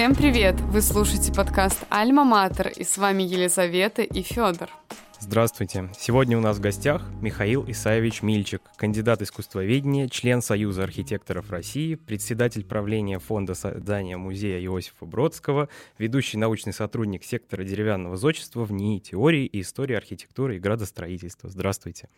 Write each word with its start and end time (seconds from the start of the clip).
Всем 0.00 0.14
привет! 0.14 0.58
Вы 0.62 0.80
слушаете 0.80 1.30
подкаст 1.30 1.84
«Альма 1.90 2.24
Матер» 2.24 2.68
и 2.68 2.84
с 2.84 2.96
вами 2.96 3.22
Елизавета 3.22 4.00
и 4.00 4.22
Федор. 4.22 4.70
Здравствуйте! 5.18 5.90
Сегодня 5.94 6.38
у 6.38 6.40
нас 6.40 6.56
в 6.56 6.60
гостях 6.60 7.06
Михаил 7.20 7.66
Исаевич 7.68 8.22
Мильчик, 8.22 8.62
кандидат 8.76 9.20
искусствоведения, 9.20 10.08
член 10.08 10.40
Союза 10.40 10.84
архитекторов 10.84 11.50
России, 11.50 11.96
председатель 11.96 12.64
правления 12.64 13.18
Фонда 13.18 13.52
создания 13.52 14.16
музея 14.16 14.58
Иосифа 14.64 15.04
Бродского, 15.04 15.68
ведущий 15.98 16.38
научный 16.38 16.72
сотрудник 16.72 17.22
сектора 17.22 17.62
деревянного 17.62 18.16
зодчества 18.16 18.64
в 18.64 18.72
НИИ 18.72 19.00
теории 19.00 19.44
и 19.44 19.60
истории 19.60 19.96
архитектуры 19.96 20.56
и 20.56 20.60
градостроительства. 20.60 21.50
Здравствуйте! 21.50 22.08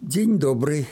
День 0.00 0.40
добрый! 0.40 0.88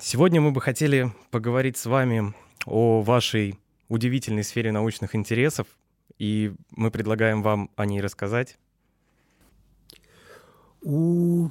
Сегодня 0.00 0.40
мы 0.40 0.50
бы 0.50 0.60
хотели 0.60 1.12
поговорить 1.30 1.76
с 1.76 1.86
вами 1.86 2.34
о 2.66 3.00
вашей 3.02 3.56
удивительной 3.90 4.44
сфере 4.44 4.72
научных 4.72 5.14
интересов, 5.14 5.66
и 6.18 6.54
мы 6.70 6.90
предлагаем 6.90 7.42
вам 7.42 7.70
о 7.76 7.86
ней 7.86 8.00
рассказать. 8.00 8.58
У 10.82 11.50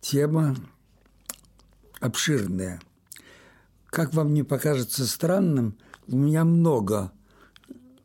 тема 0.00 0.56
обширная. 2.00 2.80
Как 3.86 4.14
вам 4.14 4.32
не 4.34 4.42
покажется 4.42 5.06
странным, 5.06 5.76
у 6.06 6.16
меня 6.16 6.44
много 6.44 7.12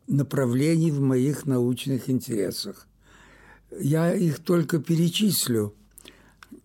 направлений 0.06 0.90
в 0.90 1.00
моих 1.00 1.46
научных 1.46 2.10
интересах. 2.10 2.86
Я 3.78 4.14
их 4.14 4.40
только 4.40 4.78
перечислю. 4.78 5.74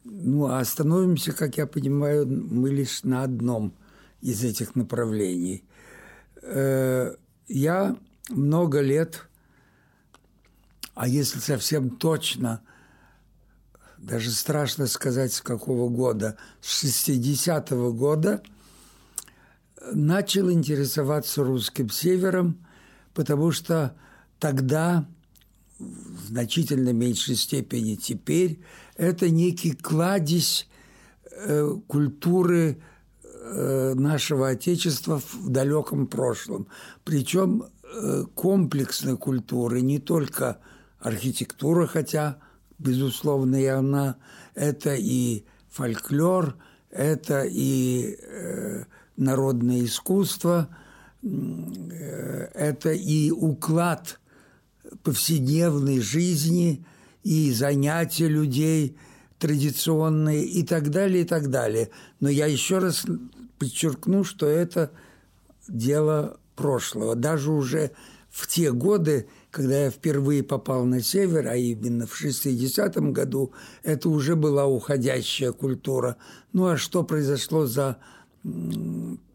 Ну, 0.04 0.48
а 0.48 0.60
остановимся, 0.60 1.34
как 1.34 1.58
я 1.58 1.68
понимаю, 1.68 2.28
мы 2.28 2.70
лишь 2.70 3.04
на 3.04 3.24
одном 3.24 3.74
из 4.22 4.44
этих 4.44 4.76
направлений. 4.76 5.64
Э, 6.42 7.16
я 7.48 7.98
много 8.30 8.82
лет, 8.82 9.28
а 10.94 11.08
если 11.08 11.40
совсем 11.40 11.90
точно, 11.90 12.62
даже 13.98 14.32
страшно 14.32 14.88
сказать, 14.88 15.34
с 15.34 15.42
какого 15.42 15.90
года, 15.90 16.38
с 16.62 16.84
60-го 16.84 17.94
года 17.94 18.42
начал 19.94 20.52
интересоваться 20.52 21.44
русским 21.44 21.90
севером, 21.90 22.66
потому 23.14 23.52
что 23.52 23.96
тогда, 24.40 25.08
в 25.80 26.28
значительно 26.28 26.94
меньшей 26.94 27.36
степени 27.36 27.96
теперь, 27.96 28.62
это 28.96 29.30
некий 29.30 29.72
кладезь 29.72 30.68
э, 31.32 31.76
культуры 31.88 32.82
нашего 33.96 34.50
Отечества 34.50 35.20
в 35.20 35.50
далеком 35.50 36.08
прошлом. 36.08 36.68
Причем 37.04 37.64
э, 37.84 38.24
комплексной 38.36 39.18
культуры, 39.18 39.82
не 39.82 40.00
только 40.00 40.60
архитектура, 41.00 41.88
хотя, 41.88 42.38
безусловно, 42.78 43.56
и 43.56 43.66
она, 43.66 44.18
это 44.56 44.96
и 44.96 45.46
фольклор, 45.70 46.56
это 46.90 47.44
и 47.44 48.18
э, 48.22 48.84
народное 49.18 49.86
искусство, 49.86 50.70
это 51.22 52.92
и 52.92 53.32
уклад 53.32 54.20
повседневной 55.04 56.00
жизни, 56.00 56.86
и 57.24 57.52
занятия 57.52 58.28
людей 58.28 58.98
традиционные 59.38 60.46
и 60.46 60.64
так 60.64 60.90
далее, 60.90 61.24
и 61.24 61.26
так 61.26 61.50
далее. 61.50 61.90
Но 62.20 62.30
я 62.30 62.46
еще 62.46 62.80
раз 62.80 63.06
подчеркну, 63.60 64.24
что 64.24 64.48
это 64.48 64.92
дело 65.68 66.40
прошлого. 66.56 67.16
Даже 67.16 67.52
уже 67.52 67.92
в 68.30 68.48
те 68.48 68.72
годы, 68.72 69.28
когда 69.52 69.86
я 69.86 69.92
впервые 69.92 70.44
попал 70.44 70.86
на 70.86 71.02
север, 71.02 71.48
а 71.48 71.56
именно 71.56 72.08
в 72.08 72.20
60-м 72.20 73.14
году, 73.14 73.54
это 73.84 74.10
уже 74.10 74.36
была 74.36 74.66
уходящая 74.66 75.52
культура. 75.52 76.18
Ну 76.54 76.68
а 76.68 76.78
что 76.78 77.04
произошло 77.04 77.66
за 77.66 77.98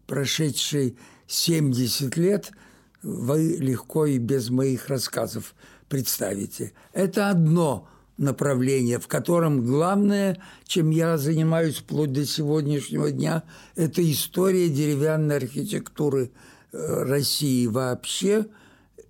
прошедшие 0.06 0.96
70 1.26 2.16
лет, 2.16 2.52
вы 3.02 3.56
легко 3.58 4.06
и 4.06 4.18
без 4.18 4.50
моих 4.50 4.88
рассказов 4.88 5.54
представите. 5.88 6.72
Это 6.92 7.30
одно 7.30 7.88
направление, 8.16 8.98
в 8.98 9.08
котором 9.08 9.64
главное, 9.64 10.38
чем 10.64 10.90
я 10.90 11.18
занимаюсь 11.18 11.76
вплоть 11.78 12.12
до 12.12 12.24
сегодняшнего 12.24 13.10
дня, 13.10 13.42
это 13.76 14.08
история 14.10 14.68
деревянной 14.68 15.36
архитектуры 15.36 16.30
э, 16.72 17.02
России 17.02 17.66
вообще 17.66 18.46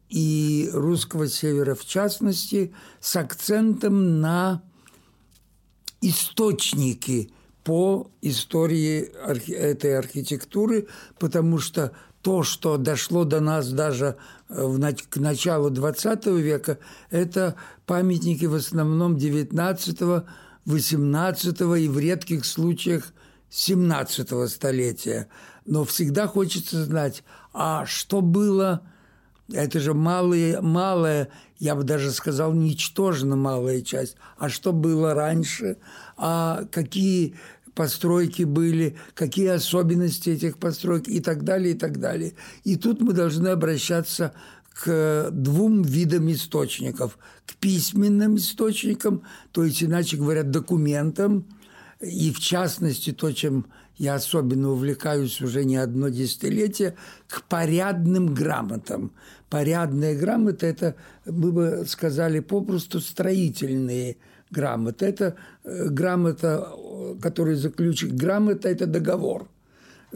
и 0.09 0.71
русского 0.73 1.29
севера 1.29 1.75
в 1.75 1.85
частности, 1.85 2.73
с 3.01 3.17
акцентом 3.17 4.21
на 4.21 4.63
источники 6.01 7.31
по 7.65 8.11
истории 8.21 9.01
этой 9.01 9.99
архитектуры, 9.99 10.87
потому 11.19 11.59
что 11.59 11.93
то, 12.25 12.43
что 12.43 12.79
дошло 12.79 13.25
до 13.25 13.41
нас 13.41 13.71
даже 13.71 14.17
э, 14.49 14.65
в, 14.65 14.81
к 15.11 15.17
началу 15.19 15.71
XX 15.71 16.41
века, 16.41 16.79
это 17.11 17.55
памятники 17.85 18.47
в 18.47 18.55
основном 18.55 19.17
XIX, 19.17 20.25
XVIII 20.67 21.81
и 21.81 21.89
в 21.89 21.99
редких 21.99 22.47
случаях 22.47 23.13
XVII 23.51 24.49
столетия. 24.49 25.29
Но 25.67 25.85
всегда 25.85 26.27
хочется 26.27 26.83
знать, 26.83 27.25
а 27.53 27.85
что 27.85 28.23
было, 28.23 28.81
это 29.53 29.79
же 29.79 29.93
малая, 29.93 30.63
малая, 30.63 31.29
я 31.59 31.75
бы 31.75 31.85
даже 31.85 32.11
сказал, 32.11 32.55
ничтожно 32.55 33.37
малая 33.37 33.83
часть, 33.83 34.17
а 34.39 34.49
что 34.49 34.73
было 34.73 35.13
раньше, 35.13 35.77
а 36.17 36.65
какие 36.73 37.37
постройки 37.75 38.43
были, 38.43 38.97
какие 39.15 39.49
особенности 39.49 40.31
этих 40.31 40.59
построек 40.59 41.09
и 41.09 41.21
так 41.21 41.45
далее, 41.45 41.75
и 41.75 41.79
так 41.79 41.99
далее. 41.99 42.35
И 42.65 42.77
тут 42.77 43.01
мы 43.01 43.13
должны 43.13 43.49
обращаться 43.49 44.33
к 44.73 45.31
двум 45.31 45.83
видам 45.83 46.31
источников. 46.33 47.19
К 47.47 47.55
письменным 47.55 48.37
источникам, 48.37 49.23
то 49.53 49.65
есть, 49.65 49.83
иначе 49.83 50.17
говоря, 50.17 50.43
документам, 50.43 51.47
и 52.01 52.33
в 52.33 52.41
частности 52.41 53.13
то, 53.13 53.33
чем 53.33 53.67
я 53.97 54.15
особенно 54.15 54.71
увлекаюсь 54.71 55.41
уже 55.41 55.65
не 55.65 55.77
одно 55.77 56.09
десятилетие, 56.09 56.97
к 57.29 57.43
порядным 57.45 58.35
грамотам. 58.35 59.13
Порядные 59.49 60.17
грамоты– 60.17 60.67
это, 60.67 60.97
мы 61.25 61.53
бы 61.53 61.85
сказали 61.87 62.41
попросту, 62.41 63.01
строительные 63.01 64.17
грамота. 64.55 65.07
Это 65.07 65.37
э, 65.65 65.89
грамота, 65.91 66.69
который 67.21 67.57
заключил... 67.57 68.11
Грамота– 68.13 68.69
это 68.71 68.87
договор, 68.87 69.49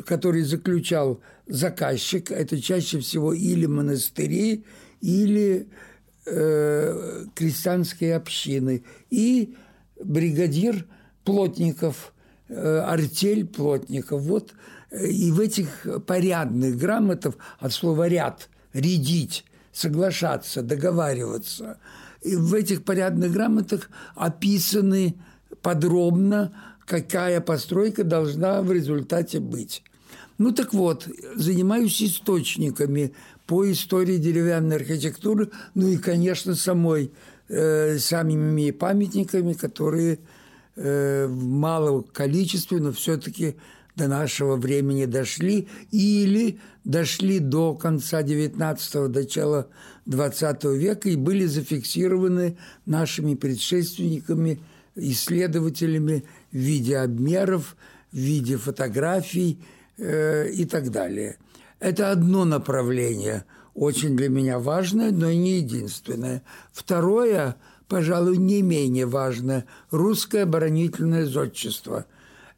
который 0.07 0.43
заключал 0.43 1.21
заказчик. 1.47 2.31
Это 2.31 2.61
чаще 2.61 3.01
всего 3.01 3.33
или 3.33 3.67
монастыри, 3.67 4.65
или 5.01 5.69
э, 6.27 7.25
крестьянские 7.35 8.17
общины. 8.17 8.83
И 9.11 9.57
бригадир 10.03 10.87
плотников, 11.25 12.15
э, 12.49 12.79
артель 12.79 13.47
плотников. 13.47 14.23
Вот 14.23 14.55
э, 14.91 15.07
и 15.09 15.31
в 15.33 15.41
этих 15.41 15.87
порядных 16.07 16.79
грамотах 16.79 17.35
от 17.59 17.73
слова 17.73 18.09
«ряд»– 18.09 18.49
рядить, 18.73 19.45
соглашаться, 19.73 20.63
договариваться– 20.63 21.79
в 22.37 22.55
этих 22.55 22.85
порядных 22.85 23.33
грамотах 23.33 23.91
описаны 24.15 25.15
подробно, 25.63 26.53
какая 26.87 27.41
постройка 27.41 28.05
должна 28.05 28.63
в 28.63 28.73
результате 28.73 29.41
быть. 29.41 29.83
Ну 30.39 30.53
так 30.53 30.73
вот, 30.73 31.09
занимаюсь 31.35 32.01
источниками 32.01 33.13
по 33.47 33.71
истории 33.71 34.19
деревянной 34.19 34.77
архитектуры, 34.77 35.51
ну 35.75 35.89
и, 35.89 35.97
конечно, 35.97 36.55
самой, 36.55 37.13
э, 37.49 37.99
самими 37.99 38.71
памятниками, 38.71 39.55
которые 39.55 40.21
э, 40.77 41.27
в 41.27 41.45
малом 41.45 42.05
количестве, 42.05 42.79
но 42.79 42.93
все-таки 42.93 43.57
до 43.99 44.09
нашего 44.09 44.57
времени 44.57 45.05
дошли 45.05 45.69
или 45.91 46.59
дошли 46.85 47.41
до 47.41 47.75
конца 47.75 48.23
XIX, 48.23 49.09
начала 49.09 49.67
XX 50.07 50.77
века 50.77 51.11
и 51.11 51.17
были 51.17 51.45
зафиксированы 51.45 52.57
нашими 52.87 53.35
предшественниками, 53.35 54.61
исследователями 54.95 56.25
в 56.53 56.57
виде 56.57 56.97
обмеров, 56.97 57.77
в 58.13 58.17
виде 58.17 58.57
фотографий 58.57 59.59
э, 59.99 60.49
и 60.51 60.65
так 60.65 60.91
далее. 60.91 61.37
Это 61.81 62.11
одно 62.11 62.45
направление, 62.45 63.45
очень 63.75 64.17
для 64.17 64.29
меня 64.29 64.59
важное, 64.59 65.11
но 65.11 65.31
не 65.31 65.59
единственное. 65.59 66.43
Второе, 66.73 67.57
пожалуй, 67.89 68.37
не 68.39 68.63
менее 68.63 69.07
важное– 69.07 69.67
русское 69.91 70.43
оборонительное 70.43 71.27
зодчество. 71.27 72.07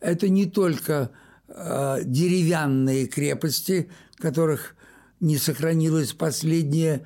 Это 0.00 0.28
не 0.28 0.46
только 0.46 1.10
э, 1.50 2.00
деревянные 2.05 3.06
крепости, 3.06 3.91
которых 4.17 4.75
не 5.20 5.37
сохранилось 5.37 6.12
последнее, 6.12 7.05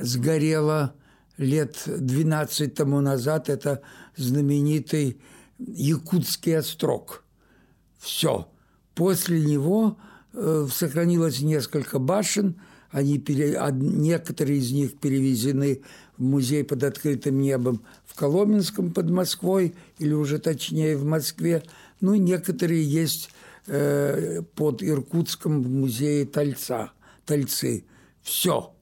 сгорело 0.00 0.94
лет 1.38 1.82
12 1.86 2.74
тому 2.74 3.00
назад. 3.00 3.48
Это 3.48 3.80
знаменитый 4.16 5.20
Якутский 5.58 6.58
острог. 6.58 7.24
Все. 7.98 8.48
После 8.94 9.40
него 9.40 9.98
э, 10.32 10.66
сохранилось 10.70 11.40
несколько 11.40 11.98
башен, 11.98 12.60
они 12.90 13.18
пере, 13.18 13.56
некоторые 13.72 14.58
из 14.58 14.72
них 14.72 14.98
перевезены 14.98 15.82
в 16.18 16.22
музей 16.22 16.64
под 16.64 16.82
открытым 16.82 17.40
небом 17.40 17.82
в 18.04 18.14
Коломенском 18.14 18.92
под 18.92 19.10
Москвой, 19.10 19.74
или 19.98 20.12
уже 20.12 20.38
точнее 20.38 20.96
в 20.96 21.04
Москве. 21.04 21.62
Ну, 22.00 22.16
некоторые 22.16 22.84
есть 22.84 23.30
э, 23.66 24.42
под 24.54 24.82
Иркутском 24.82 25.62
в 25.62 25.68
музее 25.68 26.26
Тальца, 26.26 26.92
Тальцы. 27.24 27.84
Все. 28.22 28.74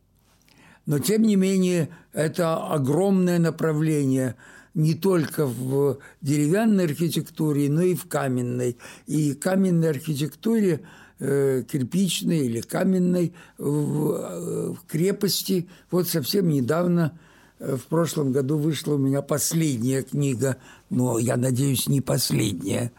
Но, 0.87 0.99
тем 0.99 1.23
не 1.23 1.37
менее, 1.37 1.91
это 2.13 2.57
огромное 2.57 3.39
направление 3.39 4.37
не 4.75 4.95
только 4.95 5.47
в 5.47 5.99
деревянной 6.23 6.85
архитектуре, 6.85 7.69
но 7.69 7.83
и 7.83 7.95
в 7.95 8.07
каменной. 8.07 8.79
И 9.07 9.35
каменной 9.35 9.91
архитектуре 9.91 10.81
э, 11.19 11.63
кирпичной 11.71 12.47
или 12.47 12.61
каменной 12.61 13.35
э, 13.59 13.63
в 13.63 14.79
крепости. 14.87 15.69
Вот 15.91 16.09
совсем 16.09 16.49
недавно, 16.49 17.19
в 17.59 17.81
прошлом 17.89 18.33
году, 18.33 18.57
вышла 18.57 18.95
у 18.95 18.99
меня 18.99 19.21
последняя 19.21 20.03
книга, 20.03 20.57
но 20.91 21.19
я 21.19 21.37
надеюсь, 21.37 21.89
не 21.89 22.01
последняя, 22.01 22.93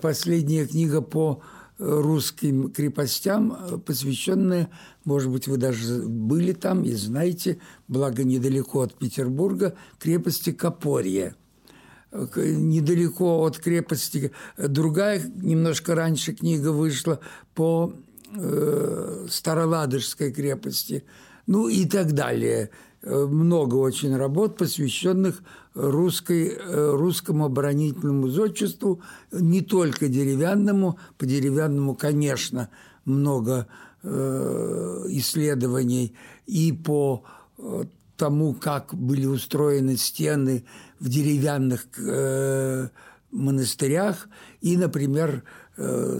последняя 0.00 0.66
книга 0.66 1.00
по 1.00 1.42
русским 1.80 2.70
крепостям, 2.70 3.56
э, 3.58 3.78
посвященная, 3.78 4.68
может 5.04 5.30
быть, 5.30 5.48
вы 5.48 5.56
даже 5.56 6.02
были 6.02 6.52
там 6.52 6.84
и 6.84 6.92
знаете, 6.92 7.58
благо 7.88 8.22
недалеко 8.22 8.82
от 8.82 8.94
Петербурга, 8.94 9.74
крепости 9.98 10.52
Копорье. 10.52 11.34
Недалеко 12.12 13.44
от 13.44 13.58
крепости 13.58 14.32
другая, 14.58 15.22
немножко 15.36 15.94
раньше 15.94 16.34
книга 16.34 16.72
вышла 16.72 17.20
по 17.54 17.94
э, 18.34 19.26
Староладожской 19.30 20.32
крепости, 20.32 21.04
ну 21.46 21.68
и 21.68 21.86
так 21.86 22.12
далее– 22.12 22.70
Э, 23.02 23.26
много 23.26 23.76
очень 23.76 24.14
работ, 24.14 24.56
посвященных 24.56 25.42
русской, 25.74 26.48
э, 26.48 26.90
русскому 26.96 27.44
оборонительному 27.46 28.28
зодчеству, 28.28 29.00
не 29.32 29.60
только 29.60 30.08
деревянному, 30.08 30.98
по 31.18 31.26
деревянному, 31.26 31.94
конечно, 31.94 32.70
много 33.04 33.66
э, 34.02 35.04
исследований. 35.08 36.14
И 36.46 36.72
по 36.72 37.24
тому, 38.16 38.54
как 38.54 38.94
были 38.94 39.26
устроены 39.26 39.96
стены 39.96 40.64
в 40.98 41.08
деревянных 41.08 41.86
монастырях, 43.30 44.28
и, 44.62 44.76
например, 44.76 45.44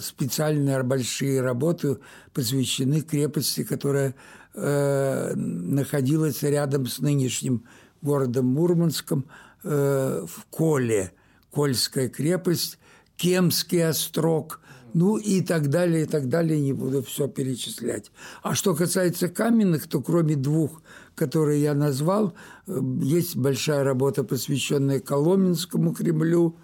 специальные 0.00 0.82
большие 0.82 1.40
работы 1.40 1.98
посвящены 2.32 3.00
крепости, 3.02 3.64
которая 3.64 4.14
э, 4.54 5.34
находилась 5.34 6.42
рядом 6.42 6.86
с 6.86 6.98
нынешним 6.98 7.64
городом 8.02 8.46
Мурманском 8.46 9.26
э, 9.62 10.24
в 10.26 10.46
Коле, 10.50 11.12
Кольская 11.50 12.08
крепость, 12.08 12.78
Кемский 13.16 13.86
острог, 13.86 14.60
ну 14.94 15.16
и 15.16 15.40
так 15.40 15.68
далее, 15.68 16.02
и 16.02 16.06
так 16.06 16.28
далее, 16.28 16.60
не 16.60 16.72
буду 16.72 17.02
все 17.02 17.28
перечислять. 17.28 18.10
А 18.42 18.54
что 18.54 18.74
касается 18.74 19.28
каменных, 19.28 19.88
то 19.88 20.00
кроме 20.00 20.36
двух, 20.36 20.82
которые 21.14 21.62
я 21.62 21.74
назвал, 21.74 22.34
э, 22.66 22.80
есть 23.02 23.36
большая 23.36 23.84
работа, 23.84 24.24
посвященная 24.24 25.00
Коломенскому 25.00 25.94
Кремлю. 25.94 26.56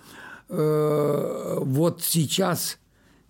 Э, 0.48 1.58
вот 1.60 2.02
сейчас 2.02 2.78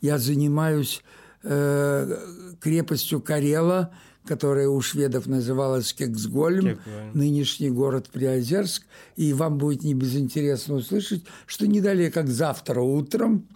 я 0.00 0.18
занимаюсь 0.18 1.02
э, 1.42 2.56
крепостью 2.60 3.20
Карела– 3.20 3.92
которая 4.26 4.68
у 4.68 4.80
шведов 4.80 5.26
называлась 5.26 5.92
Кексгольм, 5.92 6.78
нынешний 7.14 7.70
город 7.70 8.08
Приозерск. 8.12 8.82
И 9.16 9.32
вам 9.32 9.58
будет 9.58 9.82
не 9.82 9.94
безинтересно 9.94 10.74
услышать, 10.76 11.24
что 11.46 11.66
не 11.66 11.80
далее, 11.80 12.10
как 12.10 12.28
завтра 12.28 12.80
утром, 12.80 13.48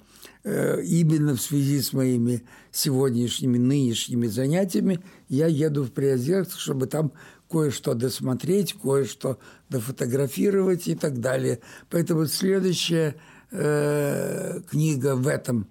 э, 0.45 0.83
именно 0.83 1.37
в 1.37 1.41
связи 1.41 1.81
с 1.81 1.93
моими 1.93 2.45
сегодняшними, 2.71 3.59
нынешними 3.59 4.27
занятиями, 4.27 5.01
я 5.29 5.47
еду 5.47 5.83
в 5.83 5.91
Приозерск, 5.91 6.59
чтобы 6.59 6.87
там 6.87 7.13
кое-что 7.51 7.95
досмотреть, 7.95 8.75
кое-что 8.75 9.39
дофотографировать 9.69 10.87
и 10.89 10.95
так 10.95 11.21
далее. 11.21 11.61
Поэтому 11.91 12.27
следующая 12.27 13.17
э, 13.51 14.61
книга 14.71 15.17
в 15.17 15.27
этом 15.27 15.69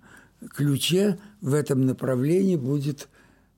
ключе, 0.56 1.18
в 1.42 1.54
этом 1.54 1.86
направлении 1.86 2.56
будет 2.56 3.08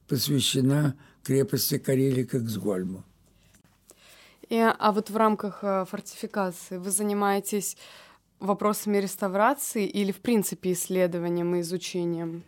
посвящена 0.08 0.96
крепости 1.24 1.78
Карелии 1.78 2.24
к 2.24 2.36
Эксгольму. 2.36 3.04
И, 4.50 4.58
а 4.58 4.92
вот 4.92 5.10
в 5.10 5.16
рамках 5.16 5.60
э, 5.64 5.86
фортификации 5.90 6.78
вы 6.78 6.92
занимаетесь 6.92 7.78
вопросами 8.42 8.98
реставрации 8.98 9.86
или, 9.86 10.12
в 10.12 10.20
принципе, 10.20 10.74
исследованием 10.74 11.56
и 11.56 11.62
изучением? 11.62 12.44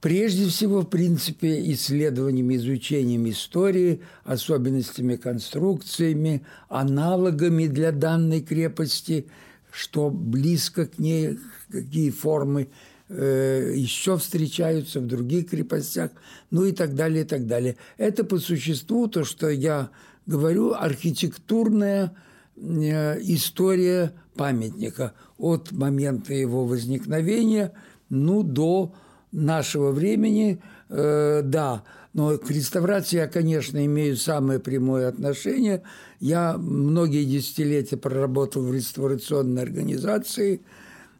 Прежде 0.00 0.46
всего, 0.46 0.82
в 0.82 0.90
принципе, 0.90 1.72
исследованием, 1.72 2.54
изучением 2.54 3.28
истории, 3.30 4.02
особенностями 4.24 5.16
конструкциями, 5.16 6.44
аналогами 6.68 7.66
для 7.66 7.92
данной 7.92 8.42
крепости, 8.42 9.26
что 9.70 10.10
близко 10.10 10.86
к 10.86 10.98
ней, 10.98 11.38
какие 11.70 12.10
формы 12.10 12.68
Э, 13.08 13.72
еще 13.72 14.18
встречаются 14.18 14.98
в 14.98 15.06
других 15.06 15.50
крепостях, 15.50 16.10
ну 16.50 16.64
и 16.64 16.72
так 16.72 16.96
далее, 16.96 17.22
и 17.22 17.26
так 17.26 17.46
далее. 17.46 17.76
Это 17.98 18.24
по 18.24 18.38
существу 18.38 19.06
то, 19.06 19.22
что 19.22 19.48
я 19.48 19.90
говорю, 20.26 20.72
архитектурная 20.72 22.16
э, 22.56 23.20
история 23.22 24.12
памятника 24.34 25.12
от 25.38 25.70
момента 25.70 26.34
его 26.34 26.64
возникновения 26.64 27.72
ну, 28.08 28.42
до 28.42 28.92
нашего 29.30 29.92
времени, 29.92 30.60
э, 30.88 31.42
да. 31.44 31.84
Но 32.12 32.36
к 32.38 32.50
реставрации 32.50 33.18
я, 33.18 33.28
конечно, 33.28 33.86
имею 33.86 34.16
самое 34.16 34.58
прямое 34.58 35.06
отношение. 35.06 35.82
Я 36.18 36.58
многие 36.58 37.22
десятилетия 37.24 37.98
проработал 37.98 38.62
в 38.62 38.74
реставрационной 38.74 39.62
организации– 39.62 40.60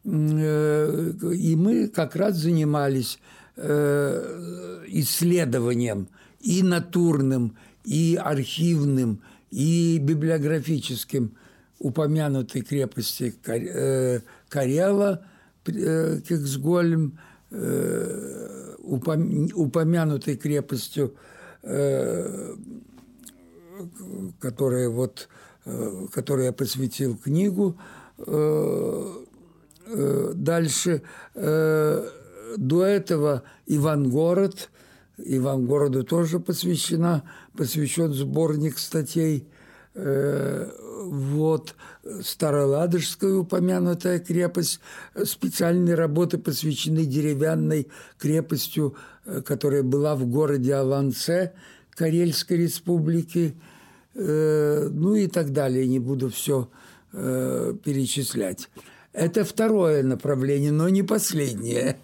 и 0.07 1.57
мы 1.57 1.89
как 1.89 2.15
раз 2.15 2.37
занимались 2.37 3.19
э, 3.57 4.85
исследованием 4.87 6.09
и 6.41 6.63
натурным, 6.63 7.57
и 7.83 8.17
архивным, 8.23 9.21
и 9.51 9.99
библиографическим 9.99 11.37
упомянутой 11.81 12.63
крепости 12.63 13.35
э, 13.47 14.21
Карела, 14.49 15.27
Кексгольм, 15.65 17.19
упомянутой 18.79 20.37
крепостью, 20.37 21.15
которая 24.39 24.89
вот, 24.89 25.29
которой 26.13 26.45
я 26.45 26.53
посвятил 26.53 27.17
книгу, 27.17 27.77
Э, 28.19 29.25
дальше 29.87 31.03
э, 31.35 32.09
до 32.57 32.85
этого 32.85 33.43
Ивангород, 33.67 34.71
Ивангороду 35.19 36.05
тоже 36.05 36.41
посвящена, 36.41 37.23
посвящен 37.57 38.13
сборник 38.13 38.79
статей. 38.79 39.47
Э, 39.95 40.71
вот 41.09 41.75
Староладожская 42.21 43.35
упомянутая 43.35 44.19
крепость, 44.19 44.81
специальные 45.25 45.95
работы 45.95 46.39
посвящены 46.39 47.05
деревянной 47.05 47.89
крепостью, 48.19 48.97
которая 49.45 49.83
была 49.83 50.17
в 50.17 50.27
городе 50.27 50.75
Аланце 50.75 51.53
Карельской 51.91 52.59
республики, 52.59 53.55
ну 54.15 55.15
и 55.15 55.29
так 55.29 55.53
далее. 55.53 55.87
Не 55.87 56.01
буду 56.01 56.29
все 56.31 56.69
перечислять. 57.13 58.69
Это 59.17 59.47
второе 59.47 60.03
направление, 60.03 60.73
но 60.73 60.91
не 60.91 61.03
последнее. 61.03 61.97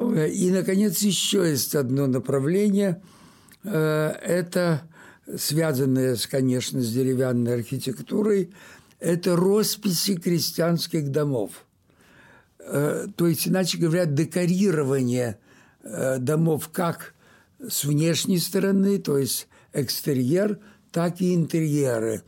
И, 0.00 0.50
наконец, 0.50 1.02
еще 1.02 1.46
есть 1.46 1.74
одно 1.74 2.06
направление. 2.06 3.02
Э, 3.62 4.08
это 4.22 4.88
связанное, 5.36 6.16
конечно, 6.30 6.80
с 6.80 6.90
деревянной 6.90 7.56
архитектурой. 7.56 8.54
Это 9.00 9.36
росписи 9.36 10.16
крестьянских 10.16 11.10
домов. 11.10 11.66
Э, 12.58 13.06
то 13.14 13.26
есть, 13.26 13.46
иначе 13.46 13.76
говоря, 13.76 14.06
декорирование 14.06 15.38
э, 15.82 16.16
домов 16.16 16.70
как 16.72 17.12
с 17.60 17.84
внешней 17.84 18.38
стороны, 18.38 18.98
то 18.98 19.18
есть 19.18 19.46
экстерьер, 19.74 20.58
так 20.90 21.20
и 21.20 21.34
интерьеры. 21.34 22.22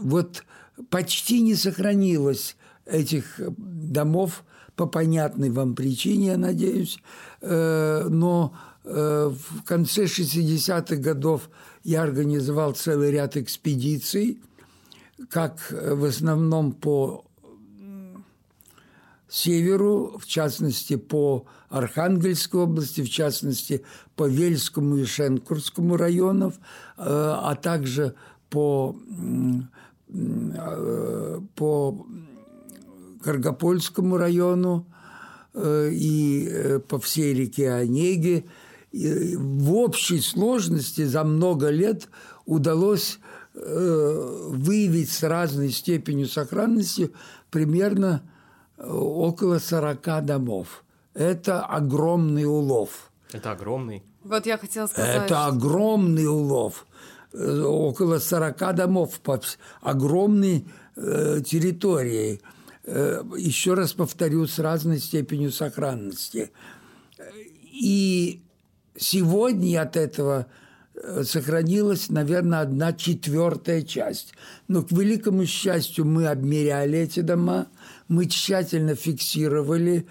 Вот 0.00 0.44
почти 0.90 1.40
не 1.40 1.54
сохранилось 1.54 2.56
этих 2.84 3.40
домов 3.56 4.44
по 4.74 4.86
понятной 4.86 5.50
вам 5.50 5.74
причине, 5.74 6.28
я 6.28 6.36
надеюсь, 6.36 6.98
э, 7.40 8.06
но 8.08 8.54
э, 8.84 9.30
в 9.32 9.62
конце 9.64 10.04
60-х 10.04 10.96
годов 10.96 11.48
я 11.82 12.02
организовал 12.02 12.72
целый 12.72 13.10
ряд 13.10 13.36
экспедиций, 13.36 14.40
как 15.30 15.58
в 15.70 16.04
основном 16.04 16.72
по 16.72 17.26
северу, 19.28 20.18
в 20.18 20.26
частности, 20.26 20.96
по 20.96 21.46
Архангельской 21.68 22.60
области, 22.60 23.02
в 23.02 23.10
частности, 23.10 23.84
по 24.14 24.28
Вельскому 24.28 24.96
и 24.96 25.04
Шенкурскому 25.04 25.96
районам, 25.96 26.52
э, 26.52 26.54
а 26.98 27.54
также 27.56 28.14
по, 28.50 28.96
э, 28.96 29.60
по 31.54 32.06
Каргопольскому 33.22 34.16
району 34.16 34.86
э, 35.54 35.90
и 35.92 36.78
по 36.88 36.98
всей 37.00 37.34
реке 37.34 37.72
Онеге. 37.72 38.44
В 38.92 39.74
общей 39.74 40.20
сложности 40.20 41.04
за 41.04 41.24
много 41.24 41.68
лет 41.70 42.08
удалось 42.46 43.18
выявить 43.52 45.10
с 45.10 45.22
разной 45.22 45.70
степенью 45.70 46.28
сохранности 46.28 47.10
примерно 47.50 48.22
около 48.78 49.58
40 49.58 50.24
домов. 50.24 50.84
Это 51.14 51.64
огромный 51.64 52.44
улов. 52.44 53.10
Это 53.32 53.52
огромный. 53.52 54.02
Вот 54.22 54.44
я 54.44 54.58
хотела 54.58 54.86
сказать. 54.86 55.16
Это 55.16 55.26
что... 55.26 55.46
огромный 55.46 56.26
улов. 56.26 56.86
Э, 57.38 57.60
около 57.60 58.18
40 58.18 58.74
домов 58.74 59.20
по 59.20 59.38
огромной 59.82 60.64
э, 60.96 61.42
территории. 61.44 62.40
Э, 62.84 63.22
еще 63.36 63.74
раз 63.74 63.92
повторю, 63.92 64.46
с 64.46 64.58
разной 64.58 64.98
степенью 64.98 65.52
сохранности. 65.52 66.50
И 67.72 68.40
сегодня 68.96 69.82
от 69.82 69.96
этого 69.98 70.46
сохранилась, 71.24 72.08
наверное, 72.08 72.60
одна 72.60 72.94
четвертая 72.94 73.82
часть. 73.82 74.32
Но, 74.66 74.82
к 74.82 74.90
великому 74.90 75.44
счастью, 75.44 76.06
мы 76.06 76.28
обмеряли 76.28 77.00
эти 77.00 77.20
дома, 77.20 77.66
мы 78.08 78.24
тщательно 78.24 78.94
фиксировали, 78.94 80.06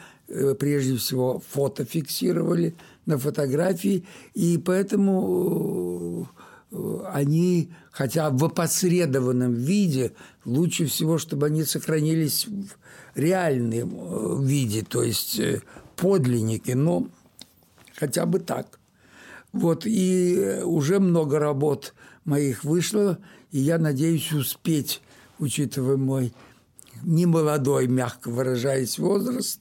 прежде 0.60 0.98
всего 0.98 1.41
фото 1.50 1.86
фиксировали 1.86 2.75
на 3.08 3.17
фотографии, 3.17 4.05
и 4.36 4.60
поэтому 4.60 6.29
они, 7.12 7.72
хотя 7.91 8.29
в 8.29 8.44
опосредованном 8.44 9.53
виде, 9.53 10.13
лучше 10.44 10.86
всего, 10.86 11.17
чтобы 11.17 11.48
они 11.48 11.63
сохранились 11.63 12.48
в 12.48 12.75
реальном 13.15 13.96
э, 13.96 14.44
виде, 14.44 14.84
то 14.84 15.03
есть 15.03 15.39
подлинники, 15.96 16.72
но 16.72 17.08
хотя 17.96 18.25
бы 18.25 18.39
так. 18.39 18.79
Вот, 19.53 19.86
и 19.86 20.62
уже 20.63 21.00
много 21.00 21.39
работ 21.39 21.94
моих 22.25 22.63
вышло, 22.63 23.20
и 23.51 23.60
я 23.60 23.77
надеюсь 23.77 24.34
успеть, 24.34 25.01
учитывая 25.39 25.98
мой 25.98 26.34
не 27.03 27.25
молодой, 27.25 27.88
мягко 27.88 28.29
выражаясь, 28.29 29.00
возраст, 29.00 29.60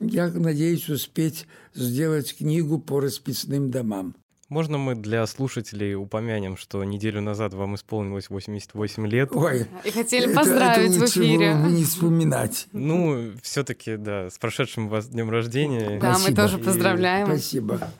я 0.00 0.28
надеюсь 0.28 0.88
успеть 0.88 1.46
сделать 1.74 2.36
книгу 2.36 2.78
по 2.78 3.00
расписным 3.00 3.70
домам. 3.70 4.14
Можно 4.54 4.78
мы 4.78 4.94
для 4.94 5.26
слушателей 5.26 5.96
упомянем, 5.96 6.56
что 6.56 6.84
неделю 6.84 7.20
назад 7.20 7.54
вам 7.54 7.74
исполнилось 7.74 8.30
88 8.30 9.04
лет? 9.08 9.30
Ой, 9.32 9.66
и 9.82 9.90
хотели 9.90 10.32
поздравить 10.32 10.94
это, 10.94 11.06
это 11.06 11.06
в 11.06 11.10
эфире. 11.10 11.54
не 11.54 11.82
вспоминать. 11.82 12.68
Ну, 12.70 13.32
все-таки, 13.42 13.96
да, 13.96 14.30
с 14.30 14.38
прошедшим 14.38 14.88
вас 14.88 15.08
днем 15.08 15.28
рождения. 15.28 15.98
Да, 15.98 16.14
Спасибо. 16.14 16.30
мы 16.30 16.36
тоже 16.36 16.58
поздравляем. 16.58 17.26
Спасибо. 17.26 17.90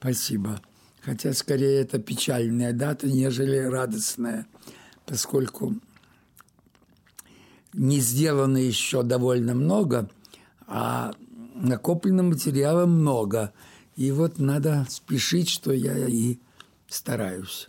Спасибо. 0.00 0.62
Хотя 1.02 1.34
скорее 1.34 1.82
это 1.82 1.98
печальная 1.98 2.72
дата, 2.72 3.06
нежели 3.06 3.58
радостная, 3.58 4.46
поскольку 5.04 5.74
не 7.74 8.00
сделано 8.00 8.56
еще 8.56 9.02
довольно 9.02 9.54
много, 9.54 10.08
а 10.66 11.12
накоплено 11.54 12.22
материала 12.22 12.86
много. 12.86 13.52
И 13.98 14.12
вот 14.12 14.38
надо 14.38 14.86
спешить, 14.88 15.48
что 15.48 15.72
я 15.72 16.06
и 16.06 16.38
стараюсь. 16.86 17.66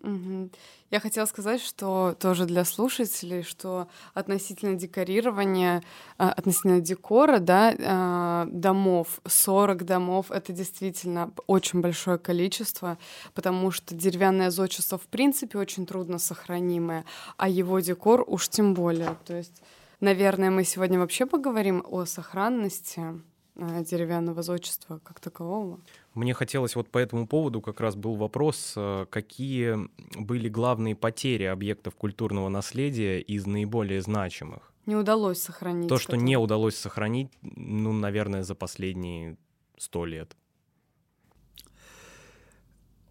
Угу. 0.00 0.50
Я 0.92 1.00
хотела 1.00 1.26
сказать, 1.26 1.60
что 1.60 2.16
тоже 2.20 2.44
для 2.46 2.64
слушателей, 2.64 3.42
что 3.42 3.88
относительно 4.14 4.76
декорирования, 4.76 5.82
а, 6.18 6.30
относительно 6.30 6.80
декора, 6.80 7.40
да, 7.40 7.74
а, 7.80 8.46
домов, 8.48 9.20
40 9.26 9.84
домов— 9.84 10.26
это 10.30 10.52
действительно 10.52 11.32
очень 11.48 11.80
большое 11.80 12.18
количество, 12.18 12.96
потому 13.34 13.72
что 13.72 13.92
деревянное 13.92 14.50
зодчество 14.50 14.98
в 14.98 15.08
принципе 15.08 15.58
очень 15.58 15.84
трудно 15.84 16.20
сохранимое, 16.20 17.04
а 17.36 17.48
его 17.48 17.80
декор 17.80 18.22
уж 18.24 18.48
тем 18.48 18.72
более. 18.72 19.16
То 19.24 19.34
есть, 19.34 19.60
наверное, 19.98 20.52
мы 20.52 20.62
сегодня 20.62 21.00
вообще 21.00 21.26
поговорим 21.26 21.84
о 21.84 22.04
сохранности 22.04 23.20
деревянного 23.56 24.42
зодчества 24.42 25.00
как 25.02 25.20
такового. 25.20 25.80
Мне 26.14 26.34
хотелось 26.34 26.76
вот 26.76 26.90
по 26.90 26.98
этому 26.98 27.26
поводу 27.26 27.60
как 27.60 27.80
раз 27.80 27.96
был 27.96 28.16
вопрос, 28.16 28.74
э, 28.76 29.06
какие 29.10 29.78
были 30.18 30.48
главные 30.48 30.94
потери 30.94 31.44
объектов 31.44 31.94
культурного 31.94 32.48
наследия 32.48 33.20
из 33.20 33.46
наиболее 33.46 34.02
значимых? 34.02 34.72
Не 34.84 34.96
удалось 34.96 35.40
сохранить. 35.40 35.88
То, 35.88 35.98
что 35.98 36.12
который... 36.12 36.24
не 36.24 36.36
удалось 36.36 36.76
сохранить, 36.76 37.30
ну, 37.42 37.92
наверное, 37.92 38.42
за 38.42 38.54
последние 38.54 39.36
сто 39.78 40.04
лет. 40.04 40.36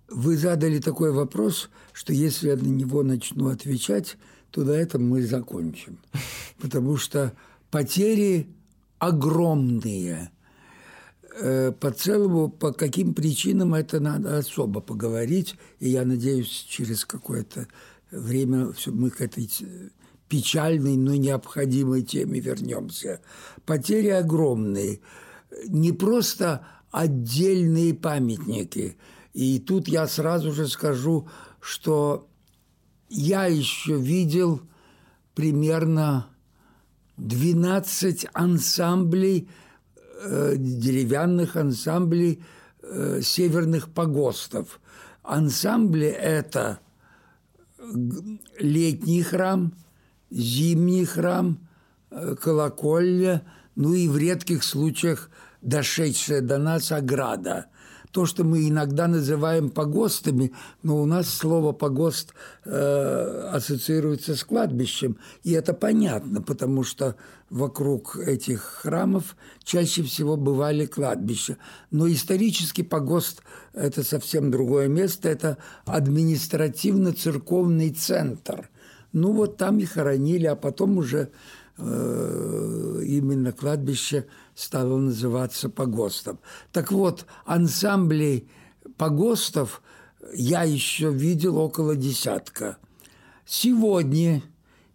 Вы 0.08 0.38
задали 0.38 0.80
такой 0.80 1.12
вопрос, 1.12 1.70
что 1.92 2.14
если 2.14 2.50
я 2.50 2.56
на 2.56 2.68
него 2.68 3.02
начну 3.02 3.50
отвечать, 3.50 4.18
то 4.52 4.62
на 4.62 4.72
этом 4.72 5.10
мы 5.10 5.24
закончим. 5.24 5.98
Потому 6.62 6.98
что 6.98 7.34
потери 7.72 8.48
огромные– 9.00 10.30
Э, 10.35 10.35
по 11.42 11.92
целому, 11.92 12.50
по 12.50 12.72
каким 12.72 13.13
причинам 13.13 13.74
это 13.74 14.00
надо 14.00 14.38
особо 14.38 14.80
поговорить. 14.80 15.56
И 15.80 15.89
я 15.89 16.06
надеюсь, 16.06 16.48
через 16.48 17.04
какое-то 17.04 17.68
время 18.12 18.72
мы 18.88 19.10
к 19.10 19.22
этой 19.22 19.50
печальной, 20.30 20.96
но 20.96 21.15
необходимой 21.15 22.04
теме 22.04 22.39
вернемся. 22.39 23.22
Потери 23.65 24.10
огромные. 24.10 25.01
Не 25.68 25.92
просто 25.92 26.65
отдельные 26.92 27.94
памятники. 27.94 28.98
И 29.34 29.60
тут 29.60 29.89
я 29.89 30.08
сразу 30.08 30.54
же 30.54 30.68
скажу, 30.70 31.27
что 31.60 32.30
я 33.10 33.46
еще 33.46 34.00
видел 34.00 34.62
примерно 35.34 36.27
12 37.18 38.27
ансамблей– 38.34 39.50
Э, 40.17 40.55
деревянных 40.57 41.57
ансамблей 41.57 42.41
э, 42.81 43.19
северных 43.22 43.89
погостов. 43.89 44.79
Ансамбли– 45.24 46.07
это 46.07 46.79
летний 48.57 49.24
храм, 49.24 49.74
зимний 50.31 51.03
храм, 51.03 51.60
э, 52.12 52.36
колокольня, 52.41 53.41
ну 53.75 53.93
и 53.93 54.07
в 54.07 54.17
редких 54.17 54.63
случаях 54.63 55.29
дошедшая 55.62 56.39
до 56.39 56.60
нас 56.60 56.93
ограда 56.93 57.65
то, 58.15 58.25
что 58.25 58.45
мы 58.45 58.69
иногда 58.69 59.10
называем 59.10 59.69
погостами, 59.69 60.53
но 60.84 61.01
у 61.01 61.05
нас 61.05 61.27
слово 61.27 61.74
погост 61.74 62.34
э, 62.63 63.50
ассоциируется 63.51 64.38
с 64.38 64.45
кладбищем, 64.45 65.17
и 65.43 65.51
это 65.51 65.74
понятно, 65.74 66.41
потому 66.41 66.86
что 66.86 67.17
вокруг 67.50 68.15
этих 68.15 68.62
храмов 68.62 69.36
чаще 69.65 70.01
всего 70.01 70.38
бывали 70.38 70.86
кладбища. 70.86 71.57
Но 71.91 72.07
исторический 72.07 72.84
погост– 72.84 73.41
это 73.74 74.01
совсем 74.01 74.50
другое 74.50 74.88
место, 74.88 75.27
это 75.27 75.57
административно-церковный 75.86 77.89
центр. 77.89 78.69
Ну 79.12 79.34
вот 79.34 79.57
там 79.57 79.79
и 79.79 79.84
хоронили, 79.84 80.45
а 80.45 80.55
потом 80.55 81.00
уже 81.00 81.31
именно 81.77 83.51
кладбище– 83.51 84.27
стало 84.55 84.98
называться 84.98 85.70
погостом. 85.70 86.39
Так 86.72 86.91
вот, 86.91 87.25
ансамблей 87.46 88.50
погостов 88.98 89.84
я 90.34 90.63
еще 90.63 91.12
видел 91.12 91.58
около 91.58 91.96
десятка. 91.96 92.77
Сегодня 93.46 94.41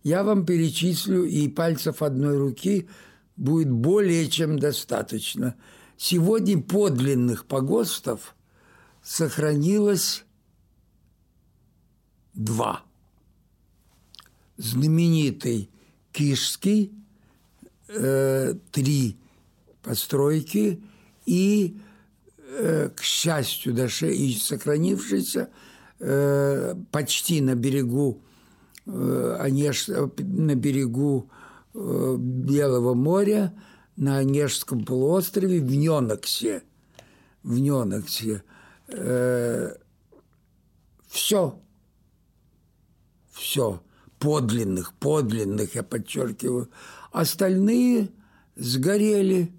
я 0.03 0.25
вам 0.25 0.45
перечислю, 0.45 1.25
и 1.25 1.47
пальцев 1.47 2.03
одной 2.03 2.39
руки 2.39 2.89
будет 3.37 3.71
более 3.71 4.29
чем 4.29 4.59
достаточно. 4.59 5.55
Сегодня 5.97 6.61
подлинных 6.61 7.45
погостов 7.45 8.35
сохранилось 9.03 10.25
два. 12.33 12.83
Знаменитый 14.57 15.71
Кишский, 16.13 16.93
э, 17.89 18.55
три 18.73 19.17
постройки 19.83 20.83
и, 21.27 21.79
э, 22.59 22.91
к 22.95 23.03
счастью, 23.03 23.75
даже 23.75 24.15
и 24.15 24.35
сохранившийся 24.35 25.51
э, 25.99 26.75
почти 26.91 27.41
на 27.41 27.55
берегу 27.55 28.23
э, 28.87 29.37
Онеж, 29.41 29.89
на 29.89 30.55
берегу 30.55 31.31
э, 31.75 32.17
Белого 32.19 32.95
моря, 32.95 33.55
на 33.97 34.19
Онежском 34.19 34.85
полуострове 34.85 35.61
в 35.61 35.75
Неноксе. 35.75 36.63
В 37.43 37.59
Неноксе. 37.59 38.43
Э, 38.89 39.75
все. 41.09 41.61
Все. 43.33 43.83
Подлинных, 44.21 44.93
подлинных, 44.93 45.75
я 45.75 45.83
подчеркиваю. 45.83 46.69
Остальные 47.11 48.11
сгорели. 48.55 49.51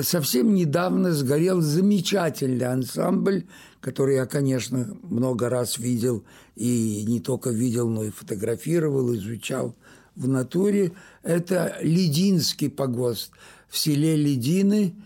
Совсем 0.00 0.54
недавно 0.54 1.12
сгорел 1.12 1.60
замечательный 1.60 2.64
ансамбль, 2.64 3.44
который 3.80 4.16
я, 4.16 4.24
конечно, 4.24 4.96
много 5.02 5.50
раз 5.50 5.78
видел, 5.78 6.24
и 6.56 7.04
не 7.06 7.20
только 7.20 7.50
видел, 7.50 7.88
но 7.88 8.02
и 8.02 8.10
фотографировал, 8.10 9.14
изучал 9.14 9.76
в 10.16 10.26
натуре. 10.26 10.92
Это 11.22 11.76
Лединский 11.82 12.70
погост 12.70 13.30
в 13.68 13.76
селе 13.76 14.16
Ледины 14.16 14.96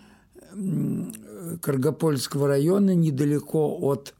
Каргопольского 1.61 2.47
района, 2.47 2.95
недалеко 2.95 3.77
от 3.81 4.15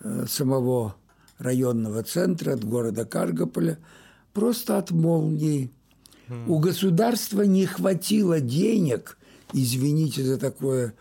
э, 0.00 0.26
самого 0.28 0.94
районного 1.38 2.02
центра, 2.02 2.52
от 2.52 2.64
города 2.64 3.04
Каргополя, 3.04 3.78
просто 4.32 4.78
от 4.78 4.90
молнии. 4.90 5.70
У 6.46 6.58
государства 6.58 7.42
не 7.42 7.64
хватило 7.64 8.40
денег, 8.40 9.16
извините 9.54 10.22
за 10.22 10.36
такое 10.36 10.94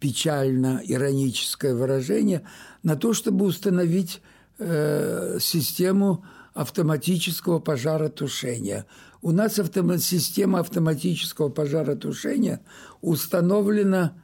печально-ироническое 0.00 1.74
выражение, 1.74 2.42
на 2.82 2.96
то, 2.96 3.12
чтобы 3.12 3.44
установить 3.44 4.20
э, 4.58 5.38
систему 5.40 6.24
автоматического 6.52 7.60
пожаротушения. 7.60 8.86
У 9.22 9.30
нас 9.30 9.58
автом... 9.58 9.98
система 9.98 10.60
автоматического 10.60 11.48
пожаротушения 11.48 12.60
установлена 13.00 14.14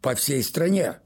по 0.00 0.14
всей 0.14 0.42
стране 0.42 1.00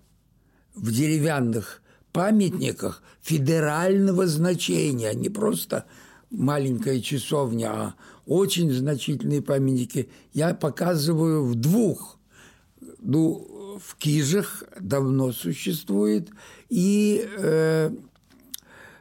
в 0.75 0.93
деревянных 0.93 1.83
памятниках 2.15 3.03
федерального 3.23 4.29
значения, 4.29 5.13
не 5.15 5.29
просто 5.29 5.85
маленькая 6.31 7.01
часовня, 7.01 7.73
а 7.73 7.95
очень 8.25 8.73
значительные 8.73 9.43
памятники. 9.43 10.09
Я 10.33 10.55
показываю 10.55 11.45
в 11.45 11.57
двух. 11.57 12.19
Ну, 13.01 13.81
в 13.85 13.97
Кижах 13.97 14.63
давно 14.81 15.33
существует, 15.33 16.31
и 16.69 17.29
э, 17.37 17.91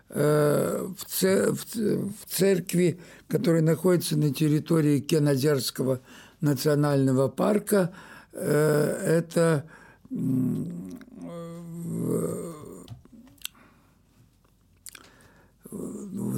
э, 0.10 0.88
в, 0.98 1.22
в, 1.22 1.76
в 1.76 2.26
церкви, 2.28 3.00
которая 3.28 3.62
находится 3.62 4.18
на 4.18 4.34
территории 4.34 5.00
Кенозерского 5.00 6.02
национального 6.42 7.28
парка, 7.28 7.94
э, 8.34 9.22
это 9.22 9.66
вот 10.10 10.84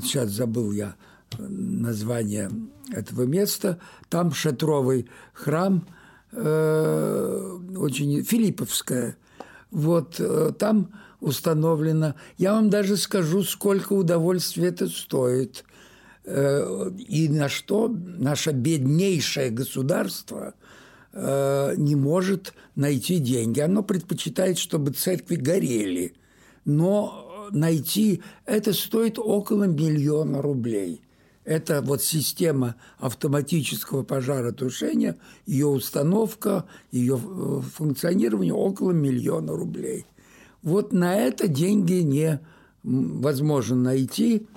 сейчас 0.05 0.29
забыл 0.29 0.71
я 0.71 0.95
название 1.37 2.49
этого 2.91 3.23
места, 3.23 3.79
там 4.09 4.31
шатровый 4.31 5.07
храм, 5.33 5.87
э, 6.31 7.57
очень 7.75 8.23
Филипповская, 8.23 9.17
вот 9.71 10.15
э, 10.19 10.51
там 10.57 10.91
установлено. 11.19 12.15
Я 12.37 12.53
вам 12.53 12.69
даже 12.69 12.97
скажу, 12.97 13.43
сколько 13.43 13.93
удовольствия 13.93 14.67
это 14.67 14.87
стоит. 14.87 15.65
Э, 16.23 16.89
и 16.97 17.29
на 17.29 17.49
что 17.49 17.87
наше 17.89 18.51
беднейшее 18.51 19.49
государство 19.49 20.53
э, 21.13 21.73
не 21.77 21.95
может 21.95 22.53
найти 22.75 23.19
деньги. 23.19 23.59
Оно 23.59 23.83
предпочитает, 23.83 24.57
чтобы 24.57 24.91
церкви 24.91 25.35
горели. 25.35 26.15
Но 26.63 27.24
найти, 27.51 28.21
это 28.45 28.73
стоит 28.73 29.19
около 29.19 29.63
миллиона 29.63 30.41
рублей. 30.41 31.01
Это 31.43 31.81
вот 31.81 32.01
система 32.01 32.75
автоматического 32.97 34.03
пожаротушения, 34.03 35.15
ее 35.45 35.67
установка, 35.67 36.65
ее 36.91 37.21
э, 37.23 37.62
функционирование 37.75 38.53
около 38.53 38.91
миллиона 38.91 39.53
рублей. 39.53 40.08
Вот 40.63 40.91
на 40.91 41.15
это 41.15 41.47
деньги 41.47 42.01
не 42.01 42.39
возможно 42.84 43.75
найти. 43.75 44.47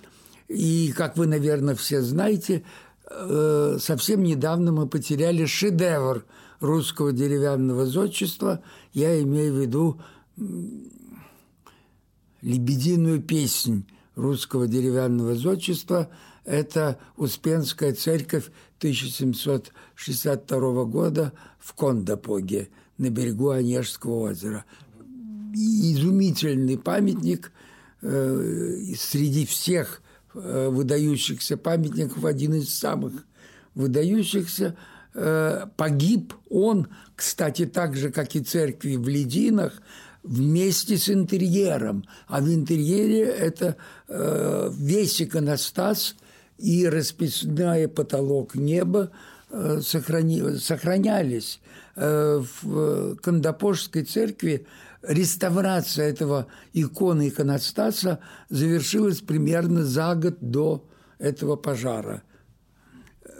И, 0.49 0.93
как 0.97 1.19
вы, 1.19 1.27
наверное, 1.27 1.75
все 1.75 2.01
знаете, 2.01 2.65
э, 3.11 3.77
совсем 3.79 4.23
недавно 4.23 4.73
мы 4.73 4.89
потеряли 4.89 5.45
шедевр 5.45 6.25
русского 6.61 7.13
деревянного 7.13 7.85
зодчества. 7.85 8.63
Я 8.95 9.21
имею 9.23 9.53
в 9.53 9.61
виду 9.61 10.01
лебединую 12.43 13.21
песнь 13.21 13.87
русского 14.15 14.67
деревянного 14.67 15.35
зодчества. 15.35 16.09
Это 16.45 16.99
Успенская 17.17 17.93
церковь 17.93 18.47
1762 18.79 20.85
года 20.85 21.33
в 21.59 21.75
Кондопоге 21.75 22.69
на 22.97 23.11
берегу 23.11 23.51
Онежского 23.51 24.31
озера. 24.31 24.65
Изумительный 25.55 26.79
памятник 26.79 27.53
э, 28.03 28.77
среди 28.97 29.47
всех 29.47 30.03
э, 30.35 30.69
выдающихся 30.69 31.57
памятников, 31.57 32.25
один 32.25 32.55
из 32.55 32.75
самых 32.75 33.25
выдающихся. 33.75 34.77
Э, 35.15 35.67
погиб 35.77 36.35
он, 36.49 36.89
кстати, 37.17 37.67
так 37.67 37.97
же, 37.97 38.11
как 38.11 38.37
и 38.37 38.41
церкви 38.41 38.97
в 38.97 39.09
Лединах, 39.09 39.83
вместе 40.29 40.99
с 40.99 41.09
интерьером. 41.09 42.05
А 42.27 42.41
в 42.41 42.49
интерьере 42.53 43.23
это 43.23 43.77
э, 44.09 44.71
весь 44.73 45.23
иконостас 45.23 46.17
и 46.59 46.87
расписной 46.87 47.89
потолок 47.89 48.55
неба 48.55 49.11
э, 49.51 49.81
сохрани, 49.83 50.57
сохранялись. 50.59 51.61
Э, 51.97 52.43
в 52.63 53.17
Кандапошской 53.17 54.05
церкви 54.05 54.67
реставрация 55.03 56.11
этого 56.11 56.47
иконы 56.75 57.29
иконостаса 57.29 58.19
завершилась 58.51 59.21
примерно 59.21 59.85
за 59.85 60.15
год 60.15 60.37
до 60.41 60.87
этого 61.19 61.57
пожара. 61.57 62.23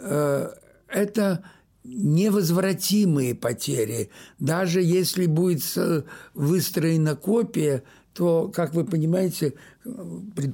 Э, 0.01 0.49
это 0.87 1.43
невозвратимые 1.83 3.35
потери. 3.35 4.09
Даже 4.39 4.81
если 4.81 5.25
будет 5.25 5.63
выстроена 6.33 7.15
копия, 7.15 7.83
то, 8.13 8.49
как 8.49 8.73
вы 8.73 8.85
понимаете, 8.85 9.53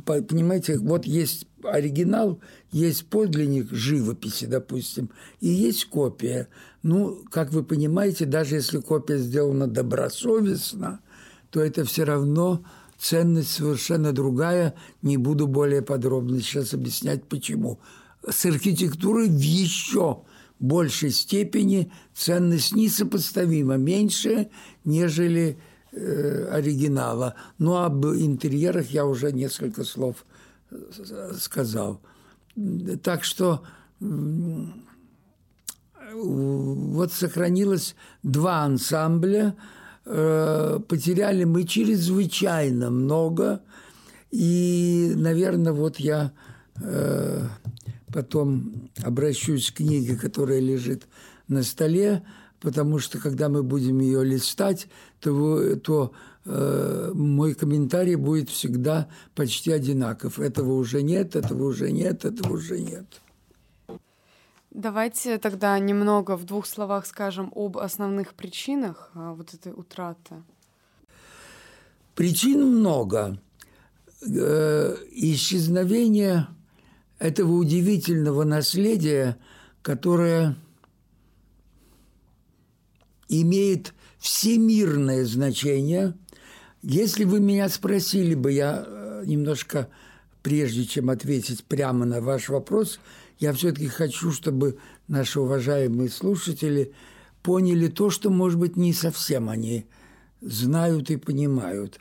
понимаете, 0.05 0.77
вот 0.77 1.05
есть 1.05 1.47
оригинал, 1.63 2.39
есть 2.71 3.07
подлинник 3.07 3.71
живописи, 3.71 4.45
допустим, 4.45 5.09
и 5.39 5.47
есть 5.47 5.85
копия. 5.85 6.47
Ну, 6.83 7.23
как 7.31 7.51
вы 7.51 7.63
понимаете, 7.63 8.25
даже 8.25 8.55
если 8.55 8.79
копия 8.79 9.17
сделана 9.17 9.67
добросовестно, 9.67 10.99
то 11.49 11.61
это 11.61 11.85
все 11.85 12.03
равно 12.03 12.63
ценность 12.99 13.51
совершенно 13.51 14.11
другая. 14.11 14.75
Не 15.01 15.17
буду 15.17 15.47
более 15.47 15.81
подробно 15.81 16.39
сейчас 16.41 16.73
объяснять, 16.73 17.23
почему. 17.23 17.79
С 18.29 18.45
архитектурой 18.45 19.27
еще 19.29 20.21
большей 20.59 21.11
степени 21.11 21.91
ценность 22.13 22.75
несопоставимо 22.75 23.77
меньше, 23.77 24.49
нежели 24.83 25.57
э, 25.91 26.47
оригинала. 26.51 27.35
Но 27.57 27.83
об 27.83 28.05
интерьерах 28.05 28.89
я 28.89 29.05
уже 29.05 29.31
несколько 29.31 29.83
слов 29.83 30.25
э, 30.71 31.33
сказал. 31.37 32.01
Так 33.03 33.23
что 33.23 33.63
вот 36.13 37.11
сохранилось 37.11 37.95
два 38.23 38.63
ансамбля, 38.63 39.55
э, 40.05 40.79
потеряли 40.87 41.43
мы 41.43 41.65
чрезвычайно 41.65 42.89
много, 42.89 43.61
и, 44.31 45.11
наверное, 45.15 45.73
вот 45.73 45.97
я 45.99 46.31
потом 48.15 48.89
обращусь 49.03 49.71
к 49.71 49.75
книге, 49.75 50.15
которая 50.15 50.61
лежит 50.61 51.05
на 51.49 51.63
столе, 51.63 52.25
потому 52.61 52.99
что 52.99 53.19
когда 53.19 53.49
мы 53.49 53.61
будем 53.61 53.99
ее 53.99 54.23
листать, 54.23 54.87
то, 55.19 55.75
то 55.75 56.13
э, 56.45 57.11
мой 57.13 57.55
комментарий 57.55 58.15
будет 58.15 58.49
всегда 58.49 59.09
почти 59.35 59.73
одинаков. 59.73 60.39
Этого 60.39 60.75
уже 60.75 61.03
нет, 61.03 61.35
этого 61.35 61.65
уже 61.65 61.91
нет, 61.91 62.23
этого 62.23 62.53
уже 62.53 62.79
нет. 62.79 63.05
Давайте 64.71 65.37
тогда 65.37 65.77
немного 65.77 66.37
в 66.37 66.45
двух 66.45 66.67
словах 66.67 67.05
скажем 67.05 67.51
об 67.53 67.77
основных 67.77 68.33
причинах 68.33 69.11
а, 69.13 69.33
вот 69.33 69.53
этой 69.53 69.73
утраты. 69.73 70.35
Причин 72.15 72.79
много. 72.79 73.37
Э, 74.25 74.95
исчезновение 75.11 76.47
этого 77.19 77.53
удивительного 77.53 78.43
наследия, 78.43 79.37
которое 79.81 80.55
имеет 83.27 83.93
всемирное 84.17 85.25
значение. 85.25 86.15
Если 86.81 87.23
вы 87.23 87.39
меня 87.39 87.69
спросили 87.69 88.35
бы, 88.35 88.51
я 88.51 88.83
э, 88.85 89.23
немножко, 89.25 89.89
прежде 90.43 90.85
чем 90.85 91.09
ответить 91.09 91.63
прямо 91.63 92.05
на 92.05 92.21
ваш 92.21 92.49
вопрос, 92.49 92.99
я 93.39 93.53
все-таки 93.53 93.87
хочу, 93.87 94.31
чтобы 94.31 94.77
наши 95.07 95.39
уважаемые 95.39 96.09
слушатели 96.09 96.93
поняли 97.41 97.87
то, 97.87 98.09
что, 98.09 98.29
может 98.29 98.59
быть, 98.59 98.77
не 98.77 98.93
совсем 98.93 99.49
они 99.49 99.85
знают 100.41 101.09
и 101.09 101.17
понимают. 101.17 101.99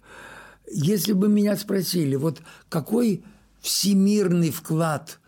Если 0.70 1.12
бы 1.12 1.28
меня 1.28 1.56
спросили, 1.56 2.16
вот 2.16 2.40
какой 2.68 3.24
всемирный 3.64 4.50
вклад 4.50 5.18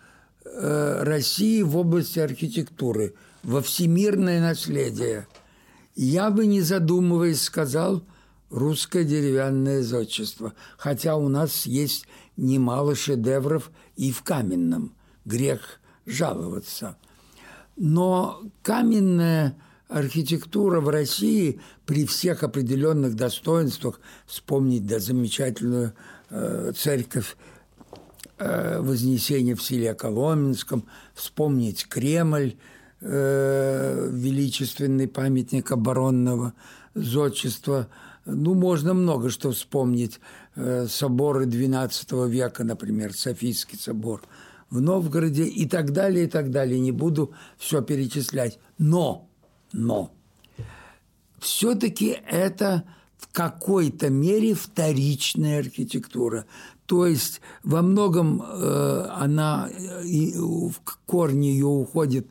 э, 0.44 1.02
России 1.02 1.62
в 1.62 1.76
области 1.76 2.18
архитектуры, 2.18 3.14
во 3.42 3.60
всемирное 3.60 4.40
наследие– 4.40 5.26
я 5.96 6.30
бы, 6.30 6.46
не 6.46 6.60
задумываясь, 6.60 7.42
сказал 7.42 8.02
русское 8.50 9.02
деревянное 9.02 9.82
зодчество, 9.82 10.52
хотя 10.76 11.16
у 11.16 11.28
нас 11.28 11.64
есть 11.64 12.06
немало 12.36 12.94
шедевров 12.94 13.70
и 13.96 14.12
в 14.12 14.22
каменном, 14.22 14.94
грех 15.24 15.80
жаловаться. 16.04 16.98
Но 17.76 18.42
каменная 18.62 19.56
архитектура 19.88 20.80
в 20.80 20.90
России 20.90 21.60
при 21.86 22.04
всех 22.04 22.42
определенных 22.42 23.14
достоинствах, 23.14 24.00
вспомнить 24.26 24.86
да, 24.86 24.98
замечательную 24.98 25.94
э, 26.28 26.72
церковь 26.76 27.36
э, 28.38 28.80
Вознесения 28.80 29.54
в 29.54 29.62
селе 29.62 29.94
Коломенском, 29.94 30.86
вспомнить 31.14 31.86
Кремль, 31.86 32.56
э, 33.00 34.10
величественный 34.12 35.08
памятник 35.08 35.72
оборонного 35.72 36.54
зодчества. 36.94 37.88
Ну, 38.24 38.54
можно 38.54 38.94
много 38.94 39.30
что 39.30 39.52
вспомнить. 39.52 40.20
Э, 40.54 40.86
соборы 40.88 41.46
XII 41.46 42.28
века, 42.28 42.64
например, 42.64 43.12
Софийский 43.12 43.78
собор 43.78 44.22
в 44.70 44.80
Новгороде 44.80 45.44
и 45.44 45.66
так 45.68 45.92
далее, 45.92 46.24
и 46.24 46.28
так 46.28 46.50
далее. 46.50 46.80
Не 46.80 46.92
буду 46.92 47.32
все 47.58 47.82
перечислять. 47.82 48.58
Но, 48.78 49.28
но, 49.72 50.12
все-таки 51.38 52.18
это 52.26 52.84
в 53.16 53.32
какой-то 53.32 54.10
мере 54.10 54.54
вторичная 54.54 55.60
архитектура. 55.60 56.46
То 56.86 57.06
есть 57.06 57.40
во 57.64 57.82
многом 57.82 58.42
э, 58.42 59.06
она 59.16 59.68
э, 59.68 60.38
в 60.38 60.74
корне 61.04 61.52
ее 61.52 61.66
уходит 61.66 62.28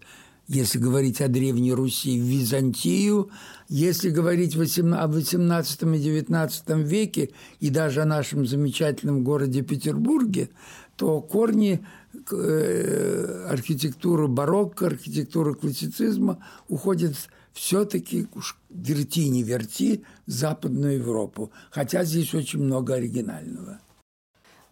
если 0.48 0.78
говорить 0.78 1.22
о 1.22 1.28
Древней 1.28 1.74
Руси, 1.74 2.20
в 2.20 2.24
Византию, 2.24 3.30
если 3.68 4.10
говорить 4.10 4.56
о 4.56 4.60
XVIII 4.60 5.98
и 5.98 6.22
XIX 6.22 6.84
веке 6.84 7.32
и 7.60 7.70
даже 7.70 8.02
о 8.04 8.06
нашем 8.06 8.46
замечательном 8.46 9.24
городе 9.24 9.64
Петербурге, 9.64 10.50
то 10.98 11.20
корни 11.22 11.84
э, 12.32 13.48
архитектуры 13.50 14.28
барокко, 14.28 14.86
архитектуры 14.86 15.56
классицизма 15.56 16.38
уходят 16.70 17.16
все-таки 17.54 18.28
уж 18.36 18.58
верти 18.70 19.30
не 19.30 19.42
верти 19.42 20.04
в 20.28 20.32
Западную 20.32 20.98
Европу, 20.98 21.52
хотя 21.72 22.04
здесь 22.04 22.34
очень 22.36 22.62
много 22.62 22.96
оригинального. 22.96 23.80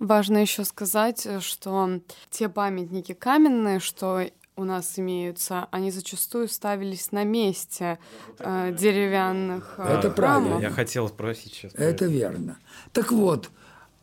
Важно 0.03 0.39
еще 0.39 0.65
сказать, 0.65 1.25
что 1.39 2.01
те 2.29 2.49
памятники 2.49 3.13
каменные, 3.13 3.79
что 3.79 4.25
у 4.57 4.65
нас 4.65 4.99
имеются, 4.99 5.69
они 5.71 5.91
зачастую 5.91 6.49
ставились 6.49 7.13
на 7.13 7.23
месте 7.23 7.99
э, 8.37 8.75
деревянных 8.77 9.75
э, 9.77 9.97
Это 9.97 10.09
правильно. 10.09 10.59
Я 10.59 10.71
хотел 10.71 11.07
спросить 11.07 11.53
сейчас. 11.53 11.73
Это 11.75 12.05
верно. 12.07 12.57
Так 12.91 13.13
вот, 13.13 13.49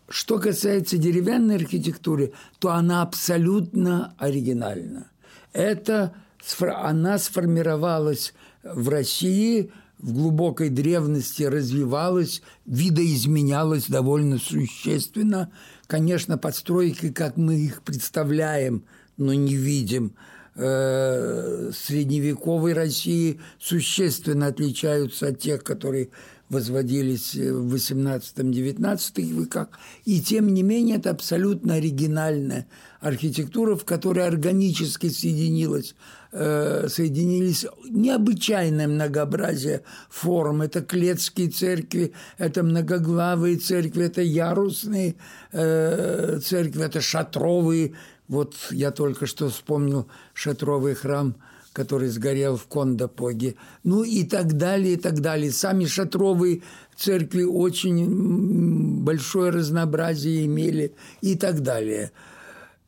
что 0.09 0.39
касается 0.39 0.97
деревянной 0.97 1.57
архитектуры, 1.57 2.33
то 2.61 2.71
она 2.71 3.03
абсолютно 3.03 4.15
оригинальна. 4.17 5.11
Это 5.53 6.15
она 6.61 7.19
сформировалась 7.19 8.33
в 8.63 8.89
России 8.89 9.71
в 10.01 10.15
глубокой 10.15 10.71
древности 10.71 11.43
развивалась, 11.43 12.43
видоизменялась 12.65 13.87
довольно 13.87 14.39
существенно. 14.39 15.53
Конечно, 15.91 16.39
постройки, 16.39 17.11
как 17.11 17.37
мы 17.37 17.59
их 17.59 17.83
представляем, 17.83 18.85
но 19.17 19.35
не 19.35 19.57
видим, 19.57 20.15
э, 20.55 21.73
средневековой 21.75 22.75
России 22.75 23.41
существенно 23.59 24.47
отличаются 24.47 25.27
от 25.27 25.41
тех, 25.41 25.65
которые 25.65 26.11
возводились 26.49 27.35
в 27.35 27.75
XVIII-XIX 27.75 29.23
веках. 29.23 29.67
И 30.05 30.21
тем 30.21 30.55
не 30.55 30.63
менее 30.63 30.99
это 30.99 31.11
абсолютно 31.11 31.75
оригинальная 31.75 32.69
архитектура, 33.01 33.75
в 33.75 33.85
которой 33.85 34.25
органически 34.25 35.09
соединилось, 35.09 35.97
э, 36.33 36.87
соединились 36.89 37.67
необычайное 37.89 38.89
многообразие 38.89 39.83
форм. 40.09 40.63
Это 40.63 40.81
клетские 40.83 41.51
церкви, 41.51 42.13
это 42.39 42.63
многоглавые 42.63 43.57
церкви, 43.57 44.07
это 44.07 44.23
ярусные 44.23 45.17
э, 45.53 46.39
церкви, 46.43 46.85
это 46.85 47.01
шатровые 47.01 47.95
вот 48.31 48.55
я 48.71 48.93
только 48.93 49.27
что 49.27 49.49
вспомнил 49.49 50.07
шатровый 50.35 50.95
храм, 50.95 51.35
который 51.73 52.09
сгорел 52.09 52.57
в 52.57 52.67
Кондопоге. 52.69 53.57
Ну 53.83 54.05
и 54.05 54.23
так 54.23 54.53
далее, 54.53 54.95
и 54.95 54.97
так 54.97 55.21
далее. 55.21 55.51
Сами 55.51 55.85
шатровые 55.85 56.63
церкви 56.95 57.43
очень 57.43 59.03
большое 59.03 59.51
разнообразие 59.51 60.47
имели 60.47 60.95
и 61.21 61.35
так 61.35 61.63
далее. 61.63 62.13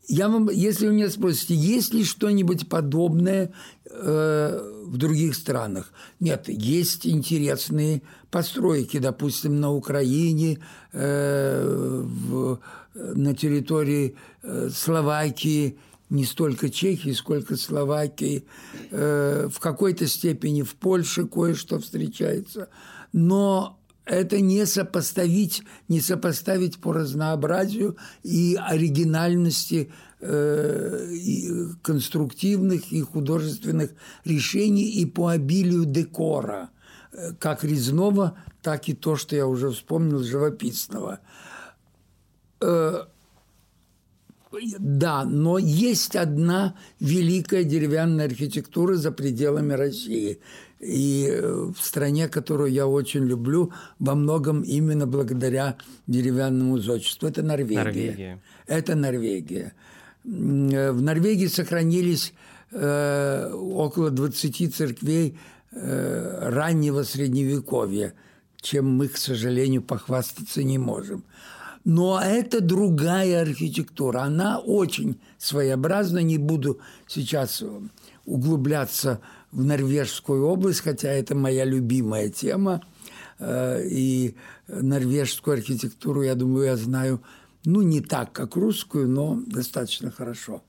Я 0.09 0.29
вам, 0.29 0.51
если 0.51 0.87
вы 0.87 0.95
меня 0.95 1.11
спросите, 1.11 1.55
есть 1.55 1.95
ли 1.95 2.05
что-нибудь 2.05 2.69
подобное 2.69 3.53
э, 3.85 4.83
в 4.85 4.97
других 4.97 5.35
странах? 5.35 5.93
Нет, 6.19 6.49
есть 6.49 7.07
интересные 7.07 8.03
постройки, 8.31 8.99
допустим, 8.99 9.61
на 9.61 9.73
Украине, 9.73 10.59
э, 10.93 12.03
в 12.05 12.59
на 12.95 13.35
территории 13.35 14.17
э, 14.43 14.69
Словакии, 14.71 15.79
не 16.11 16.25
столько 16.25 16.69
Чехии, 16.69 17.13
сколько 17.13 17.57
Словакии, 17.57 18.45
э, 18.91 19.49
в 19.51 19.59
какой-то 19.61 20.07
степени 20.07 20.63
в 20.63 20.75
Польше 20.75 21.27
кое-что 21.27 21.79
встречается. 21.79 22.69
Но 23.13 23.79
это 24.05 24.41
не 24.41 24.67
сопоставить, 24.67 25.63
не 25.89 26.01
сопоставить 26.01 26.81
по 26.81 26.93
разнообразию 26.93 27.97
и 28.23 28.59
оригинальности 28.61 29.93
э, 30.21 31.09
и 31.13 31.51
конструктивных 31.83 32.93
и 32.93 33.01
художественных 33.03 33.93
решений 34.25 34.91
и 34.91 35.07
по 35.07 35.29
обилию 35.29 35.85
декора, 35.85 36.71
как 37.39 37.63
резного, 37.63 38.39
так 38.63 38.89
и 38.89 38.95
то, 38.95 39.17
что 39.17 39.37
я 39.37 39.47
уже 39.47 39.71
вспомнил, 39.71 40.23
живописного– 40.23 41.21
Э, 42.63 43.05
да, 44.79 45.25
но 45.25 45.57
есть 45.59 46.15
одна 46.15 46.77
великая 47.01 47.65
деревянная 47.65 48.27
архитектура 48.27 48.95
за 48.95 49.11
пределами 49.11 49.73
России. 49.73 50.41
И 50.83 51.29
э, 51.31 51.71
в 51.73 51.81
стране, 51.81 52.29
которую 52.29 52.73
я 52.73 52.89
очень 52.89 53.25
люблю, 53.25 53.73
во 54.01 54.15
многом 54.15 54.63
именно 54.63 55.07
благодаря 55.07 55.77
деревянному 56.09 56.79
зодчеству. 56.79 57.29
Это 57.29 57.43
Норвегия. 57.43 57.85
Норвегия. 57.85 58.43
Это 58.67 58.95
Норвегия. 58.97 59.73
Э, 60.25 60.91
в 60.91 61.01
Норвегии 61.03 61.47
сохранились 61.47 62.35
э, 62.73 63.53
около 63.55 64.11
20 64.11 64.75
церквей 64.75 65.39
э, 65.71 66.49
раннего 66.51 67.05
Средневековья, 67.05 68.15
чем 68.61 68.97
мы, 68.97 69.07
к 69.07 69.17
сожалению, 69.17 69.83
похвастаться 69.83 70.65
не 70.65 70.79
можем. 70.79 71.23
Но 71.85 72.21
это 72.21 72.61
другая 72.61 73.43
архитектура. 73.43 74.21
Она 74.23 74.59
очень 74.59 75.21
своеобразна. 75.39 76.19
Не 76.19 76.39
буду 76.39 76.81
сейчас 77.09 77.63
углубляться 78.25 79.17
в 79.17 79.42
Норвежскую 79.53 80.45
область, 80.47 80.81
хотя 80.81 81.11
это 81.11 81.35
моя 81.35 81.65
любимая 81.65 82.31
тема. 82.31 82.83
Э, 83.39 83.83
и 83.87 84.35
норвежскую 84.69 85.55
архитектуру, 85.55 86.23
я 86.23 86.35
думаю, 86.35 86.67
я 86.67 86.77
знаю, 86.77 87.23
ну, 87.65 87.83
не 87.83 88.01
так, 88.01 88.33
как 88.33 88.57
русскую, 88.57 89.09
но 89.09 89.41
достаточно 89.47 90.11
хорошо. 90.11 90.63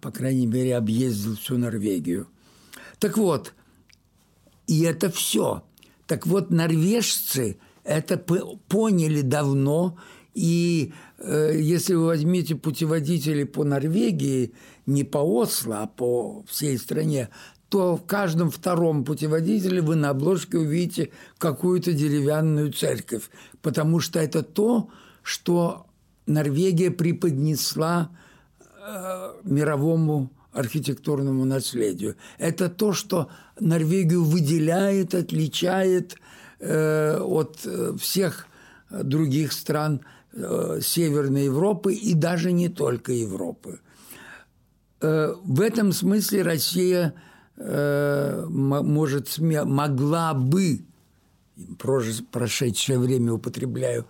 По 0.00 0.10
крайней 0.10 0.46
мере, 0.46 0.76
объездил 0.76 1.36
всю 1.36 1.58
Норвегию. 1.58 2.28
Так 2.98 3.16
вот, 3.16 3.54
и 4.66 4.82
это 4.82 5.10
все. 5.10 5.64
Так 6.06 6.26
вот, 6.26 6.50
норвежцы 6.50 7.58
это 7.84 8.18
поняли 8.18 9.22
давно, 9.22 9.98
и 10.34 10.92
э, 11.18 11.56
если 11.58 11.94
вы 11.94 12.06
возьмете 12.06 12.54
путеводители 12.54 13.44
по 13.44 13.64
Норвегии, 13.64 14.52
не 14.86 15.04
по 15.04 15.18
Осло, 15.18 15.82
а 15.82 15.86
по 15.86 16.44
всей 16.46 16.78
стране, 16.78 17.30
то 17.68 17.96
в 17.96 18.06
каждом 18.06 18.50
втором 18.50 19.04
путеводителе 19.04 19.82
вы 19.82 19.96
на 19.96 20.10
обложке 20.10 20.58
увидите 20.58 21.10
какую-то 21.38 21.92
деревянную 21.92 22.72
церковь, 22.72 23.30
потому 23.62 24.00
что 24.00 24.18
это 24.18 24.42
то, 24.42 24.88
что 25.22 25.86
Норвегия 26.26 26.90
преподнесла 26.90 28.10
э, 28.60 29.32
мировому 29.44 30.30
архитектурному 30.52 31.44
наследию. 31.44 32.16
Это 32.38 32.68
то, 32.68 32.92
что 32.92 33.28
Норвегию 33.60 34.24
выделяет, 34.24 35.14
отличает 35.14 36.16
э, 36.58 37.18
от 37.18 37.60
э, 37.64 37.92
всех 38.00 38.46
других 38.90 39.52
стран 39.52 40.00
э, 40.32 40.80
Северной 40.82 41.44
Европы 41.44 41.94
и 41.94 42.14
даже 42.14 42.52
не 42.52 42.68
только 42.68 43.12
Европы. 43.12 43.80
Э, 45.00 45.34
в 45.42 45.60
этом 45.60 45.92
смысле 45.92 46.42
Россия 46.42 47.14
э, 47.58 48.46
может, 48.48 49.38
могла 49.38 50.34
бы, 50.34 50.80
прошедшее 52.30 52.98
время 52.98 53.32
употребляю, 53.32 54.06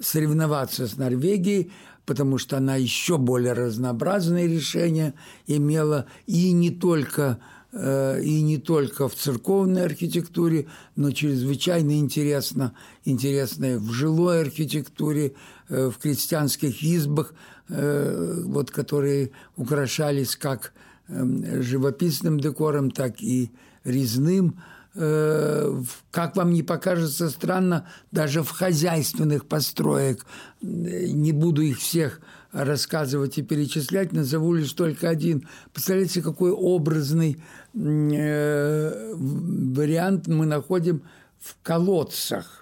соревноваться 0.00 0.86
с 0.86 0.96
Норвегией, 0.96 1.72
потому 2.06 2.38
что 2.38 2.56
она 2.56 2.76
еще 2.76 3.18
более 3.18 3.52
разнообразные 3.52 4.48
решения 4.48 5.14
имела, 5.46 6.06
и 6.26 6.52
не 6.52 6.70
только 6.70 7.38
э, 7.72 8.20
и 8.22 8.42
не 8.42 8.58
только 8.58 9.08
в 9.08 9.14
церковной 9.14 9.84
архитектуре, 9.84 10.66
но 10.96 11.10
чрезвычайно 11.10 11.98
интересно, 11.98 12.74
интересно 13.04 13.78
в 13.78 13.92
жилой 13.92 14.40
архитектуре, 14.40 15.34
э, 15.68 15.90
в 15.90 15.98
крестьянских 15.98 16.82
избах, 16.82 17.34
вот, 17.68 18.70
которые 18.70 19.30
украшались 19.56 20.36
как 20.36 20.74
живописным 21.08 22.40
декором, 22.40 22.90
так 22.90 23.20
и 23.22 23.50
резным. 23.84 24.60
Э, 24.94 25.82
как 26.10 26.36
вам 26.36 26.52
не 26.52 26.62
покажется 26.62 27.30
странно, 27.30 27.88
даже 28.10 28.42
в 28.42 28.50
хозяйственных 28.50 29.46
построек, 29.46 30.26
не 30.60 31.32
буду 31.32 31.62
их 31.62 31.78
всех 31.78 32.20
рассказывать 32.52 33.38
и 33.38 33.42
перечислять, 33.42 34.12
назову 34.12 34.52
лишь 34.52 34.72
только 34.74 35.08
один. 35.08 35.48
Представляете, 35.72 36.20
какой 36.20 36.50
образный 36.50 37.42
э, 37.74 39.14
вариант 39.14 40.26
мы 40.26 40.44
находим 40.44 41.02
в 41.40 41.56
колодцах, 41.62 42.61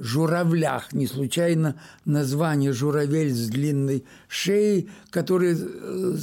журавлях. 0.00 0.92
Не 0.92 1.06
случайно 1.06 1.76
название 2.04 2.72
«журавель 2.72 3.32
с 3.32 3.48
длинной 3.48 4.04
шеей», 4.28 4.90
который 5.10 5.56
э, 5.56 6.16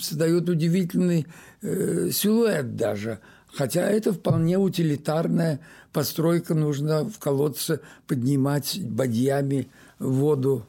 создает 0.00 0.48
удивительный 0.48 1.26
силуэт 1.62 2.76
даже– 2.76 3.18
Хотя 3.56 3.88
это 3.88 4.12
вполне 4.12 4.58
утилитарная 4.58 5.60
постройка, 5.92 6.54
нужно 6.54 7.08
в 7.08 7.18
колодце 7.18 7.80
поднимать 8.06 8.78
бадьями 8.82 9.68
воду 9.98 10.66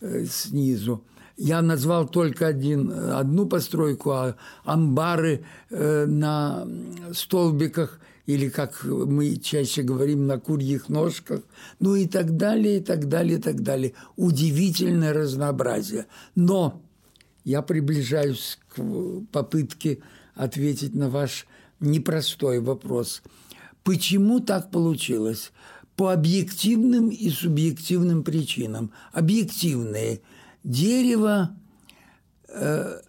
э, 0.00 0.24
снизу. 0.24 1.04
Я 1.36 1.60
назвал 1.60 2.08
только 2.08 2.46
один, 2.46 2.90
одну 2.90 3.46
постройку, 3.46 4.12
а 4.12 4.36
амбары 4.64 5.44
э, 5.68 6.06
на 6.06 6.66
столбиках 7.12 8.00
или, 8.26 8.48
как 8.48 8.84
мы 8.84 9.36
чаще 9.36 9.82
говорим, 9.82 10.26
на 10.26 10.38
курьих 10.38 10.88
ножках, 10.88 11.42
ну 11.80 11.96
и 11.96 12.06
так 12.06 12.36
далее, 12.36 12.78
и 12.78 12.80
так 12.80 13.08
далее, 13.08 13.38
и 13.38 13.42
так 13.42 13.62
далее. 13.62 13.94
Удивительное 14.16 15.12
разнообразие. 15.12 16.06
Но 16.34 16.80
я 17.44 17.62
приближаюсь 17.62 18.58
к 18.68 18.80
попытке 19.32 19.98
ответить 20.34 20.94
на 20.94 21.10
ваш 21.10 21.46
непростой 21.80 22.60
вопрос. 22.60 23.22
Почему 23.82 24.40
так 24.40 24.70
получилось? 24.70 25.52
По 25.96 26.12
объективным 26.12 27.08
и 27.08 27.28
субъективным 27.28 28.22
причинам. 28.22 28.92
Объективные. 29.12 30.20
Дерево, 30.62 31.56
э, 32.48 33.00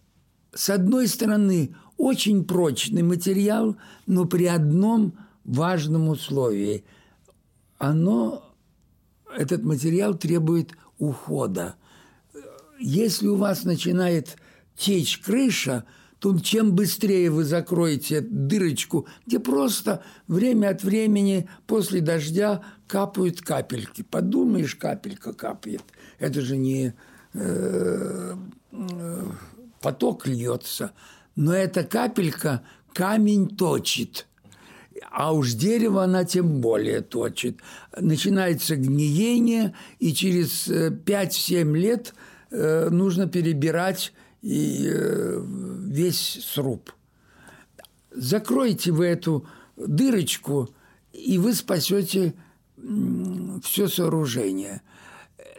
с 0.53 0.69
одной 0.69 1.07
стороны, 1.07 1.75
очень 1.97 2.45
прочный 2.45 3.03
материал, 3.03 3.75
но 4.07 4.25
при 4.25 4.45
одном 4.45 5.13
важном 5.43 6.09
условии. 6.09 6.83
Оно, 7.77 8.43
этот 9.35 9.63
материал 9.63 10.15
требует 10.15 10.71
ухода. 10.97 11.75
Если 12.79 13.27
у 13.27 13.35
вас 13.35 13.63
начинает 13.63 14.37
течь 14.75 15.19
крыша– 15.19 15.85
то 16.23 16.39
чем 16.39 16.73
быстрее 16.73 17.29
вы 17.29 17.43
закроете 17.43 18.21
дырочку, 18.21 19.07
где 19.27 19.39
просто 19.39 20.05
время 20.29 20.69
от 20.69 20.81
времени 20.81 21.49
после 21.67 21.99
дождя 21.99 22.63
капают 22.87 23.41
капельки. 23.41 24.03
Подумаешь, 24.03 24.75
капелька 24.75 25.33
капает. 25.33 25.83
Это 26.19 26.39
же 26.39 26.55
не 26.55 26.93
э, 27.33 28.35
э, 28.71 29.25
поток 29.81 30.25
льется. 30.25 30.93
Но 31.35 31.53
эта 31.53 31.83
капелька 31.83 32.63
камень 32.93 33.55
точит. 33.55 34.27
А 35.11 35.33
уж 35.33 35.53
дерево 35.53 36.03
она 36.03 36.25
тем 36.25 36.61
более 36.61 37.01
точит. 37.01 37.59
Начинается 37.99 38.75
гниение, 38.75 39.75
и 39.99 40.13
через 40.13 40.67
5-7 40.67 41.53
э, 41.75 41.77
лет 41.77 42.13
э, 42.51 42.89
нужно 42.89 43.27
перебирать 43.27 44.13
э, 44.41 45.41
весь 45.87 46.39
сруб. 46.45 46.91
Закройте 48.11 48.91
вы 48.91 49.05
эту 49.07 49.47
дырочку, 49.75 50.69
и 51.11 51.37
вы 51.37 51.53
спасете 51.53 52.33
все 53.63 53.87
сооружение. 53.87 54.81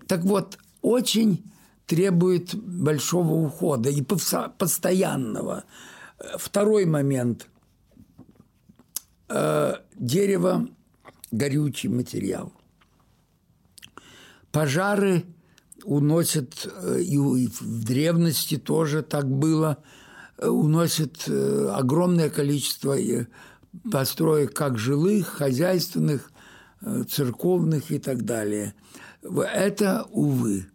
Так 0.07 0.25
вот, 0.25 0.59
очень 0.83 1.45
требует 1.87 2.55
большого 2.55 3.33
ухода 3.33 3.91
и 3.91 4.03
постоянного. 4.03 5.65
Второй 6.39 6.87
момент. 6.87 7.49
Э, 9.29 9.77
дерево– 9.97 10.69
горючий 11.31 11.89
материал. 11.89 12.53
Пожары 14.53 15.25
уносят, 15.83 16.67
э, 16.67 17.01
и 17.01 17.19
в 17.19 17.85
древности 17.85 18.57
тоже 18.57 19.03
так 19.03 19.29
было, 19.29 19.79
э, 20.39 20.49
уносят 20.49 21.29
огромное 21.29 22.31
количество 22.31 22.97
построек 23.91 24.55
как 24.55 24.79
жилых, 24.79 25.27
хозяйственных, 25.27 26.31
церковных 27.09 27.91
и 27.91 27.99
так 27.99 28.25
далее. 28.25 28.75
Это, 29.23 30.07
увы, 30.11 30.67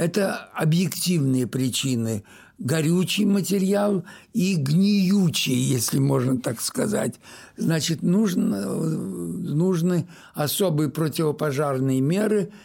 это 0.00 0.48
объективные 0.54 1.46
причины. 1.46 2.24
Горючий 2.58 3.26
материал 3.26 4.02
и 4.32 4.56
гниючий, 4.56 5.54
если 5.54 5.98
можно 5.98 6.40
так 6.40 6.62
сказать. 6.62 7.16
Значит, 7.58 8.02
нужно, 8.02 8.74
нужны 8.74 10.08
особые 10.34 10.88
противопожарные 10.88 12.00
меры– 12.00 12.50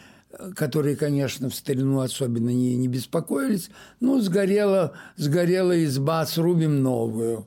которые, 0.54 0.96
конечно, 0.96 1.48
в 1.48 1.54
старину 1.54 2.00
особенно 2.00 2.50
не, 2.50 2.76
не 2.76 2.88
беспокоились. 2.88 3.70
Ну, 4.00 4.20
сгорела, 4.20 4.92
сгорела 5.16 5.82
изба, 5.84 6.26
срубим 6.26 6.82
новую. 6.82 7.46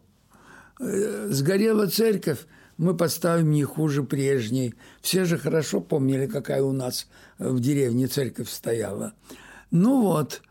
Э, 0.79 1.27
сгорела 1.29 1.85
церковь, 1.85 2.39
мы 2.77 2.97
поставим 2.97 3.51
не 3.51 3.63
хуже 3.63 4.01
прежней. 4.01 4.73
Все 5.01 5.25
же 5.25 5.37
хорошо 5.37 5.81
помнили, 5.81 6.25
какая 6.25 6.63
у 6.63 6.71
нас 6.71 7.07
в 7.37 7.59
деревне 7.59 8.07
церковь 8.07 8.49
стояла. 8.49 9.13
Ну 9.71 10.01
вот, 10.01 10.41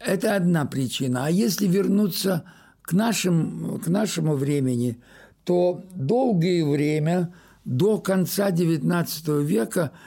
это 0.00 0.36
одна 0.36 0.64
причина. 0.64 1.26
А 1.26 1.30
если 1.30 1.66
вернуться 1.66 2.44
к, 2.82 2.92
нашим, 2.92 3.80
к 3.80 3.88
нашему 3.88 4.34
времени, 4.34 4.98
то 5.44 5.84
долгое 5.94 6.64
время, 6.64 7.34
до 7.64 7.98
конца 7.98 8.50
XIX 8.50 9.42
века– 9.42 9.90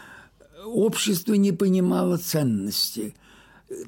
общество 0.68 1.34
не 1.34 1.52
понимало 1.52 2.18
ценности. 2.18 3.16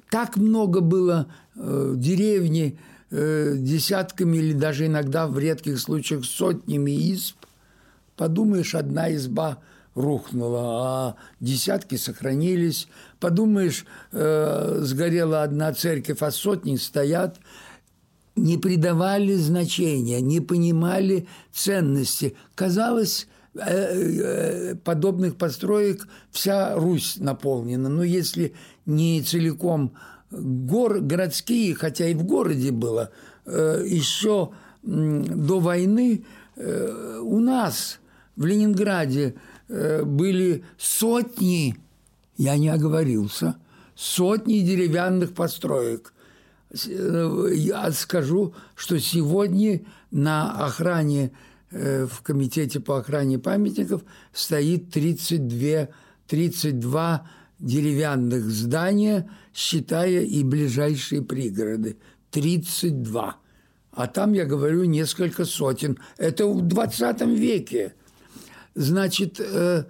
Так 0.10 0.38
много 0.38 0.82
было 0.82 1.28
э, 1.56 1.94
деревни, 1.96 2.80
э, 3.12 3.56
десятками 3.58 4.38
или 4.38 4.54
даже 4.54 4.88
иногда 4.88 5.28
в 5.28 5.38
редких 5.38 5.80
случаях 5.80 6.26
сотнями 6.26 6.92
изб. 7.14 7.36
Подумаешь, 8.16 8.76
одна 8.76 9.14
изба 9.16 9.60
рухнула, 9.96 10.62
а 10.62 11.16
десятки 11.40 11.96
сохранились. 11.96 12.88
Подумаешь, 13.20 13.86
э, 14.12 14.80
сгорела 14.82 15.44
одна 15.44 15.74
церковь, 15.74 16.22
а 16.22 16.32
сотни 16.32 16.76
стоят. 16.76 17.40
Не 18.36 18.58
придавали 18.58 19.36
значения, 19.36 20.22
не 20.22 20.40
понимали 20.40 21.28
ценности. 21.52 22.36
Казалось, 22.56 23.28
э, 23.56 23.62
э, 23.62 24.76
подобных 24.76 25.36
построек 25.36 26.08
вся 26.32 26.76
Русь 26.76 27.18
наполнена. 27.20 27.90
Но 27.90 28.04
если 28.04 28.54
не 28.86 29.22
целиком 29.22 29.94
гор, 30.32 31.00
городские, 31.02 31.76
хотя 31.76 32.08
и 32.08 32.14
в 32.14 32.24
городе 32.24 32.72
было, 32.72 33.12
э, 33.46 33.84
еще 33.86 34.52
до 34.82 35.60
войны 35.60 36.24
у 36.56 37.40
нас 37.40 38.00
в 38.38 38.46
Ленинграде 38.46 39.36
были 39.70 40.66
сотни, 40.78 41.78
я 42.38 42.58
не 42.58 42.70
оговорился, 42.70 43.56
сотни 43.96 44.60
деревянных 44.60 45.34
построек. 45.34 46.14
Я 46.72 47.92
скажу, 47.92 48.54
что 48.76 49.00
сегодня 49.00 49.82
на 50.12 50.66
охране 50.66 51.32
в 51.72 52.22
Комитете 52.24 52.80
по 52.80 52.98
охране 52.98 53.38
памятников 53.40 54.04
стоит 54.34 54.90
32, 54.92 55.88
32 56.28 57.30
деревянных 57.60 58.46
здания, 58.46 59.30
считая 59.54 60.22
и 60.22 60.44
ближайшие 60.44 61.22
пригороды. 61.22 61.98
32. 62.32 63.38
А 63.92 64.08
там, 64.08 64.34
я 64.34 64.46
говорю, 64.46 64.86
несколько 64.86 65.46
сотен. 65.46 66.00
Это 66.18 66.48
в 66.48 66.62
20 66.62 67.22
веке. 67.22 67.94
Значит, 68.80 69.42
э, 69.42 69.84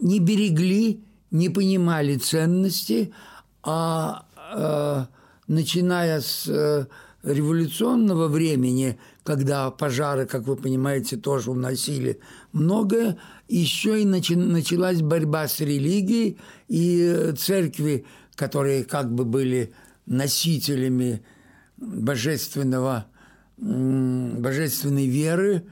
не 0.00 0.18
берегли, 0.18 1.04
не 1.30 1.50
понимали 1.50 2.16
ценности, 2.16 3.12
а 3.62 4.24
э, 4.56 5.04
начиная 5.48 6.22
с 6.22 6.48
э, 6.48 6.86
революционного 7.22 8.28
времени, 8.28 8.98
когда 9.22 9.70
пожары, 9.70 10.24
как 10.24 10.44
вы 10.44 10.56
понимаете, 10.56 11.18
тоже 11.18 11.50
уносили 11.50 12.20
многое, 12.52 13.18
еще 13.48 14.00
и 14.00 14.06
началась 14.06 15.02
борьба 15.02 15.46
с 15.46 15.60
религией, 15.60 16.38
и 16.68 17.34
церкви, 17.36 18.06
которые 18.34 18.84
как 18.84 19.12
бы 19.12 19.26
были 19.26 19.74
носителями 20.06 21.22
божественного, 21.76 23.08
божественной 23.58 25.06
веры, 25.06 25.66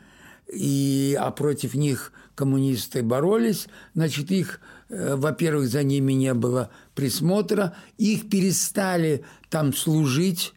и, 0.52 1.16
а 1.18 1.30
против 1.30 1.74
них 1.74 2.12
коммунисты 2.34 3.02
боролись, 3.02 3.68
значит, 3.94 4.30
их, 4.30 4.60
э, 4.88 5.16
во-первых, 5.16 5.68
за 5.68 5.82
ними 5.82 6.12
не 6.12 6.34
было 6.34 6.70
присмотра, 6.94 7.74
их 7.98 8.28
перестали 8.28 9.24
там 9.50 9.72
служить, 9.72 10.54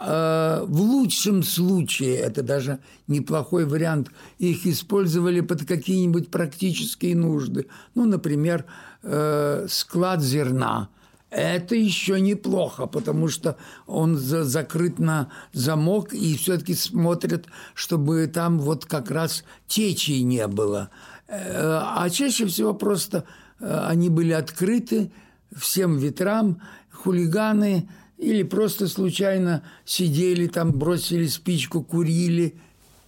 а, 0.00 0.64
в 0.64 0.80
лучшем 0.80 1.42
случае, 1.42 2.16
это 2.16 2.42
даже 2.42 2.78
неплохой 3.08 3.64
вариант, 3.64 4.10
их 4.38 4.64
использовали 4.64 5.40
под 5.40 5.64
какие-нибудь 5.64 6.30
практические 6.30 7.16
нужды. 7.16 7.66
Ну, 7.96 8.04
например, 8.04 8.64
э, 9.02 9.66
склад 9.68 10.22
зерна. 10.22 10.88
Это 11.30 11.74
еще 11.74 12.20
неплохо, 12.20 12.86
потому 12.86 13.28
что 13.28 13.56
он 13.86 14.16
закрыт 14.16 14.98
на 14.98 15.30
замок 15.52 16.14
и 16.14 16.36
все-таки 16.36 16.74
смотрят, 16.74 17.46
чтобы 17.74 18.26
там 18.26 18.58
вот 18.58 18.86
как 18.86 19.10
раз 19.10 19.44
течи 19.66 20.12
не 20.22 20.46
было. 20.46 20.90
Э, 21.26 21.80
а 21.82 22.08
чаще 22.10 22.46
всего 22.46 22.72
просто 22.72 23.24
э, 23.60 23.84
они 23.88 24.08
были 24.08 24.32
открыты 24.32 25.10
всем 25.54 25.98
ветрам, 25.98 26.62
хулиганы– 26.90 27.88
или 28.18 28.42
просто 28.42 28.88
случайно 28.88 29.62
сидели 29.84 30.48
там, 30.48 30.72
бросили 30.72 31.26
спичку, 31.26 31.82
курили, 31.82 32.56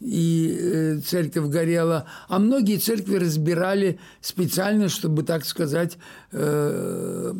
и 0.01 0.57
э, 0.59 0.99
церковь 0.99 1.49
горела. 1.49 2.07
А 2.29 2.39
многие 2.39 2.79
церкви 2.79 3.17
разбирали 3.17 3.99
специально, 4.21 4.89
чтобы, 4.89 5.23
так 5.23 5.45
сказать, 5.45 5.99
э, 6.33 7.33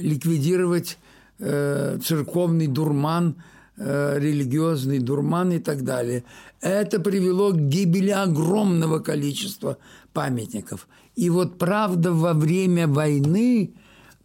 ликвидировать 0.00 0.98
э, 1.38 1.98
церковный 2.04 2.66
дурман, 2.66 3.36
религиозный 3.76 4.98
дурман 4.98 5.52
и 5.52 5.58
так 5.58 5.84
далее. 5.84 6.24
Это 6.60 7.00
привело 7.00 7.52
к 7.52 7.56
гибели 7.56 8.10
огромного 8.10 8.98
количества 8.98 9.78
памятников. 10.12 10.86
И 11.16 11.30
вот 11.30 11.56
правда 11.56 12.12
во 12.12 12.34
время 12.34 12.86
войны 12.86 13.72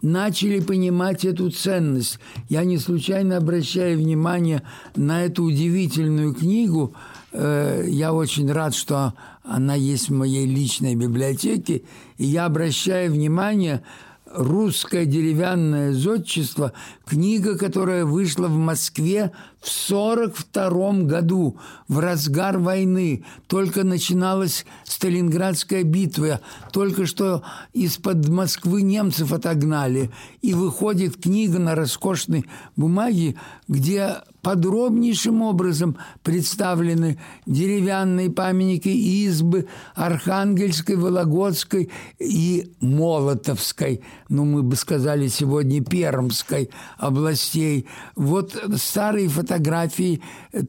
начали 0.02 0.60
понимать 0.60 1.26
эту 1.26 1.50
ценность. 1.52 2.20
Я 2.48 2.64
не 2.64 2.78
случайно 2.78 3.38
обращаю 3.38 3.98
внимание 3.98 4.62
на 4.96 5.24
эту 5.24 5.44
удивительную 5.44 6.34
книгу. 6.34 6.96
Э, 7.38 7.86
я 7.88 8.14
очень 8.14 8.50
рад, 8.50 8.74
что 8.74 9.14
она 9.44 9.76
есть 9.76 10.10
в 10.10 10.14
моей 10.14 10.46
личной 10.46 10.96
библиотеке. 10.96 11.84
И 12.18 12.26
я 12.26 12.46
обращаю 12.46 13.12
внимание 13.12 13.84
«Русское 14.26 15.06
деревянное 15.06 15.92
зодчество», 15.94 16.72
книга, 17.06 17.58
которая 17.58 18.06
вышла 18.06 18.48
в 18.48 18.58
Москве 18.58 19.32
в 19.66 19.90
1942 19.90 21.08
году, 21.08 21.58
в 21.88 22.00
разгар 22.00 22.60
войны. 22.60 23.24
Только 23.48 23.84
начиналась 23.84 24.66
Сталинградская 24.84 25.84
битва, 25.84 26.42
только 26.72 27.06
что 27.06 27.44
из-под 27.74 28.28
Москвы 28.30 28.84
немцев 28.84 29.32
отогнали. 29.32 30.12
И 30.42 30.54
выходит 30.54 31.18
книга 31.18 31.60
на 31.60 31.76
роскошной 31.76 32.46
бумаге, 32.76 33.36
где 33.68 34.18
подробнейшим 34.46 35.42
образом 35.42 35.98
представлены 36.22 37.18
деревянные 37.48 38.30
памятники 38.30 38.90
избы 38.90 39.66
Архангельской, 39.96 40.98
Вологодской 40.98 41.90
и 42.20 42.72
Молотовской, 42.80 44.04
ну, 44.30 44.46
мы 44.46 44.62
бы 44.62 44.76
сказали 44.76 45.30
сегодня 45.30 45.84
Пермской 45.84 46.70
областей. 47.00 47.88
Вот 48.16 48.56
старые 48.76 49.30
фотографии, 49.30 49.55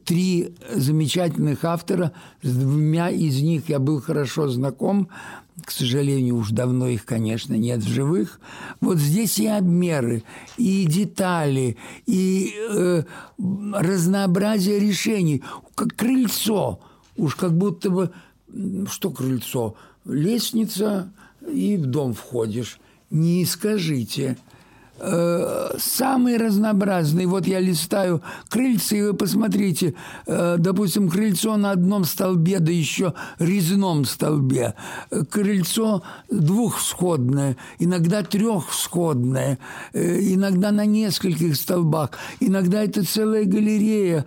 три 0.05 0.55
замечательных 0.73 1.63
автора, 1.63 2.11
с 2.41 2.53
двумя 2.53 3.09
из 3.09 3.41
них 3.41 3.69
я 3.69 3.79
был 3.79 4.01
хорошо 4.01 4.47
знаком, 4.49 5.09
к 5.63 5.71
сожалению, 5.71 6.37
уж 6.37 6.51
давно 6.51 6.87
их, 6.87 7.05
конечно, 7.05 7.53
нет 7.55 7.79
в 7.79 7.87
живых. 7.87 8.39
Вот 8.79 8.99
здесь 8.99 9.39
и 9.39 9.47
обмеры, 9.47 10.23
и 10.57 10.85
детали, 10.85 11.77
и 12.05 12.53
э, 12.69 13.03
разнообразие 13.37 14.79
решений, 14.79 15.43
как 15.75 15.95
крыльцо. 15.95 16.79
Уж 17.17 17.35
как 17.35 17.57
будто 17.57 17.89
бы, 17.89 18.11
что 18.89 19.09
крыльцо? 19.09 19.75
Лестница, 20.05 21.11
и 21.51 21.75
в 21.77 21.87
дом 21.87 22.13
входишь. 22.13 22.79
Не 23.09 23.45
скажите– 23.45 24.37
Э, 24.99 25.75
самые 25.77 26.37
разнообразные. 26.37 27.27
Вот 27.27 27.45
я 27.45 27.59
листаю 27.59 28.23
крыльца, 28.49 28.95
и 28.95 29.01
вы 29.03 29.13
посмотрите, 29.13 29.93
э, 30.25 30.55
допустим, 30.57 31.07
крыльцо 31.07 31.55
на 31.55 31.71
одном 31.71 32.03
столбе, 32.03 32.59
да 32.59 32.71
еще 32.71 33.13
резном 33.37 34.05
столбе. 34.05 34.73
Крыльцо 35.29 36.01
двухсходное, 36.31 37.57
иногда 37.77 38.23
трехсходное, 38.23 39.59
э, 39.93 40.19
иногда 40.33 40.71
на 40.71 40.85
нескольких 40.85 41.55
столбах, 41.57 42.11
иногда 42.39 42.83
это 42.83 43.05
целая 43.05 43.45
галерея. 43.45 44.25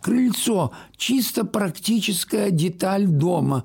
Крыльцо– 0.00 0.72
чисто 0.96 1.44
практическая 1.44 2.50
деталь 2.50 3.06
дома, 3.06 3.64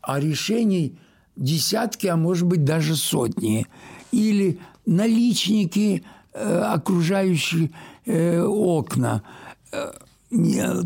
а 0.00 0.18
решений 0.18 0.98
десятки, 1.36 2.06
а 2.06 2.16
может 2.16 2.46
быть 2.46 2.64
даже 2.64 2.96
сотни. 2.96 3.66
Или 4.10 4.58
наличники 4.88 6.02
э, 6.32 6.58
окружающие 6.60 7.70
э, 8.06 8.42
окна. 8.42 9.22
Э, 9.70 9.92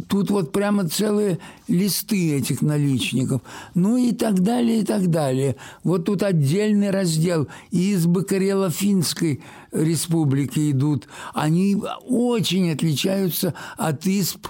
тут 0.08 0.30
вот 0.30 0.52
прямо 0.52 0.88
целые 0.88 1.38
листы 1.66 2.36
этих 2.36 2.62
наличников. 2.62 3.42
Ну 3.74 3.96
и 3.96 4.12
так 4.12 4.40
далее, 4.40 4.80
и 4.80 4.84
так 4.84 5.08
далее. 5.10 5.56
Вот 5.82 6.04
тут 6.04 6.22
отдельный 6.22 6.90
раздел. 6.90 7.48
Избы 7.70 8.24
Карело-Финской 8.24 9.42
республики 9.72 10.70
идут. 10.70 11.08
Они 11.34 11.76
очень 12.06 12.70
отличаются 12.70 13.54
от 13.76 14.06
изб 14.06 14.48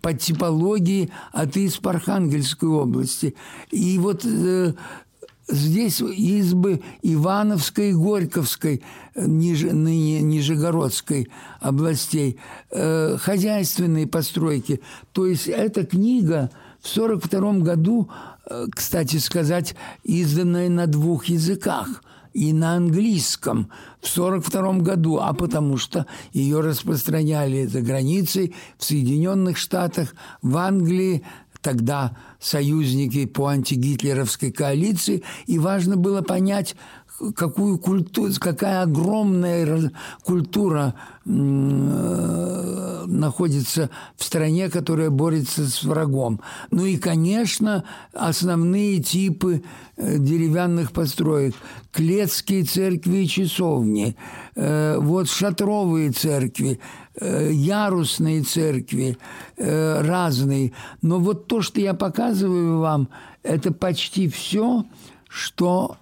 по 0.00 0.12
типологии 0.12 1.10
от 1.32 1.56
изб 1.56 1.86
Архангельской 1.86 2.68
области. 2.68 3.34
И 3.70 3.98
вот 3.98 4.24
здесь 5.52 6.00
избы 6.00 6.82
Ивановской 7.02 7.92
Горьковской, 7.92 8.82
ниже, 9.14 9.72
ныне 9.72 10.20
Нижегородской 10.22 11.28
областей, 11.60 12.38
э, 12.70 13.16
хозяйственные 13.18 14.06
постройки. 14.06 14.80
То 15.12 15.26
есть 15.26 15.46
эта 15.48 15.84
книга 15.84 16.50
в 16.80 16.88
1942 16.88 17.64
году, 17.64 18.08
э, 18.50 18.66
кстати 18.70 19.16
сказать, 19.16 19.76
изданная 20.02 20.68
на 20.68 20.86
двух 20.86 21.26
языках– 21.26 22.02
и 22.32 22.52
на 22.52 22.74
английском 22.74 23.70
в 24.00 24.08
1942 24.08 24.82
году, 24.82 25.18
а 25.18 25.32
потому 25.32 25.76
что 25.76 26.06
ее 26.32 26.60
распространяли 26.60 27.66
за 27.66 27.82
границей 27.82 28.54
в 28.78 28.84
Соединенных 28.84 29.56
Штатах, 29.58 30.14
в 30.40 30.56
Англии, 30.56 31.22
тогда 31.62 32.16
союзники 32.40 33.24
по 33.24 33.46
антигитлеровской 33.46 34.50
коалиции, 34.50 35.22
и 35.46 35.58
важно 35.58 35.96
было 35.96 36.20
понять, 36.20 36.76
какую 37.34 37.78
культуру, 37.78 38.32
какая 38.40 38.82
огромная 38.82 39.92
культура 40.24 40.94
э, 41.24 43.04
находится 43.06 43.90
в 44.16 44.24
стране, 44.24 44.68
которая 44.68 45.10
борется 45.10 45.68
с 45.68 45.82
врагом. 45.84 46.40
Ну 46.70 46.84
и, 46.84 46.96
конечно, 46.96 47.84
основные 48.12 49.00
типы 49.00 49.62
э, 49.96 50.18
деревянных 50.18 50.92
построек. 50.92 51.54
Клетские 51.92 52.64
церкви 52.64 53.18
и 53.18 53.28
часовни, 53.28 54.16
э, 54.54 54.96
вот 54.98 55.28
шатровые 55.28 56.10
церкви, 56.12 56.80
ярусные 57.20 58.42
церкви 58.42 59.18
разные. 59.58 60.72
Но 61.02 61.18
вот 61.18 61.46
то, 61.46 61.60
что 61.60 61.78
я 61.78 61.92
показываю 61.92 62.78
вам, 62.78 63.08
это 63.42 63.70
почти 63.70 64.30
все, 64.30 64.86
что 65.28 65.98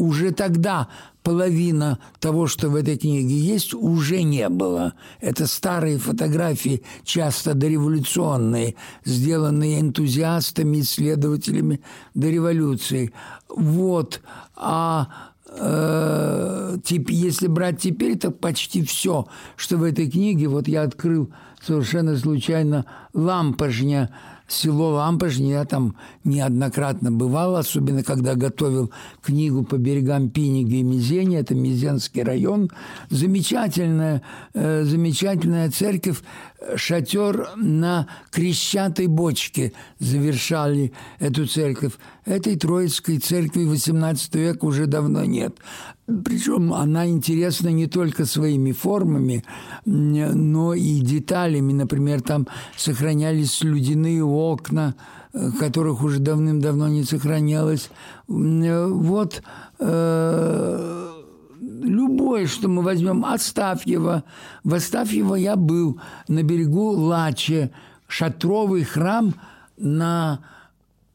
уже 0.00 0.32
тогда 0.32 0.88
половина 1.22 1.98
того, 2.18 2.46
что 2.46 2.70
в 2.70 2.74
этой 2.74 2.96
книге 2.96 3.36
есть, 3.36 3.74
уже 3.74 4.22
не 4.22 4.48
было. 4.48 4.94
Это 5.20 5.46
старые 5.46 5.98
фотографии, 5.98 6.82
часто 7.04 7.54
дореволюционные, 7.54 8.74
сделанные 9.04 9.80
энтузиастами, 9.80 10.80
исследователями 10.80 11.80
до 12.14 12.30
революции. 12.30 13.12
Вот. 13.48 14.22
А 14.56 15.08
э, 15.46 16.78
тип, 16.82 17.10
если 17.10 17.46
брать 17.46 17.80
теперь, 17.80 18.18
то 18.18 18.30
почти 18.30 18.82
все, 18.82 19.26
что 19.56 19.76
в 19.76 19.82
этой 19.82 20.10
книге, 20.10 20.48
вот 20.48 20.66
я 20.66 20.82
открыл 20.82 21.30
совершенно 21.62 22.16
случайно 22.16 22.86
лампожня 23.12 24.08
село 24.50 24.90
Лампожни, 24.90 25.50
я 25.50 25.64
там 25.64 25.96
неоднократно 26.24 27.10
бывал, 27.12 27.56
особенно 27.56 28.02
когда 28.02 28.34
готовил 28.34 28.90
книгу 29.22 29.64
по 29.64 29.76
берегам 29.76 30.30
Пинига 30.30 30.76
и 30.76 30.82
Мизени, 30.82 31.36
это 31.36 31.54
Мизенский 31.54 32.22
район. 32.22 32.70
Замечательная, 33.10 34.22
э, 34.54 34.84
замечательная 34.84 35.70
церковь, 35.70 36.22
шатер 36.76 37.50
на 37.56 38.06
крещатой 38.30 39.06
бочке 39.06 39.72
завершали 39.98 40.92
эту 41.18 41.46
церковь. 41.46 41.92
Этой 42.24 42.56
Троицкой 42.56 43.18
церкви 43.18 43.62
XVIII 43.62 44.38
века 44.38 44.64
уже 44.64 44.86
давно 44.86 45.24
нет. 45.24 45.56
Причем 46.24 46.72
она 46.72 47.08
интересна 47.08 47.68
не 47.68 47.86
только 47.86 48.24
своими 48.24 48.72
формами, 48.72 49.44
но 49.84 50.74
и 50.74 51.00
деталями. 51.00 51.72
Например, 51.72 52.20
там 52.20 52.48
сохранялись 52.76 53.54
слюдяные 53.54 54.24
окна, 54.24 54.94
э, 55.32 55.50
которых 55.58 56.02
уже 56.02 56.18
давным-давно 56.18 56.88
не 56.88 57.04
сохранялось. 57.04 57.90
Вот 58.26 59.42
э, 59.78 61.10
любое, 61.60 62.46
что 62.46 62.68
мы 62.68 62.82
возьмем, 62.82 63.24
Астафьева. 63.24 64.24
В 64.64 64.74
Астафьево 64.74 65.36
я 65.36 65.56
был 65.56 66.00
на 66.28 66.42
берегу 66.42 66.90
Лаче, 66.90 67.70
шатровый 68.08 68.82
храм 68.82 69.34
на 69.76 70.40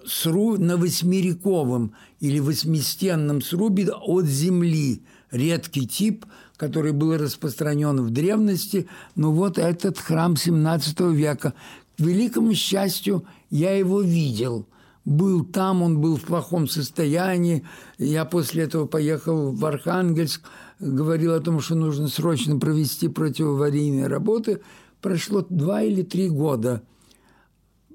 сру, 0.08 0.58
на 0.58 0.78
восьмирековом 0.78 1.94
или 2.20 2.40
восьмистенном 2.40 3.42
срубе 3.42 3.90
от 3.92 4.26
земли. 4.26 5.04
Редкий 5.32 5.88
тип, 5.88 6.26
который 6.56 6.92
был 6.92 7.18
распространен 7.18 8.02
в 8.02 8.10
древности. 8.10 8.88
Но 9.16 9.32
вот 9.32 9.58
этот 9.58 9.98
храм 9.98 10.38
17 10.38 11.00
века. 11.12 11.54
К 11.98 12.00
великому 12.00 12.54
счастью, 12.54 13.26
я 13.50 13.78
его 13.78 14.02
видел– 14.02 14.68
был 15.06 15.46
там, 15.46 15.84
он 15.84 16.02
был 16.02 16.18
в 16.18 16.24
плохом 16.24 16.68
состоянии. 16.68 17.64
Я 18.00 18.26
после 18.26 18.64
этого 18.64 18.88
поехал 18.88 19.52
в 19.52 19.64
Архангельск, 19.64 20.42
говорил 20.80 21.36
о 21.36 21.40
том, 21.40 21.60
что 21.60 21.76
нужно 21.76 22.08
срочно 22.08 22.58
провести 22.60 23.08
противоаварийные 23.08 24.08
работы. 24.08 24.62
Прошло 25.02 25.46
два 25.48 25.84
или 25.84 26.02
три 26.02 26.28
года– 26.28 26.82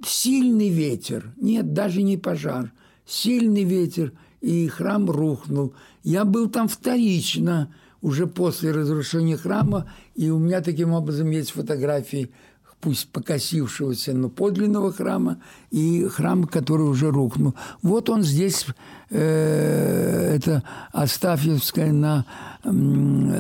сильный 0.05 0.69
ветер, 0.69 1.33
нет, 1.37 1.73
даже 1.73 2.03
не 2.03 2.17
пожар, 2.17 2.73
сильный 3.07 3.65
ветер, 3.65 4.13
и 4.41 4.67
храм 4.69 5.11
рухнул. 5.11 5.75
Я 6.03 6.25
был 6.25 6.49
там 6.49 6.69
вторично, 6.69 7.75
уже 8.01 8.27
после 8.27 8.73
разрушения 8.73 9.37
храма, 9.37 9.91
и 10.15 10.31
у 10.31 10.39
меня 10.39 10.63
таким 10.63 10.93
образом 10.93 11.31
есть 11.31 11.51
фотографии 11.51 12.31
пусть 12.81 13.09
покосившегося, 13.11 14.15
но 14.15 14.29
подлинного 14.29 14.93
храма, 14.93 15.39
и 15.71 16.07
храм, 16.07 16.45
который 16.45 16.83
уже 16.83 17.11
рухнул. 17.11 17.55
Вот 17.83 18.09
он 18.09 18.23
здесь, 18.23 18.67
э, 19.11 20.35
это 20.37 20.63
Астафьевская 20.93 21.93
на 21.93 22.25
э, 22.65 22.71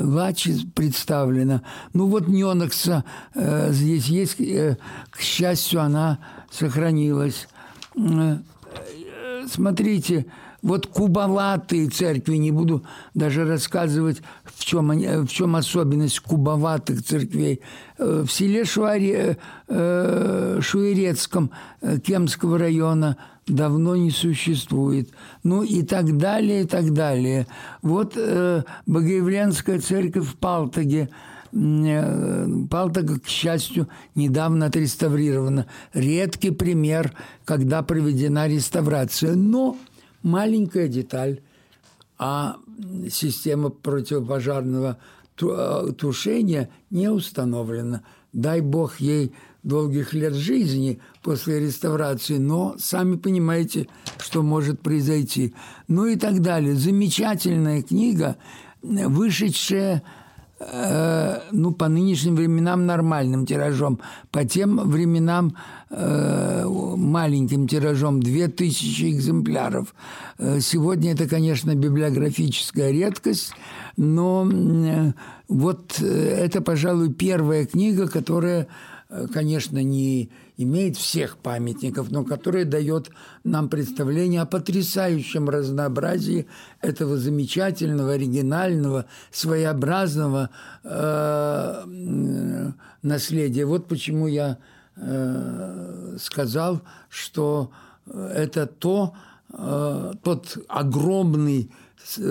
Лаче 0.02 0.56
представлена. 0.74 1.62
Ну 1.92 2.06
вот 2.06 2.28
Нёнокса 2.28 3.04
э, 3.34 3.72
здесь 3.72 4.06
есть, 4.06 4.40
э, 4.40 4.76
к 5.10 5.20
счастью, 5.20 5.80
она 5.80 6.18
сохранилась. 6.50 7.48
Э, 7.96 8.38
смотрите, 9.50 10.26
вот 10.62 10.86
кубоватые 10.86 11.88
церкви, 11.88 12.36
не 12.36 12.50
буду 12.50 12.84
даже 13.14 13.44
рассказывать, 13.46 14.22
в 14.60 14.64
чем, 14.64 14.90
они, 14.90 15.06
в 15.06 15.28
чем 15.28 15.56
особенность 15.56 16.20
кубоватых 16.20 17.02
церквей. 17.02 17.60
Э, 17.98 18.24
в 18.26 18.30
селе 18.30 18.64
Шуаре, 18.64 19.38
э, 19.68 20.58
Шуерецком 20.62 21.50
Кемского 22.04 22.58
района 22.58 23.16
давно 23.46 23.96
не 23.96 24.10
существует. 24.10 25.10
Ну 25.42 25.62
и 25.62 25.82
так 25.82 26.16
далее, 26.16 26.62
и 26.62 26.66
так 26.66 26.92
далее. 26.92 27.46
Вот 27.82 28.16
Богоявленская 28.86 29.80
церковь 29.80 30.26
в 30.26 30.36
Палтаге– 30.36 31.08
Палтага, 31.52 33.18
к 33.18 33.26
счастью, 33.26 33.88
недавно 34.14 34.66
отреставрирована. 34.66 35.66
Редкий 35.92 36.50
пример, 36.50 37.12
когда 37.44 37.82
проведена 37.82 38.46
реставрация. 38.46 39.34
Но 39.34 39.76
маленькая 40.22 40.86
деталь, 40.86 41.40
а 42.22 42.58
система 43.10 43.70
противопожарного 43.70 44.98
э, 45.40 45.92
тушения 45.96 46.68
не 46.90 47.08
установлена. 47.08 48.02
Дай 48.34 48.60
бог 48.60 49.00
ей 49.00 49.32
долгих 49.62 50.12
лет 50.12 50.34
жизни 50.34 51.00
после 51.22 51.60
реставрации, 51.60 52.36
но 52.36 52.76
сами 52.78 53.16
понимаете, 53.16 53.88
что 54.18 54.42
может 54.42 54.82
произойти. 54.82 55.54
Ну 55.88 56.04
и 56.04 56.16
так 56.16 56.42
далее. 56.42 56.74
Замечательная 56.74 57.82
книга, 57.82 58.36
вышедшая 58.82 60.02
Э, 60.62 61.40
ну, 61.52 61.72
по 61.72 61.88
нынешним 61.88 62.36
временам 62.36 62.84
нормальным 62.84 63.46
тиражом, 63.46 63.98
по 64.30 64.44
тем 64.44 64.76
временам 64.90 65.56
э, 65.88 66.66
маленьким 66.66 67.66
тиражом 67.66 68.22
2000 68.22 69.10
экземпляров. 69.10 69.94
Э, 70.36 70.60
сегодня 70.60 71.12
это, 71.12 71.26
конечно, 71.26 71.74
библиографическая 71.74 72.90
редкость, 72.90 73.54
но 73.96 74.46
э, 74.52 75.12
вот 75.48 75.98
э, 75.98 76.04
это, 76.04 76.60
пожалуй, 76.60 77.10
первая 77.10 77.64
книга, 77.64 78.06
которая 78.06 78.66
конечно, 79.32 79.82
не 79.82 80.30
имеет 80.62 80.96
всех 80.96 81.38
памятников, 81.38 82.10
но 82.10 82.22
которая 82.22 82.64
дает 82.64 83.10
нам 83.44 83.68
представление 83.68 84.42
о 84.42 84.46
потрясающем 84.46 85.48
разнообразии 85.48 86.46
этого 86.82 87.16
замечательного, 87.16 88.12
оригинального, 88.12 89.06
своеобразного 89.30 90.50
э, 90.84 91.84
наследия. 93.02 93.64
Вот 93.64 93.88
почему 93.88 94.26
я 94.26 94.58
э, 94.96 96.16
сказал, 96.20 96.82
что 97.08 97.70
это 98.06 98.66
то, 98.66 99.14
э, 99.52 100.12
тот 100.22 100.58
огромный 100.68 101.70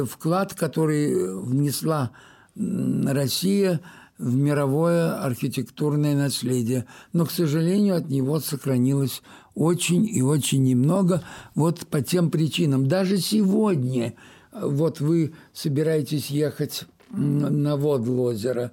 вклад, 0.06 0.54
который 0.54 1.36
внесла 1.42 2.12
Россия 2.56 3.80
в 4.20 4.36
мировое 4.36 5.20
архитектурное 5.24 6.16
наследие. 6.16 6.86
Но, 7.14 7.26
к 7.26 7.32
сожалению, 7.32 7.96
от 7.96 8.10
него 8.10 8.40
сохранилось 8.40 9.24
очень 9.56 10.06
и 10.06 10.22
очень 10.22 10.64
немного 10.64 11.24
вот 11.56 11.88
по 11.88 12.02
тем 12.02 12.30
причинам. 12.30 12.88
Даже 12.88 13.18
сегодня 13.18 14.14
вот 14.52 15.00
вы 15.00 15.34
собираетесь 15.54 16.30
ехать 16.30 16.86
на 17.12 17.76
воду 17.76 18.22
озера, 18.22 18.72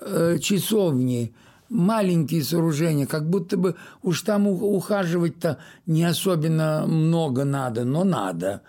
э, 0.00 0.38
часовни, 0.40 1.34
маленькие 1.68 2.42
сооружения, 2.42 3.06
как 3.06 3.28
будто 3.28 3.56
бы 3.56 3.76
уж 4.02 4.22
там 4.22 4.46
ухаживать-то 4.48 5.58
не 5.86 6.04
особенно 6.04 6.86
много 6.86 7.44
надо, 7.44 7.84
но 7.84 8.02
надо. 8.02 8.62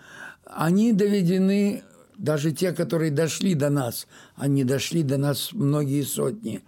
Они 0.44 0.92
доведены, 0.92 1.82
даже 2.18 2.52
те, 2.52 2.72
которые 2.72 3.10
дошли 3.10 3.54
до 3.54 3.70
нас, 3.70 4.06
они 4.36 4.64
дошли 4.64 5.02
до 5.02 5.16
нас 5.16 5.50
многие 5.52 6.02
сотни, 6.02 6.62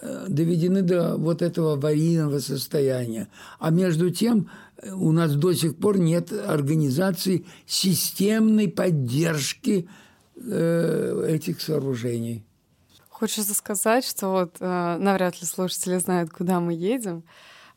э, 0.00 0.26
доведены 0.28 0.82
до 0.82 1.16
вот 1.16 1.42
этого 1.42 1.74
аварийного 1.74 2.38
состояния. 2.38 3.28
А 3.58 3.70
между 3.70 4.10
тем 4.10 4.48
у 4.90 5.12
нас 5.12 5.34
до 5.34 5.52
сих 5.52 5.76
пор 5.76 5.98
нет 5.98 6.32
организации 6.32 7.44
системной 7.66 8.68
поддержки 8.68 9.88
э, 10.36 11.24
этих 11.28 11.60
сооружений. 11.60 12.44
Хочется 13.08 13.54
сказать, 13.54 14.04
что 14.04 14.30
вот 14.30 14.56
э, 14.60 14.96
навряд 14.98 15.40
ли 15.40 15.46
слушатели 15.46 15.98
знают, 15.98 16.30
куда 16.30 16.60
мы 16.60 16.72
едем. 16.72 17.22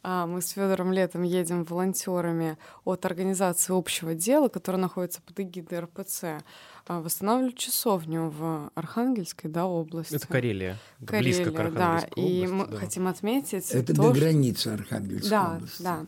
А, 0.07 0.27
мы 0.27 0.43
с 0.43 0.51
Федором 0.51 0.93
летом 0.93 1.23
едем 1.23 1.63
волонтерами 1.63 2.59
от 2.83 3.05
организации 3.07 3.75
общего 3.75 4.13
дела, 4.13 4.49
которая 4.49 4.79
находится 4.79 5.19
под 5.19 5.39
эгидой 5.39 5.79
РПЦ, 5.79 6.43
а, 6.87 7.01
восстанавливать 7.01 7.57
часовню 7.57 8.29
в 8.29 8.71
Архангельской 8.75 9.49
да, 9.49 9.65
области. 9.65 10.15
Это 10.15 10.27
Карелия. 10.27 10.77
Карелия, 11.05 11.35
близко 11.35 11.51
к 11.51 11.59
Архангельской 11.59 12.11
да. 12.15 12.21
области, 12.21 12.43
и 12.43 12.47
мы 12.47 12.67
да. 12.67 12.77
хотим 12.77 13.07
отметить. 13.07 13.71
Это 13.71 13.87
то, 13.87 13.93
до 13.93 14.03
что... 14.03 14.13
границы 14.13 14.67
Архангельской 14.69 15.29
да, 15.29 15.55
области. 15.55 15.81
Да, 15.81 16.05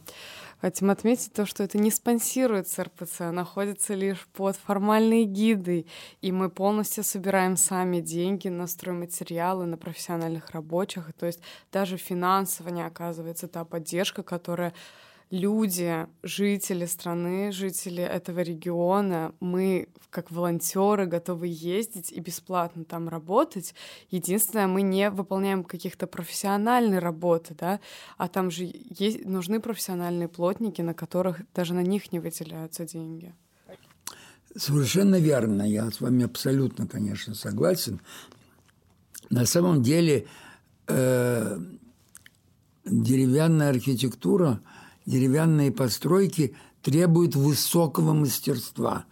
Хотим 0.59 0.89
отметить 0.89 1.33
то, 1.33 1.45
что 1.45 1.63
это 1.63 1.77
не 1.77 1.91
спонсируется 1.91 2.83
РПЦ, 2.83 3.21
а 3.21 3.31
находится 3.31 3.93
лишь 3.93 4.27
под 4.33 4.55
формальной 4.55 5.23
гидой, 5.23 5.85
и 6.21 6.31
мы 6.31 6.49
полностью 6.49 7.03
собираем 7.03 7.57
сами 7.57 7.99
деньги 7.99 8.47
на 8.47 8.65
стройматериалы, 8.65 9.67
на 9.67 9.77
профессиональных 9.77 10.49
рабочих, 10.51 11.09
и 11.09 11.11
то 11.11 11.27
есть 11.27 11.41
даже 11.71 11.97
финансово 11.97 12.69
не 12.69 12.83
оказывается 12.83 13.47
та 13.47 13.65
поддержка, 13.65 14.23
которая 14.23 14.73
люди, 15.29 16.07
жители 16.23 16.85
страны, 16.85 17.51
жители 17.51 18.03
этого 18.03 18.39
региона, 18.41 19.33
мы 19.39 19.89
как 20.09 20.31
волонтеры 20.31 21.05
готовы 21.05 21.47
ездить 21.47 22.11
и 22.11 22.19
бесплатно 22.19 22.85
там 22.85 23.09
работать. 23.09 23.75
Единственное, 24.09 24.67
мы 24.67 24.81
не 24.81 25.09
выполняем 25.09 25.63
каких-то 25.63 26.07
профессиональные 26.07 26.99
работы, 26.99 27.55
да, 27.59 27.79
а 28.17 28.27
там 28.27 28.49
же 28.49 28.71
есть, 28.99 29.25
нужны 29.25 29.59
профессиональные 29.59 30.29
плотники, 30.29 30.81
на 30.81 30.93
которых 30.93 31.41
даже 31.53 31.73
на 31.73 31.83
них 31.83 32.11
не 32.11 32.19
выделяются 32.19 32.85
деньги. 32.85 33.33
Совершенно 34.55 35.19
верно, 35.19 35.63
я 35.63 35.91
с 35.91 35.99
вами 36.01 36.23
абсолютно, 36.23 36.87
конечно, 36.87 37.35
согласен. 37.35 37.99
На 39.29 39.45
самом 39.45 39.83
деле 39.83 40.25
э, 40.87 41.59
деревянная 42.85 43.69
архитектура– 43.69 44.61
деревянные 45.07 45.71
постройки 45.71 46.53
требуют 46.83 47.35
высокого 47.35 48.13
мастерства. 48.13 49.05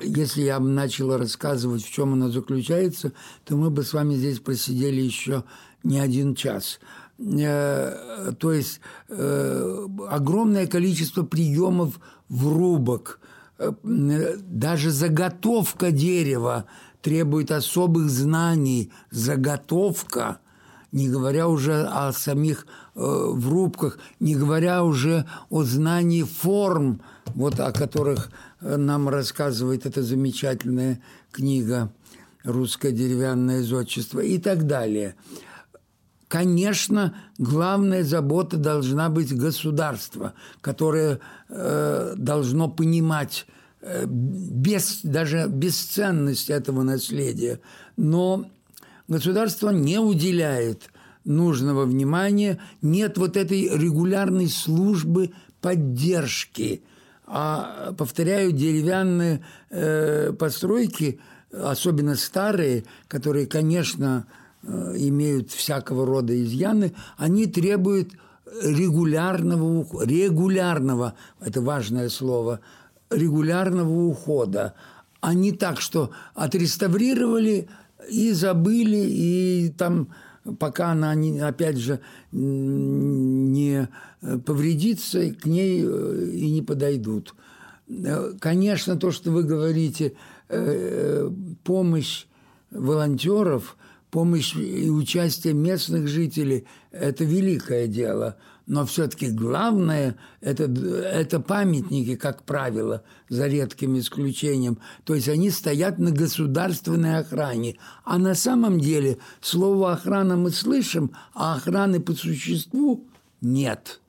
Если 0.00 0.42
я 0.42 0.60
бы 0.60 0.68
начала 0.68 1.18
рассказывать, 1.18 1.84
в 1.84 1.92
чем 1.92 2.14
оно 2.14 2.30
заключается, 2.30 3.12
то 3.44 3.56
мы 3.56 3.68
бы 3.68 3.82
с 3.82 3.92
вами 3.92 4.14
здесь 4.14 4.38
просидели 4.38 5.00
еще 5.00 5.44
не 5.82 5.98
один 5.98 6.36
час. 6.36 6.78
Э, 7.18 8.32
то 8.38 8.52
есть 8.52 8.80
э, 9.08 9.86
огромное 10.08 10.68
количество 10.68 11.24
приемов 11.24 11.98
врубок, 12.28 13.18
э, 13.58 13.72
даже 13.82 14.92
заготовка 14.92 15.90
дерева 15.90 16.66
требует 17.00 17.50
особых 17.50 18.08
знаний. 18.08 18.92
Заготовка– 19.10 20.38
не 20.92 21.08
говоря 21.08 21.48
уже 21.48 21.84
о 21.84 22.12
самих 22.12 22.66
э, 22.94 23.00
врубках, 23.00 23.98
не 24.20 24.36
говоря 24.36 24.84
уже 24.84 25.26
о 25.50 25.64
знании 25.64 26.22
форм, 26.22 27.00
вот 27.34 27.58
о 27.60 27.72
которых 27.72 28.30
э, 28.60 28.76
нам 28.76 29.08
рассказывает 29.08 29.86
эта 29.86 30.02
замечательная 30.02 31.00
книга 31.32 31.92
«Русское 32.44 32.92
деревянное 32.92 33.62
зодчество» 33.62 34.20
и 34.20 34.38
так 34.38 34.66
далее. 34.66 35.16
Конечно, 36.28 37.14
главная 37.38 38.04
забота 38.04 38.56
должна 38.56 39.08
быть 39.08 39.36
государство, 39.36 40.34
которое 40.60 41.20
э, 41.48 42.14
должно 42.16 42.68
понимать 42.68 43.46
э, 43.80 44.04
без, 44.06 45.00
даже 45.02 45.46
бесценность 45.46 46.48
этого 46.48 46.82
наследия. 46.82 47.60
Но 47.96 48.46
государство 49.12 49.70
не 49.70 49.98
уделяет 49.98 50.90
нужного 51.24 51.84
внимания, 51.84 52.58
нет 52.80 53.18
вот 53.18 53.36
этой 53.36 53.68
регулярной 53.68 54.48
службы 54.48 55.32
поддержки. 55.60 56.82
А, 57.26 57.94
повторяю, 57.96 58.50
деревянные 58.52 59.44
э, 59.70 60.32
постройки, 60.32 61.20
особенно 61.52 62.16
старые, 62.16 62.84
которые, 63.06 63.46
конечно, 63.46 64.26
э, 64.62 64.94
имеют 64.96 65.50
всякого 65.52 66.04
рода 66.04 66.32
изъяны, 66.42 66.94
они 67.16 67.46
требуют 67.46 68.12
регулярного, 68.62 69.86
регулярного, 70.04 71.14
это 71.40 71.60
важное 71.60 72.08
слово, 72.08 72.60
регулярного 73.10 74.06
ухода, 74.06 74.74
а 75.20 75.34
не 75.34 75.52
так, 75.52 75.80
что 75.80 76.10
отреставрировали– 76.34 77.68
и 78.10 78.32
забыли, 78.32 79.06
и 79.08 79.74
там 79.76 80.08
пока 80.58 80.92
она, 80.92 81.14
не, 81.14 81.40
опять 81.40 81.76
же, 81.76 82.00
не 82.32 83.88
повредится, 84.44 85.32
к 85.34 85.46
ней 85.46 85.82
э, 85.84 86.30
и 86.32 86.50
не 86.50 86.62
подойдут. 86.62 87.34
Э, 87.88 88.32
конечно, 88.40 88.96
то, 88.96 89.10
что 89.10 89.30
вы 89.30 89.44
говорите, 89.44 90.14
э, 90.48 91.30
помощь 91.64 92.26
волонтеров, 92.70 93.76
помощь 94.10 94.56
и 94.56 94.90
участие 94.90 95.54
местных 95.54 96.08
жителей– 96.08 96.66
это 96.90 97.24
великое 97.24 97.86
дело– 97.86 98.36
но 98.72 98.86
все-таки 98.86 99.28
главное 99.28 100.16
это, 100.40 100.62
это 100.64 101.40
памятники, 101.40 102.16
как 102.16 102.42
правило, 102.44 103.02
за 103.28 103.46
редким 103.46 103.98
исключением. 103.98 104.78
То 105.04 105.14
есть 105.14 105.28
они 105.28 105.50
стоят 105.50 105.98
на 105.98 106.10
государственной 106.10 107.18
охране. 107.18 107.76
А 108.02 108.16
на 108.16 108.34
самом 108.34 108.80
деле 108.80 109.18
слово 109.42 109.92
охрана 109.92 110.38
мы 110.38 110.50
слышим, 110.52 111.12
а 111.34 111.56
охраны 111.56 112.00
по 112.00 112.14
существу 112.14 113.04
нет. 113.42 114.00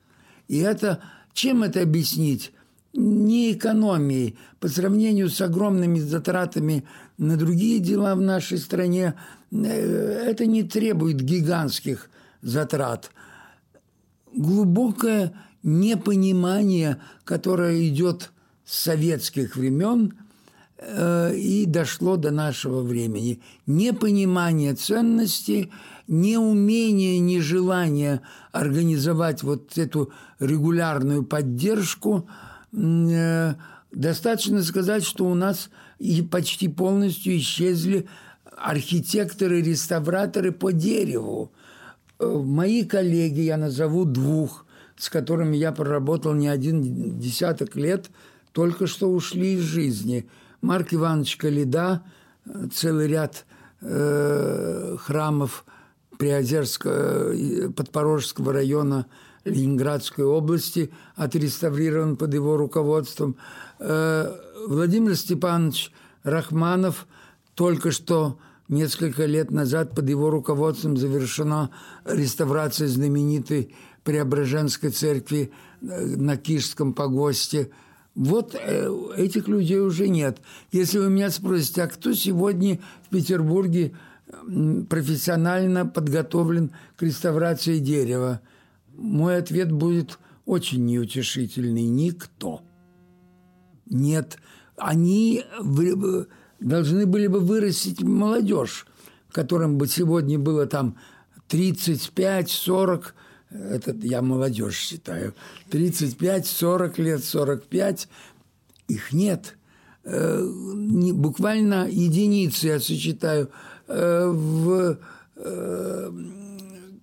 И 0.48 0.60
это 0.60 1.02
чем 1.34 1.62
это 1.62 1.82
объяснить? 1.82 2.50
Не 2.94 3.52
экономией. 3.52 4.38
По 4.60 4.68
сравнению 4.68 5.28
с 5.28 5.42
огромными 5.42 5.98
затратами 5.98 6.86
на 7.18 7.36
другие 7.36 7.80
дела 7.80 8.14
в 8.14 8.22
нашей 8.22 8.56
стране, 8.56 9.12
э, 9.52 9.56
это 9.58 10.46
не 10.46 10.62
требует 10.62 11.20
гигантских 11.20 12.08
затрат– 12.40 13.10
глубокое 14.34 15.32
непонимание, 15.62 16.98
которое 17.24 17.88
идет 17.88 18.32
с 18.64 18.78
советских 18.82 19.56
времен 19.56 20.14
э, 20.78 21.34
и 21.36 21.66
дошло 21.66 22.16
до 22.16 22.30
нашего 22.30 22.82
времени. 22.82 23.40
Непонимание 23.66 24.74
ценностей, 24.74 25.72
неумение, 26.06 27.18
нежелание 27.18 28.20
организовать 28.52 29.42
вот 29.42 29.76
эту 29.78 30.12
регулярную 30.38 31.24
поддержку. 31.24 32.28
Э, 32.72 33.54
достаточно 33.92 34.62
сказать, 34.62 35.04
что 35.04 35.26
у 35.26 35.34
нас 35.34 35.70
и 35.98 36.22
почти 36.22 36.68
полностью 36.68 37.36
исчезли 37.38 38.06
архитекторы-реставраторы 38.56 40.52
по 40.52 40.72
дереву– 40.72 41.52
мои 42.42 42.84
коллеги, 42.84 43.40
я 43.40 43.56
назову 43.56 44.04
двух, 44.04 44.66
с 44.96 45.08
которыми 45.08 45.56
я 45.56 45.72
проработал 45.72 46.34
не 46.34 46.48
один 46.48 47.18
десяток 47.18 47.76
лет, 47.76 48.10
только 48.52 48.86
что 48.86 49.10
ушли 49.10 49.54
из 49.54 49.60
жизни. 49.60 50.28
Марк 50.60 50.94
Иванович 50.94 51.36
Калида, 51.36 52.02
э, 52.46 52.68
целый 52.72 53.08
ряд 53.08 53.44
э, 53.80 54.96
храмов 54.98 55.64
Приозерского, 56.18 57.34
э, 57.34 57.68
Подпорожского 57.70 58.52
района 58.52 59.06
Ленинградской 59.44 60.24
области 60.24 60.90
отреставрирован 61.16 62.16
под 62.16 62.32
его 62.34 62.56
руководством. 62.56 63.36
Э, 63.78 64.32
Владимир 64.66 65.16
Степанович 65.16 65.92
Рахманов 66.22 67.06
только 67.54 67.90
что 67.90 68.38
несколько 68.68 69.26
лет 69.26 69.50
назад 69.50 69.94
под 69.94 70.08
его 70.08 70.30
руководством 70.30 70.96
завершена 70.96 71.70
реставрация 72.04 72.88
знаменитой 72.88 73.74
Преображенской 74.04 74.90
церкви 74.90 75.50
э, 75.80 75.86
на 76.16 76.36
Кишском 76.36 76.92
погосте. 76.92 77.70
Вот 78.14 78.54
э, 78.54 78.90
этих 79.16 79.48
людей 79.48 79.80
уже 79.80 80.08
нет. 80.08 80.38
Если 80.72 80.98
вы 80.98 81.10
меня 81.10 81.30
спросите, 81.30 81.82
а 81.82 81.88
кто 81.88 82.12
сегодня 82.12 82.78
в 83.06 83.10
Петербурге 83.10 83.92
профессионально 84.88 85.86
подготовлен 85.86 86.72
к 86.96 87.02
реставрации 87.02 87.78
дерева, 87.78 88.40
мой 88.94 89.36
ответ 89.36 89.72
будет 89.72 90.18
очень 90.44 90.84
неутешительный. 90.84 91.84
Никто. 91.84 92.62
Нет. 93.86 94.38
Они 94.76 95.44
должны 96.64 97.06
были 97.06 97.26
бы 97.26 97.40
вырастить 97.40 98.02
молодежь, 98.02 98.86
которым 99.30 99.76
бы 99.76 99.86
сегодня 99.86 100.38
было 100.38 100.66
там 100.66 100.96
35-40, 101.50 103.04
это 103.50 103.94
я 104.02 104.22
молодежь 104.22 104.76
считаю, 104.76 105.34
35-40 105.70 107.02
лет, 107.02 107.22
45, 107.22 108.08
их 108.88 109.12
нет. 109.12 109.56
Э, 110.04 110.42
буквально 111.12 111.86
единицы 111.88 112.66
я 112.68 112.80
сочетаю. 112.80 113.50
Э, 113.86 114.26
в 114.26 114.98
э, 115.36 116.12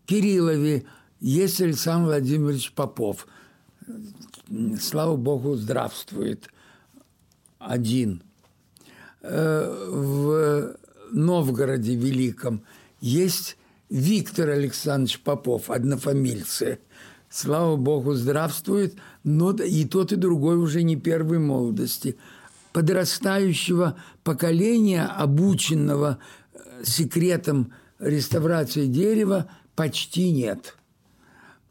Кириллове 0.06 0.86
есть 1.20 1.62
Александр 1.62 2.08
Владимирович 2.08 2.74
Попов. 2.74 3.28
Слава 4.80 5.16
Богу, 5.16 5.56
здравствует. 5.56 6.50
Один– 7.60 8.24
в 9.22 10.76
Новгороде 11.12 11.96
Великом 11.96 12.64
есть 13.00 13.58
Виктор 13.90 14.50
Александрович 14.50 15.20
Попов, 15.20 15.70
однофамильцы. 15.70 16.80
Слава 17.30 17.76
Богу, 17.76 18.14
здравствует, 18.14 18.96
но 19.24 19.52
и 19.52 19.86
тот, 19.86 20.12
и 20.12 20.16
другой 20.16 20.58
уже 20.58 20.84
не 20.84 20.96
первой 20.96 21.40
молодости. 21.40 22.18
Подрастающего 22.74 23.98
поколения, 24.24 25.06
обученного 25.06 26.20
э, 26.54 26.84
секретом 26.84 27.74
реставрации 28.00 28.88
дерева, 28.88 29.50
почти 29.76 30.32
нет. 30.32 30.78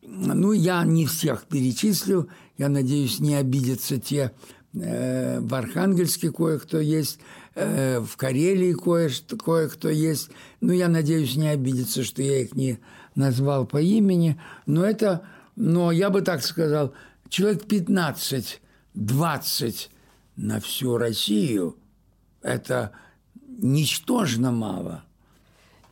Ну, 0.03 0.53
я 0.53 0.85
не 0.85 1.07
всех 1.07 1.45
перечислю, 1.45 2.29
я 2.59 2.69
надеюсь, 2.69 3.21
не 3.21 3.35
обидятся 3.35 3.99
те, 3.99 4.33
э, 4.75 5.41
в 5.41 5.55
Архангельске 5.55 6.33
кое-кто 6.33 6.81
есть, 6.81 7.19
Э, 7.55 7.99
в 8.01 8.17
Карелии 8.17 8.73
кое-что, 8.73 9.37
кое-кто 9.37 9.89
есть. 9.89 10.31
Ну, 10.61 10.73
я 10.73 10.89
надеюсь, 10.89 11.37
не 11.37 11.49
обидится, 11.49 12.05
что 12.05 12.23
я 12.23 12.43
их 12.43 12.55
не 12.55 12.79
назвал 13.15 13.67
по 13.67 13.81
имени. 13.81 14.41
Но 14.67 14.85
это, 14.85 15.27
но 15.57 15.91
я 15.91 16.11
бы 16.11 16.23
так 16.23 16.43
сказал, 16.43 16.95
человек 17.29 17.65
15-20 17.65 18.61
на 20.37 20.61
всю 20.61 20.97
Россию– 20.97 21.77
это 22.43 22.93
ничтожно 23.47 24.53
мало. 24.53 25.05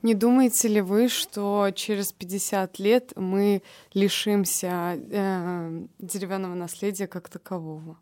Не 0.02 0.14
думаете 0.14 0.68
ли 0.68 0.80
вы, 0.80 1.08
что 1.08 1.72
через 1.74 2.12
50 2.12 2.78
лет 2.78 3.12
мы 3.16 3.62
лишимся 3.94 4.96
э, 4.96 5.86
деревянного 5.98 6.54
наследия 6.54 7.08
как 7.08 7.28
такового? 7.28 7.98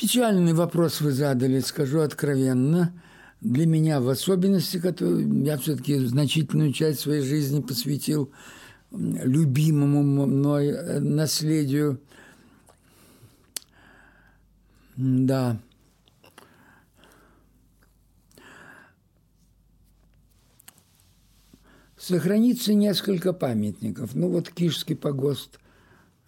Печальный 0.00 0.54
вопрос 0.54 1.02
вы 1.02 1.12
задали, 1.12 1.60
скажу 1.60 2.00
откровенно. 2.00 2.90
Для 3.42 3.66
меня 3.66 4.00
в 4.00 4.08
особенности, 4.08 4.80
который 4.80 5.44
я 5.44 5.58
все-таки 5.58 5.98
значительную 5.98 6.72
часть 6.72 7.00
своей 7.00 7.20
жизни 7.20 7.60
посвятил 7.60 8.32
любимому 8.90 10.02
мной 10.26 10.68
э, 10.68 11.00
наследию. 11.00 12.00
Да. 14.96 15.60
Сохранится 21.98 22.72
несколько 22.72 23.34
памятников. 23.34 24.14
Ну 24.14 24.30
вот 24.30 24.48
Кишский 24.48 24.96
погост 24.96 25.60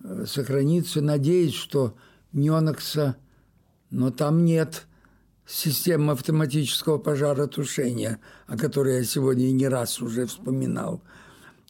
э, 0.05 0.27
сохранится. 0.27 1.01
Надеюсь, 1.01 1.55
что 1.55 1.97
Нёнокса– 2.33 3.17
но 3.93 4.11
там 4.11 4.45
нет 4.45 4.87
системы 5.47 6.13
автоматического 6.13 6.97
пожаротушения, 6.97 8.19
о 8.47 8.57
которой 8.57 8.97
я 8.97 9.05
сегодня 9.05 9.53
не 9.53 9.69
раз 9.69 10.01
уже 10.01 10.27
вспоминал. 10.27 11.03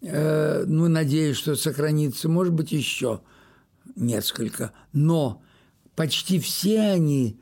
Э, 0.02 0.64
ну, 0.64 0.88
надеюсь, 0.88 1.36
что 1.36 1.56
сохранится, 1.56 2.28
может 2.28 2.54
быть, 2.54 2.70
еще 2.70 3.22
несколько. 3.96 4.72
Но 4.92 5.42
почти 5.96 6.38
все 6.38 6.80
они 6.80 7.40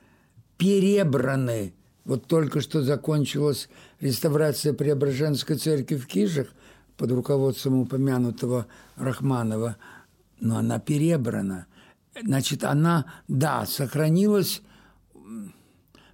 перебраны. 0.56 1.74
Вот 2.04 2.26
только 2.26 2.62
что 2.62 2.82
закончилась 2.82 3.68
реставрация 4.00 4.72
Преображенской 4.72 5.56
церкви 5.56 5.96
в 5.96 6.06
Кижах 6.06 6.48
под 6.96 7.12
руководством 7.12 7.80
упомянутого 7.80 8.66
Рахманова, 8.96 9.76
но 10.40 10.56
она 10.56 10.78
перебрана. 10.78 11.66
Значит, 12.22 12.64
она, 12.64 13.04
да, 13.28 13.66
сохранилась 13.66 14.62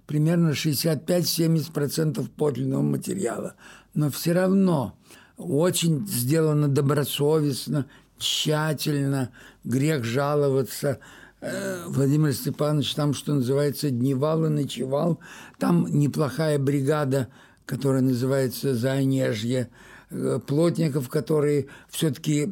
примерно 0.07 0.51
65-70% 0.51 2.27
подлинного 2.35 2.81
материала. 2.81 3.53
Но 3.93 4.09
все 4.09 4.31
равно 4.31 4.97
очень 5.37 6.07
сделано 6.07 6.67
добросовестно, 6.67 7.85
тщательно, 8.17 9.29
грех 9.63 10.03
жаловаться. 10.03 10.99
Э, 11.41 11.83
Владимир 11.87 12.33
Степанович 12.33 12.95
там, 12.95 13.13
что 13.13 13.35
называется, 13.35 13.91
дневал 13.91 14.45
и 14.45 14.49
ночевал. 14.49 15.19
Там 15.59 15.85
неплохая 15.87 16.57
бригада, 16.57 17.27
которая 17.65 18.01
называется 18.01 18.73
«Заонежье», 18.73 19.69
э, 20.09 20.39
плотников, 20.45 21.09
которые 21.09 21.67
все-таки 21.89 22.49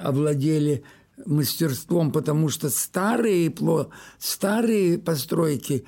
овладели 0.00 0.84
мастерством, 1.26 2.12
потому 2.12 2.48
что 2.48 2.68
старые, 2.70 3.52
старые 4.18 4.98
постройки 4.98 5.84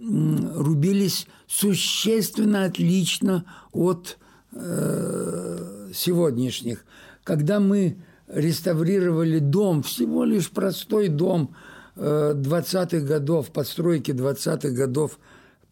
рубились 0.00 1.26
существенно 1.46 2.64
отлично 2.64 3.44
от 3.72 4.18
э, 4.52 5.90
сегодняшних. 5.92 6.84
Когда 7.24 7.60
мы 7.60 7.98
реставрировали 8.28 9.38
дом, 9.38 9.82
всего 9.82 10.24
лишь 10.24 10.50
простой 10.50 11.08
дом 11.08 11.54
э, 11.96 12.34
20-х 12.34 13.00
годов, 13.00 13.50
постройки 13.50 14.12
20-х 14.12 14.70
годов 14.70 15.18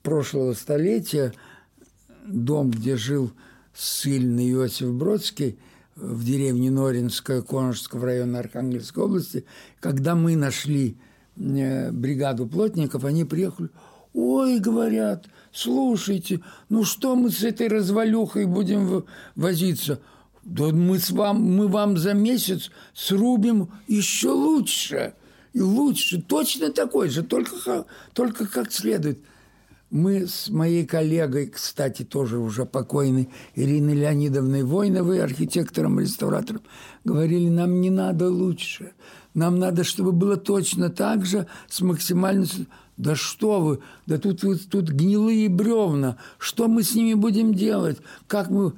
прошлого 0.03 0.55
столетия, 0.55 1.33
дом, 2.27 2.71
где 2.71 2.97
жил 2.97 3.33
сильный 3.75 4.51
Иосиф 4.51 4.93
Бродский 4.93 5.59
в 5.95 6.25
деревне 6.25 6.71
Норинская 6.71 7.43
Коножского 7.43 8.07
района 8.07 8.41
Архангельской 8.41 9.05
области, 9.05 9.45
когда 9.81 10.15
мы 10.15 10.35
нашли 10.35 10.97
э, 11.37 11.93
бригаду 11.93 12.47
плотников, 12.49 13.05
они 13.05 13.25
приехали– 13.25 13.69
Ой, 14.17 14.61
говорят, 14.61 15.27
слушайте, 15.53 16.41
ну 16.71 16.85
что 16.85 17.17
мы 17.17 17.31
с 17.31 17.43
этой 17.45 17.69
развалюхой 17.69 18.47
будем 18.47 19.05
возиться? 19.35 20.01
Да 20.43 20.71
мы, 20.71 20.99
с 20.99 21.11
вам, 21.11 21.43
мы 21.43 21.69
вам 21.69 21.99
за 21.99 22.15
месяц 22.15 22.71
срубим 22.95 23.69
еще 23.87 24.31
лучше. 24.31 25.13
И 25.53 25.61
лучше, 25.61 26.23
точно 26.23 26.73
такой 26.73 27.11
же, 27.11 27.25
только, 27.25 27.85
только 28.15 28.47
как 28.47 28.73
следует. 28.73 29.19
Мы 29.91 30.27
с 30.27 30.49
моей 30.49 30.87
коллегой, 30.87 31.49
кстати, 31.49 32.03
тоже 32.03 32.39
уже 32.39 32.65
покойной 32.65 33.29
Ириной 33.55 33.97
Леонидовной 33.97 34.63
Войновой, 34.63 35.23
архитектором-реставратором, 35.23 36.63
говорили, 37.05 37.51
нам 37.51 37.83
не 37.83 37.91
надо 37.91 38.31
лучше. 38.31 38.93
Нам 39.35 39.59
надо, 39.59 39.85
чтобы 39.85 40.13
было 40.13 40.39
точно 40.39 40.89
так 40.89 41.27
же, 41.27 41.47
с 41.69 41.83
максимальной 41.83 42.49
да 42.97 43.15
что 43.15 43.61
вы, 43.61 43.81
да 44.07 44.19
тут, 44.19 44.43
тут 44.71 44.89
гнилые 44.89 45.49
бревна, 45.49 46.17
что 46.39 46.69
мы 46.69 46.83
с 46.83 46.95
ними 46.95 47.15
будем 47.15 47.55
делать? 47.55 47.99
Как 48.27 48.51
мы 48.51 48.73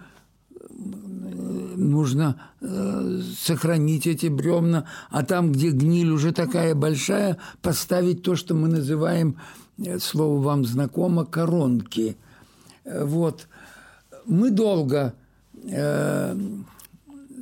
нужно 1.79 2.41
э, 2.61 3.21
сохранить 3.39 4.07
эти 4.07 4.27
бревна, 4.27 4.85
а 5.11 5.25
там, 5.25 5.53
где 5.53 5.71
гниль 5.71 6.11
уже 6.11 6.33
такая 6.33 6.75
большая, 6.75 7.39
поставить 7.63 8.23
то, 8.23 8.37
что 8.37 8.55
мы 8.55 8.69
называем, 8.69 9.37
э, 9.79 9.99
слово 9.99 10.43
вам 10.43 10.65
знакомо, 10.65 11.25
коронки. 11.25 12.17
Э, 12.85 13.05
вот. 13.05 13.49
Мы 14.27 14.51
долго 14.51 15.15
э, 15.65 16.37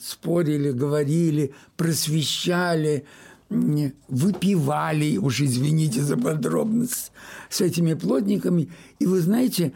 спорили, 0.03 0.71
говорили, 0.71 1.55
просвещали, 1.77 3.07
выпивали, 3.49 5.19
уж 5.19 5.41
извините 5.41 6.03
за 6.03 6.17
подробность, 6.17 7.13
с 7.49 7.61
этими 7.61 7.95
плотниками. 7.95 8.71
И 8.99 9.07
вы 9.07 9.21
знаете, 9.21 9.73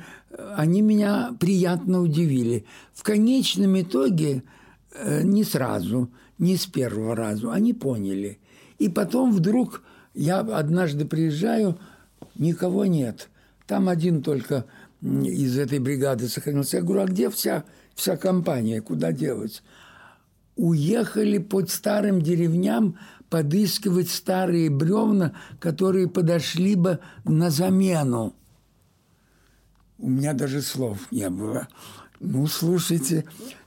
они 0.56 0.82
меня 0.82 1.34
приятно 1.38 2.00
удивили. 2.02 2.64
В 2.92 3.02
конечном 3.02 3.80
итоге 3.80 4.42
э, 4.92 5.22
не 5.22 5.44
сразу, 5.44 6.10
не 6.38 6.56
с 6.56 6.66
первого 6.66 7.14
раза, 7.14 7.52
они 7.52 7.72
поняли. 7.72 8.38
И 8.78 8.88
потом 8.88 9.32
вдруг 9.32 9.82
я 10.14 10.40
однажды 10.40 11.04
приезжаю, 11.04 11.78
никого 12.36 12.86
нет. 12.86 13.28
Там 13.66 13.88
один 13.88 14.22
только 14.22 14.64
из 15.02 15.58
этой 15.58 15.78
бригады 15.78 16.28
сохранился. 16.28 16.78
Я 16.78 16.82
говорю, 16.82 17.02
а 17.02 17.06
где 17.06 17.30
вся, 17.30 17.64
вся 17.94 18.16
компания, 18.16 18.80
куда 18.80 19.12
делать? 19.12 19.62
Уехали 20.56 21.38
под 21.38 21.70
старым 21.70 22.20
деревням 22.20 22.98
подыскивать 23.30 24.10
старые 24.10 24.68
бревна, 24.68 25.32
которые 25.60 26.08
подошли 26.08 26.74
бы 26.74 26.98
на 27.24 27.50
замену. 27.50 28.34
У 29.98 30.10
меня 30.10 30.34
даже 30.34 30.60
слов 30.60 30.98
не 31.10 31.30
было. 31.30 31.68
Ну, 32.18 32.46
слушайте, 32.48 33.24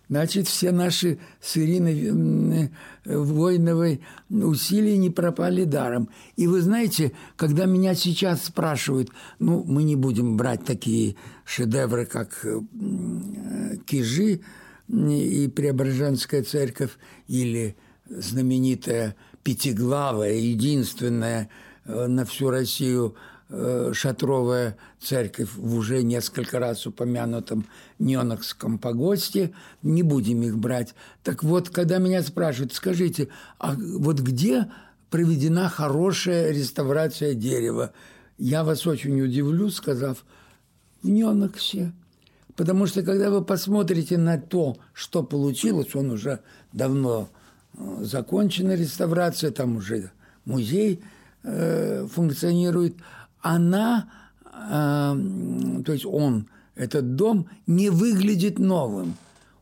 значит, 0.10 0.48
все 0.48 0.72
наши 0.72 1.18
с 1.40 1.58
Ириной 1.58 2.72
Войновой 3.06 4.02
усилия 4.30 4.98
не 4.98 5.10
пропали 5.10 5.64
даром. 5.64 6.10
И 6.36 6.46
вы 6.46 6.62
знаете, 6.62 7.14
когда 7.36 7.66
меня 7.66 7.96
сейчас 7.96 8.44
спрашивают, 8.44 9.10
ну, 9.40 9.64
мы 9.64 9.84
не 9.84 9.96
будем 9.96 10.36
брать 10.36 10.66
такие 10.66 11.16
шедевры, 11.46 12.06
как 12.06 12.46
Кижи 13.86 14.42
и 14.90 15.48
Преображенская 15.48 16.44
церковь 16.44 16.92
или 17.28 17.76
знаменитая 18.10 19.16
пятиглавая, 19.44 20.34
единственная 20.34 21.50
э, 21.86 22.08
на 22.08 22.26
всю 22.26 22.50
Россию 22.50 23.16
Э, 23.56 23.92
шатровая 23.94 24.78
церковь 25.00 25.50
в 25.54 25.76
уже 25.76 26.02
несколько 26.02 26.58
раз 26.58 26.88
упомянутом 26.88 27.68
Ненокском 28.00 28.80
погосте, 28.80 29.54
не 29.84 30.02
будем 30.02 30.42
их 30.42 30.58
брать. 30.58 30.96
Так 31.22 31.44
вот, 31.44 31.70
когда 31.70 32.00
меня 32.00 32.24
спрашивают, 32.24 32.74
скажите, 32.74 33.28
а 33.60 33.76
вот 33.76 34.22
где 34.22 34.72
проведена 35.12 35.70
хорошая 35.70 36.52
реставрация 36.52 37.36
дерева? 37.36 37.94
Я 38.40 38.64
вас 38.64 38.88
очень 38.88 39.22
удивлю, 39.22 39.70
сказав, 39.70 40.26
в 41.04 41.08
Неноксе. 41.08 41.92
Потому 42.56 42.88
что, 42.88 43.04
когда 43.04 43.30
вы 43.30 43.46
посмотрите 43.46 44.18
на 44.18 44.40
то, 44.40 44.78
что 44.94 45.22
получилось, 45.22 45.94
он 45.94 46.10
уже 46.10 46.40
давно 46.72 47.30
закончена 48.02 48.76
реставрация, 48.76 49.52
там 49.52 49.78
уже 49.78 50.12
музей 50.46 51.02
э, 51.44 52.08
функционирует– 52.12 52.96
она, 53.44 54.10
э, 54.46 55.82
то 55.86 55.94
есть 55.94 56.06
он, 56.06 56.48
этот 56.76 57.16
дом, 57.16 57.48
не 57.68 57.90
выглядит 57.92 58.58
новым, 58.58 59.16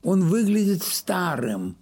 он 0.03 0.24
выглядит 0.24 0.84
старым. 0.84 1.76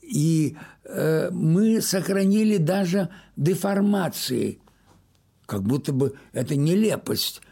И 0.00 0.56
э, 0.84 1.28
мы 1.30 1.82
сохранили 1.82 2.56
даже 2.56 3.10
деформации, 3.36 4.58
как 5.44 5.62
будто 5.64 5.92
бы 5.92 6.14
это 6.32 6.56
нелепость, 6.56 7.42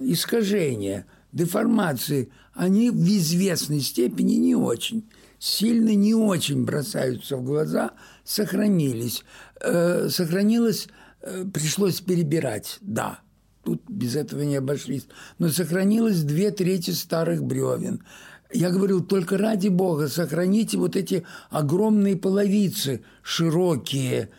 искажение, 0.00 1.04
деформации. 1.32 2.30
Они 2.54 2.90
в 2.90 3.04
известной 3.04 3.80
степени 3.80 4.34
не 4.34 4.54
очень, 4.54 5.04
сильно 5.46 5.94
не 5.94 6.14
очень 6.14 6.64
бросаются 6.64 7.36
в 7.36 7.44
глаза, 7.44 7.92
сохранились. 8.24 9.24
Э, 9.60 10.08
сохранилось 10.10 10.88
Э, 11.26 11.44
пришлось 11.52 12.00
перебирать, 12.00 12.78
да. 12.80 13.18
Тут 13.64 13.82
без 13.88 14.14
этого 14.14 14.42
не 14.42 14.56
обошлись. 14.56 15.08
Но 15.38 15.48
сохранилось 15.48 16.22
две 16.22 16.52
трети 16.52 16.92
старых 16.92 17.42
бревен. 17.42 18.04
Я 18.52 18.70
говорил, 18.70 19.02
только 19.02 19.36
ради 19.36 19.66
Бога 19.66 20.06
сохраните 20.06 20.78
вот 20.78 20.94
эти 20.94 21.24
огромные 21.50 22.16
половицы, 22.16 23.02
широкие, 23.22 24.30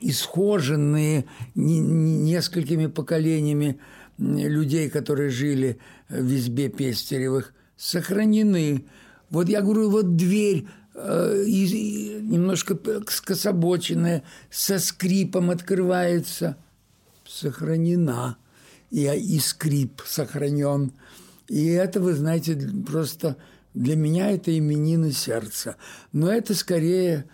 исхоженные 0.00 1.26
несколькими 1.54 2.86
поколениями 2.86 3.78
людей, 4.16 4.88
которые 4.88 5.28
жили 5.28 5.78
в 6.08 6.34
избе 6.34 6.70
Пестеревых, 6.70 7.52
сохранены. 7.76 8.86
Вот 9.30 9.48
я 9.48 9.62
говорю, 9.62 9.90
вот 9.90 10.16
дверь 10.16 10.66
Э, 11.00 11.44
немножко 11.46 12.76
скособоченная, 13.08 14.24
со 14.50 14.80
скрипом 14.80 15.50
открывается, 15.50 16.56
сохранена. 17.24 18.36
И, 18.90 19.04
и 19.04 19.38
скрип 19.38 20.02
сохранен. 20.04 20.92
И 21.46 21.66
это, 21.66 22.00
вы 22.00 22.14
знаете, 22.14 22.58
просто 22.86 23.36
для 23.74 23.96
меня 23.96 24.30
это 24.30 24.56
именины 24.56 25.12
сердца. 25.12 25.76
Но 26.12 26.32
это 26.32 26.54
скорее, 26.54 27.26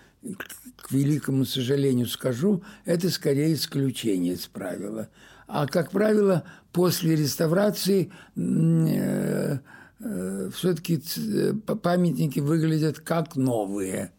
к 0.77 0.91
великому 0.91 1.47
сожалению 1.47 2.07
скажу, 2.07 2.63
это 2.85 3.09
скорее 3.09 3.55
исключение 3.55 4.35
из 4.35 4.47
правила. 4.47 5.09
А, 5.47 5.67
как 5.67 5.91
правило, 5.91 6.45
после 6.73 7.17
реставрации 7.17 8.13
э, 8.37 9.59
Э, 10.01 10.51
все-таки 10.53 11.03
э, 11.17 11.53
памятники 11.53 12.41
выглядят 12.41 12.99
как 13.01 13.37
новые. 13.37 14.13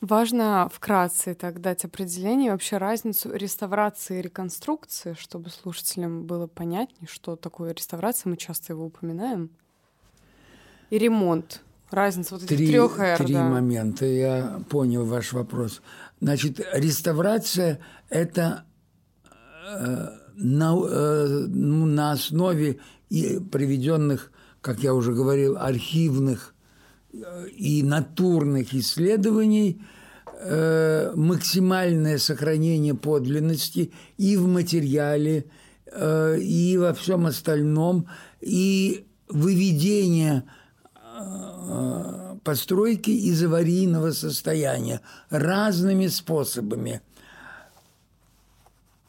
Важно 0.00 0.70
вкратце 0.72 1.34
так 1.34 1.60
дать 1.60 1.84
определение, 1.84 2.52
вообще 2.52 2.76
разницу 2.76 3.32
реставрации 3.34 4.20
и 4.20 4.22
реконструкции, 4.22 5.16
чтобы 5.18 5.50
слушателям 5.50 6.24
было 6.24 6.46
понятнее, 6.46 7.08
что 7.08 7.34
такое 7.34 7.72
реставрация, 7.72 8.30
мы 8.30 8.36
часто 8.36 8.74
его 8.74 8.86
упоминаем, 8.86 9.50
и 10.90 10.98
ремонт. 10.98 11.62
Разница 11.90 12.34
вот 12.34 12.44
этих 12.44 12.56
три, 12.56 12.68
трех 12.68 12.98
эр. 13.00 13.18
Три 13.18 13.34
да. 13.34 13.44
момента, 13.44 14.04
я 14.04 14.62
понял 14.68 15.04
ваш 15.04 15.32
вопрос. 15.32 15.82
Значит, 16.20 16.60
реставрация– 16.74 17.80
это 18.08 18.66
э, 19.24 20.08
на, 20.34 20.76
э, 20.86 21.46
ну, 21.48 21.86
на 21.86 22.12
основе 22.12 22.78
и 23.10 23.38
приведенных, 23.40 24.30
как 24.60 24.80
я 24.80 24.94
уже 24.94 25.12
говорил, 25.12 25.56
архивных 25.56 26.54
э, 27.12 27.48
и 27.48 27.82
натурных 27.82 28.74
исследований 28.74 29.80
э, 30.40 31.12
максимальное 31.14 32.18
сохранение 32.18 32.94
подлинности 32.94 33.92
и 34.18 34.36
в 34.36 34.46
материале, 34.46 35.46
э, 35.86 36.38
и 36.40 36.76
во 36.76 36.92
всем 36.94 37.26
остальном, 37.26 38.08
и 38.40 39.06
выведение 39.28 40.44
постройки 42.44 43.10
из 43.10 43.42
аварийного 43.42 44.12
состояния 44.12 45.00
разными 45.28 46.06
способами. 46.06 47.02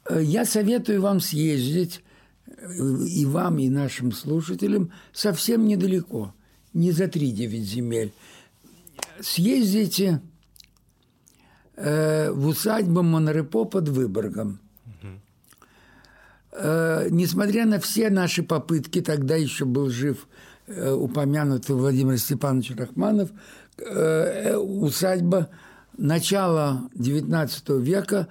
Я 0.10 0.46
советую 0.46 1.02
вам 1.02 1.20
съездить 1.22 2.02
и 2.62 3.26
вам, 3.26 3.60
и 3.60 3.70
нашим 3.70 4.12
слушателям 4.12 4.92
совсем 5.14 5.66
недалеко, 5.66 6.34
не 6.74 6.92
за 6.92 7.08
три 7.08 7.32
девять 7.32 7.64
земель. 7.64 8.14
Съездите 9.22 10.22
э, 11.76 12.32
в 12.32 12.48
усадьбу 12.48 13.02
Монрепо 13.02 13.66
под 13.66 13.90
Выборгом. 13.90 14.60
Э, 16.52 17.08
несмотря 17.10 17.66
на 17.66 17.80
все 17.80 18.10
наши 18.10 18.44
попытки, 18.44 19.02
тогда 19.02 19.36
еще 19.36 19.66
был 19.66 19.90
жив 19.90 20.28
э, 20.68 20.92
упомянутый 20.92 21.76
Владимир 21.76 22.18
Степанович 22.18 22.76
Рахманов, 22.76 23.30
э, 23.78 24.56
усадьба 24.56 25.50
начала 25.98 26.90
XIX 26.96 27.82
века, 27.82 28.28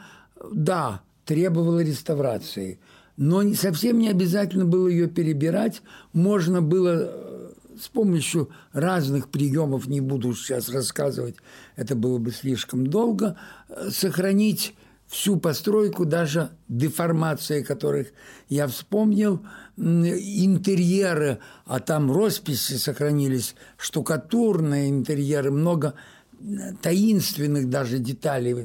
да, 0.53 1.03
требовала 1.24 1.81
реставрации– 1.81 2.79
но 3.19 3.53
совсем 3.55 3.99
не 3.99 4.09
обязательно 4.09 4.64
было 4.64 4.87
ее 4.87 5.09
перебирать. 5.09 5.83
Можно 6.12 6.62
было 6.62 7.11
э, 7.11 7.51
с 7.79 7.89
помощью 7.89 8.49
разных 8.73 9.29
приемов, 9.29 9.89
не 9.89 10.01
буду 10.01 10.33
сейчас 10.35 10.69
рассказывать, 10.69 11.35
это 11.75 11.97
было 11.97 12.19
бы 12.19 12.31
слишком 12.31 12.87
долго, 12.87 13.37
э, 13.69 13.91
сохранить 13.91 14.77
всю 15.09 15.37
постройку, 15.37 16.05
даже 16.05 16.51
деформации 16.69 17.62
которых 17.62 18.09
я 18.49 18.69
вспомнил, 18.69 19.45
интерьеры, 19.77 21.39
а 21.64 21.81
там 21.81 22.12
росписи 22.12 22.75
сохранились, 22.75 23.57
штукатурные 23.79 24.91
интерьеры, 24.91 25.51
много 25.51 25.95
э, 26.41 26.73
таинственных 26.83 27.69
даже 27.69 27.99
деталей 27.99 28.64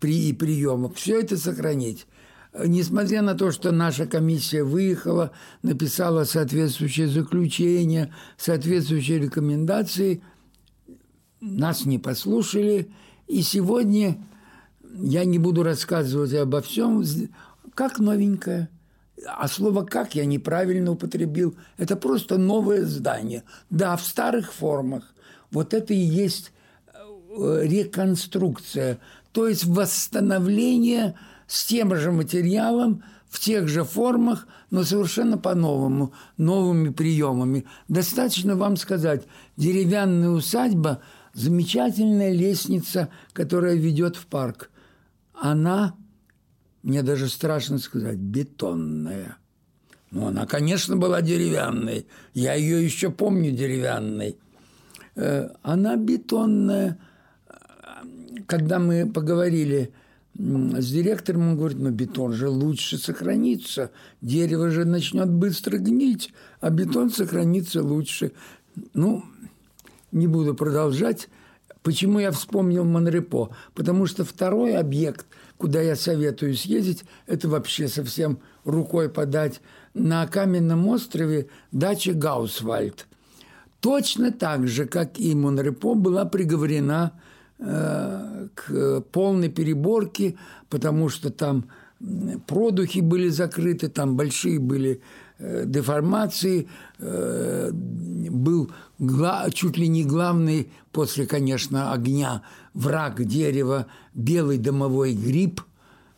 при, 0.00 0.28
и 0.28 0.32
приемов. 0.32 0.96
Все 0.96 1.20
это 1.20 1.36
сохранить 1.36 2.08
несмотря 2.64 3.22
на 3.22 3.34
то, 3.34 3.50
что 3.50 3.72
наша 3.72 4.06
комиссия 4.06 4.64
выехала, 4.64 5.32
написала 5.62 6.24
соответствующее 6.24 7.08
заключение, 7.08 8.12
соответствующие 8.36 9.18
рекомендации, 9.18 10.22
нас 11.40 11.84
не 11.84 11.98
послушали. 11.98 12.90
И 13.26 13.42
сегодня 13.42 14.18
я 14.94 15.24
не 15.24 15.38
буду 15.38 15.62
рассказывать 15.62 16.34
обо 16.34 16.62
всем, 16.62 17.04
как 17.74 17.98
новенькое. 17.98 18.68
А 19.26 19.48
слово 19.48 19.84
«как» 19.84 20.14
я 20.14 20.24
неправильно 20.26 20.92
употребил. 20.92 21.56
Это 21.78 21.96
просто 21.96 22.36
новое 22.36 22.84
здание. 22.84 23.44
Да, 23.70 23.96
в 23.96 24.04
старых 24.04 24.52
формах. 24.52 25.14
Вот 25.50 25.72
это 25.72 25.94
и 25.94 25.98
есть 25.98 26.52
э, 26.92 27.60
реконструкция, 27.64 28.98
то 29.32 29.48
есть 29.48 29.64
восстановление 29.64 31.16
с 31.46 31.66
тем 31.66 31.94
же 31.96 32.12
материалом, 32.12 33.02
в 33.28 33.40
тех 33.40 33.68
же 33.68 33.84
формах, 33.84 34.46
но 34.70 34.84
совершенно 34.84 35.38
по-новому, 35.38 36.12
новыми 36.36 36.90
приемами. 36.90 37.66
Достаточно 37.88 38.56
вам 38.56 38.76
сказать, 38.76 39.24
деревянная 39.56 40.30
усадьба– 40.30 41.00
замечательная 41.36 42.32
лестница, 42.32 43.10
которая 43.32 43.74
ведет 43.74 44.16
в 44.16 44.26
парк. 44.26 44.70
Она 45.34 45.94
мне 46.82 47.02
даже 47.02 47.28
страшно 47.28 47.78
сказать, 47.78 48.16
бетонная. 48.16 49.36
Ну, 50.12 50.28
она, 50.28 50.46
конечно, 50.46 50.96
была 50.96 51.20
деревянной. 51.20 52.06
Я 52.32 52.54
ее 52.54 52.82
еще 52.82 53.10
помню 53.10 53.50
деревянной. 53.50 54.38
Э, 55.16 55.48
она 55.62 55.96
бетонная. 55.96 56.98
Когда 58.46 58.78
мы 58.78 59.10
поговорили 59.10 59.92
с 60.38 60.90
директором, 60.90 61.50
он 61.50 61.56
говорит, 61.56 61.78
ну, 61.78 61.90
бетон 61.90 62.32
же 62.32 62.48
лучше 62.48 62.98
сохранится. 62.98 63.90
Дерево 64.20 64.70
же 64.70 64.84
начнет 64.84 65.30
быстро 65.30 65.78
гнить, 65.78 66.32
а 66.60 66.70
бетон 66.70 67.10
сохранится 67.10 67.82
лучше. 67.82 68.32
Ну, 68.94 69.24
не 70.12 70.26
буду 70.26 70.54
продолжать. 70.54 71.28
Почему 71.82 72.18
я 72.18 72.32
вспомнил 72.32 72.84
Монрепо? 72.84 73.50
Потому 73.74 74.06
что 74.06 74.24
второй 74.24 74.76
объект– 74.76 75.26
куда 75.58 75.80
я 75.80 75.96
советую 75.96 76.54
съездить, 76.54 77.04
это 77.26 77.48
вообще 77.48 77.88
совсем 77.88 78.38
рукой 78.64 79.08
подать, 79.08 79.60
на 79.94 80.26
каменном 80.26 80.86
острове 80.88 81.48
дача 81.72 82.12
Гаусвальд. 82.12 83.06
Точно 83.80 84.32
так 84.32 84.68
же, 84.68 84.86
как 84.86 85.18
и 85.18 85.34
Монрепо, 85.34 85.94
была 85.94 86.24
приговорена 86.24 87.12
к 87.58 89.00
полной 89.12 89.48
переборке, 89.48 90.36
потому 90.68 91.08
что 91.08 91.30
там 91.30 91.64
продухи 92.46 93.00
были 93.00 93.28
закрыты, 93.28 93.88
там 93.88 94.16
большие 94.16 94.58
были 94.58 95.00
э, 95.38 95.64
деформации, 95.66 96.68
э, 96.98 97.70
был 97.72 98.70
чуть 99.54 99.78
ли 99.78 99.88
не 99.88 100.04
главный 100.04 100.70
после, 100.92 101.26
конечно, 101.26 101.92
огня 101.92 102.42
враг 102.74 103.24
дерева– 103.24 103.86
белый 104.16 104.58
домовой 104.58 105.14
гриб. 105.14 105.60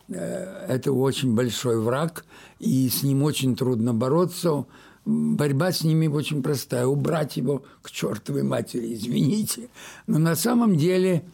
Э, 0.09 0.67
это 0.69 0.93
очень 0.93 1.35
большой 1.35 1.81
враг, 1.81 2.25
и 2.59 2.89
с 2.89 3.03
ним 3.03 3.23
очень 3.23 3.57
трудно 3.57 3.93
бороться. 3.93 4.65
Борьба 5.11 5.73
с 5.73 5.85
ними 5.85 6.07
очень 6.07 6.43
простая. 6.43 6.85
Убрать 6.85 7.39
его 7.39 7.65
к 7.81 7.91
чертовой 7.91 8.43
матери, 8.43 8.93
извините. 8.93 9.71
Но 10.07 10.19
на 10.19 10.37
самом 10.37 10.77
деле, 10.77 11.25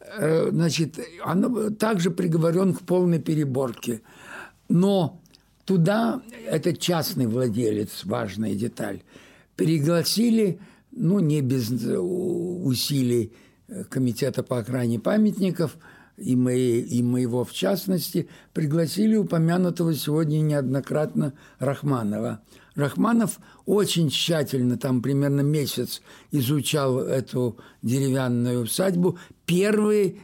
э, 0.00 0.48
значит, 0.50 0.98
он 1.22 1.74
также 1.74 2.10
приговорен 2.10 2.72
к 2.72 2.80
полной 2.80 3.18
переборке. 3.18 4.00
Но 4.70 5.20
туда, 5.66 6.22
это 6.46 6.74
частный 6.74 7.26
владелец, 7.26 8.06
важная 8.06 8.54
деталь, 8.54 9.02
пригласили 9.56 10.58
ну, 10.90 11.20
не 11.20 11.42
без 11.42 11.68
усилий 11.70 13.34
э, 13.68 13.84
Комитета 13.84 14.42
по 14.42 14.60
охране 14.60 14.98
памятников, 15.00 15.76
и, 16.16 16.34
мои, 16.34 16.80
и 16.80 17.02
моего 17.02 17.44
в 17.44 17.52
частности, 17.52 18.26
пригласили 18.54 19.16
упомянутого 19.16 19.94
сегодня 19.94 20.38
неоднократно 20.38 21.34
Рахманова. 21.58 22.40
Рахманов 22.78 23.38
очень 23.66 24.08
тщательно, 24.08 24.78
там 24.78 25.02
примерно 25.02 25.40
месяц, 25.40 26.00
изучал 26.30 27.00
эту 27.00 27.58
деревянную 27.82 28.62
усадьбу. 28.62 29.18
Первый 29.46 30.20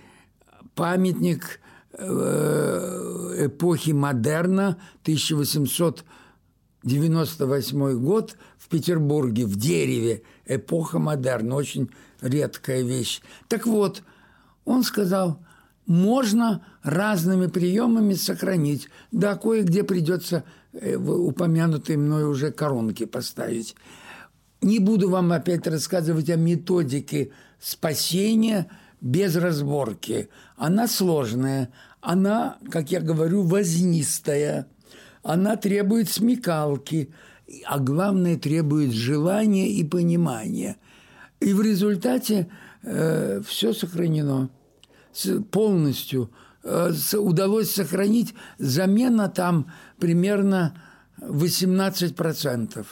памятник 0.76 1.58
э, 1.94 3.46
эпохи 3.46 3.90
модерна, 3.90 4.78
1898 5.02 7.98
год, 7.98 8.36
в 8.56 8.68
Петербурге, 8.68 9.46
в 9.46 9.56
дереве, 9.56 10.22
эпоха 10.46 11.00
модерна, 11.00 11.56
очень 11.56 11.90
редкая 12.20 12.82
вещь. 12.82 13.20
Так 13.48 13.66
вот, 13.66 14.04
он 14.64 14.84
сказал, 14.84 15.44
можно 15.86 16.64
разными 16.84 17.48
приемами 17.48 18.14
сохранить. 18.14 18.88
Да, 19.10 19.34
кое-где 19.34 19.82
придется 19.82 20.44
упомянутые 20.74 21.96
мной 21.96 22.24
уже 22.24 22.50
коронки 22.50 23.04
поставить. 23.06 23.76
Не 24.60 24.78
буду 24.78 25.10
вам 25.10 25.32
опять 25.32 25.66
рассказывать 25.66 26.30
о 26.30 26.36
методике 26.36 27.32
спасения 27.60 28.70
без 29.00 29.36
разборки. 29.36 30.28
Она 30.56 30.88
сложная, 30.88 31.70
она, 32.00 32.58
как 32.70 32.90
я 32.90 33.00
говорю, 33.00 33.42
вознистая, 33.42 34.66
она 35.22 35.56
требует 35.56 36.08
смекалки– 36.08 37.10
а 37.66 37.78
главное 37.78 38.36
требует 38.36 38.92
желания 38.92 39.70
и 39.70 39.84
понимания. 39.84 40.76
И 41.40 41.52
в 41.52 41.60
результате 41.60 42.48
э, 42.82 43.42
все 43.46 43.72
сохранено 43.72 44.50
полностью. 45.50 46.30
Удалось 46.64 47.72
сохранить 47.72 48.34
замена 48.58 49.28
там 49.28 49.72
примерно 49.98 50.80
18%. 51.20 52.86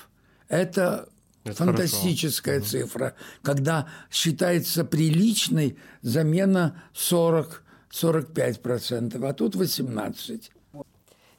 Это 0.49 1.09
это 1.45 1.57
фантастическая 1.57 2.61
хорошо. 2.61 2.71
цифра, 2.71 3.15
когда 3.43 3.89
считается 4.11 4.85
приличной 4.85 5.77
замена 6.03 6.81
40-45%, 6.95 9.29
а 9.29 9.33
тут 9.33 9.57
18%. 9.57 10.51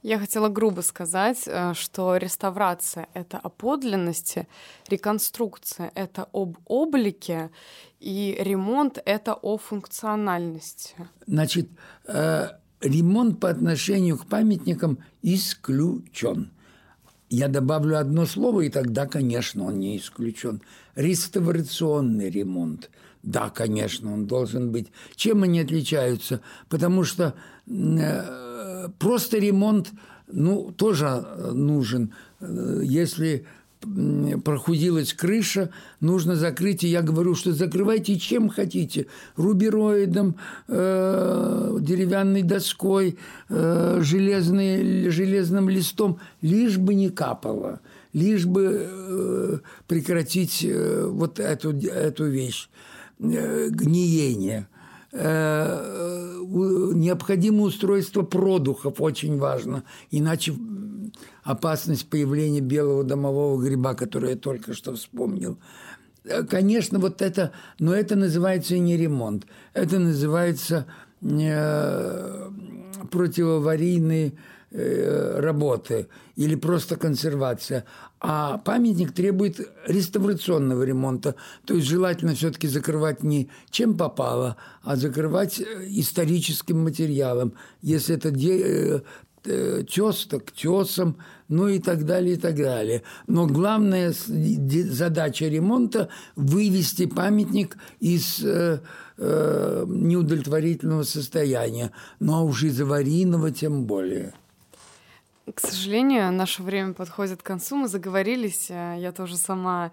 Я 0.04 0.20
хотела 0.20 0.50
грубо 0.50 0.82
сказать, 0.82 1.44
э, 1.46 1.74
что 1.74 2.18
реставрация— 2.18 3.08
это 3.14 3.38
о 3.38 3.48
подлинности, 3.48 4.48
реконструкция— 4.90 5.92
это 5.96 6.28
об 6.34 6.58
облике, 6.66 7.52
и 8.02 8.36
ремонт— 8.38 9.00
это 9.06 9.34
о 9.34 9.58
функциональности. 9.58 10.96
Значит, 11.26 11.70
э, 12.06 12.50
ремонт 12.82 13.40
по 13.40 13.50
отношению 13.50 14.18
к 14.18 14.26
памятникам 14.26 14.98
исключен. 15.22 16.52
Я 17.30 17.48
добавлю 17.48 17.98
одно 17.98 18.26
слово, 18.26 18.62
и 18.62 18.70
тогда, 18.70 19.06
конечно, 19.06 19.64
он 19.64 19.80
не 19.80 19.98
исключен. 19.98 20.62
Реставрационный 20.96 22.30
ремонт. 22.30 22.90
Да, 23.24 23.50
конечно, 23.50 24.14
он 24.14 24.26
должен 24.28 24.72
быть. 24.72 24.88
Чем 25.16 25.44
они 25.44 25.62
отличаются? 25.62 26.42
Потому 26.68 27.06
что 27.06 27.34
э, 27.68 28.90
просто 29.00 29.38
ремонт, 29.38 29.92
ну, 30.28 30.72
тоже 30.72 31.06
э, 31.06 31.52
нужен. 31.52 32.14
Э, 32.42 32.82
если 32.84 33.46
прохудилась 34.44 35.14
крыша, 35.14 35.70
нужно 36.00 36.36
закрыть. 36.36 36.84
И 36.84 36.88
я 36.88 37.02
говорю, 37.02 37.36
что 37.36 37.54
закрывайте 37.54 38.20
чем 38.20 38.50
хотите. 38.50 39.08
Рубероидом, 39.36 40.36
э, 40.68 41.78
деревянной 41.80 42.44
доской, 42.44 43.18
э, 43.50 44.00
железной, 44.02 45.10
железным 45.10 45.70
листом, 45.70 46.20
лишь 46.42 46.78
бы 46.78 46.94
не 46.94 47.10
капало, 47.10 47.80
лишь 48.14 48.46
бы 48.46 48.88
э, 48.90 49.58
прекратить 49.88 50.64
э, 50.64 51.08
вот 51.08 51.40
эту, 51.40 51.72
эту 51.72 52.26
вещь, 52.26 52.70
гниение. 53.24 54.68
Э, 55.12 56.40
необходимо 56.94 57.64
устройство 57.64 58.24
продухов, 58.24 59.00
очень 59.00 59.38
важно, 59.38 59.84
иначе 60.10 60.56
опасность 61.44 62.10
появления 62.10 62.62
белого 62.62 63.04
домового 63.04 63.62
гриба, 63.62 63.94
который 63.94 64.32
я 64.32 64.36
только 64.36 64.74
что 64.74 64.96
вспомнил. 64.96 65.60
Э, 66.24 66.44
конечно, 66.44 66.98
вот 66.98 67.22
это, 67.22 67.52
но 67.78 67.94
это 67.94 68.16
называется 68.16 68.78
не 68.80 68.98
ремонт, 68.98 69.46
это 69.74 70.00
называется 70.00 70.88
э, 71.22 72.50
противоаварийные 73.12 74.34
Э, 74.76 75.40
работы 75.40 76.08
или 76.36 76.56
просто 76.56 76.96
консервация. 76.96 77.86
А 78.26 78.58
памятник 78.58 79.12
требует 79.12 79.60
реставрационного 79.86 80.84
ремонта. 80.84 81.36
То 81.66 81.74
есть 81.74 81.88
желательно 81.88 82.34
все-таки 82.36 82.70
закрывать 82.70 83.22
не 83.22 83.50
чем 83.70 83.98
попало, 83.98 84.56
а 84.82 84.96
закрывать 84.96 85.60
э, 85.60 85.66
историческим 85.90 86.82
материалом. 86.84 87.54
Если 87.82 88.16
это 88.16 88.32
де... 88.32 89.04
Э, 89.46 89.84
тес, 89.90 90.26
так 90.28 90.54
тесом, 90.54 91.18
ну 91.50 91.68
и 91.68 91.80
так 91.80 92.06
далее, 92.06 92.36
и 92.36 92.38
так 92.38 92.56
далее. 92.56 93.04
Но 93.28 93.46
главная 93.46 94.14
задача 94.14 95.50
ремонта– 95.50 96.08
вывести 96.38 97.08
памятник 97.08 97.76
из 98.00 98.42
э, 98.42 98.80
э, 99.18 99.86
неудовлетворительного 99.86 101.04
состояния, 101.04 101.92
ну 102.22 102.36
а 102.36 102.42
уж 102.44 102.64
из 102.64 102.80
аварийного 102.80 103.52
тем 103.52 103.84
более. 103.84 104.34
К 105.52 105.60
сожалению, 105.60 106.32
наше 106.32 106.64
время 106.64 106.94
подходит 106.94 107.44
к 107.44 107.46
концу. 107.46 107.76
Мы 107.76 107.88
заговорились, 107.90 108.68
э, 108.70 108.96
я 108.98 109.12
тоже 109.12 109.36
сама 109.36 109.92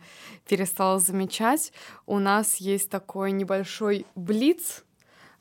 перестала 0.49 1.01
замечать. 1.01 1.73
У 2.07 2.21
нас 2.21 2.57
есть 2.57 2.89
такой 2.89 3.33
небольшой 3.33 4.07
блиц, 4.15 4.85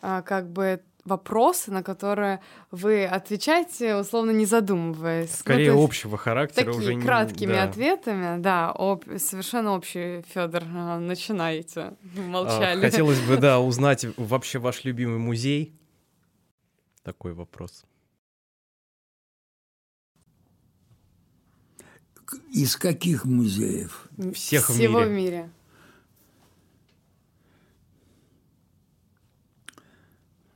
э, 0.01 0.23
как 0.25 0.49
бы 0.49 0.81
вопросы, 1.05 1.71
на 1.71 1.83
которые 1.83 2.41
вы 2.71 3.05
отвечаете, 3.05 3.95
условно 3.95 4.31
не 4.31 4.45
задумываясь. 4.45 5.29
Ну, 5.29 5.37
Скорее 5.37 5.73
ну, 5.73 5.83
общего 5.83 6.17
характера 6.17 6.73
такие 6.73 6.93
уже 6.93 7.01
краткими 7.01 7.53
да. 7.53 7.63
ответами, 7.63 8.41
да, 8.41 8.71
об, 8.71 9.03
совершенно 9.17 9.75
общий. 9.75 10.23
Федор, 10.33 10.65
начинаете. 10.65 11.93
Молчали. 12.15 12.79
А, 12.79 12.81
хотелось 12.81 13.19
бы, 13.21 13.37
да, 13.37 13.59
узнать 13.59 14.05
вообще 14.17 14.57
ваш 14.59 14.83
любимый 14.83 15.19
музей. 15.19 15.75
Такой 17.03 17.33
вопрос. 17.33 17.85
Из 22.51 22.75
каких 22.75 23.25
музеев? 23.25 24.07
Всех 24.33 24.67
Всего 24.69 24.99
в 24.99 25.09
мире. 25.09 25.09
в 25.09 25.11
мире. 25.11 25.49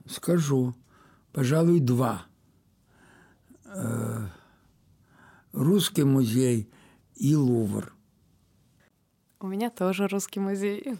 Скажу, 0.07 0.76
пожалуй, 1.32 1.80
два. 1.80 2.26
Э, 3.65 4.28
русский 5.51 6.03
музей 6.03 6.69
и 7.15 7.36
Лувр. 7.36 7.93
У 9.39 9.47
меня 9.47 9.69
тоже 9.69 10.07
русский 10.07 10.39
музей. 10.39 10.95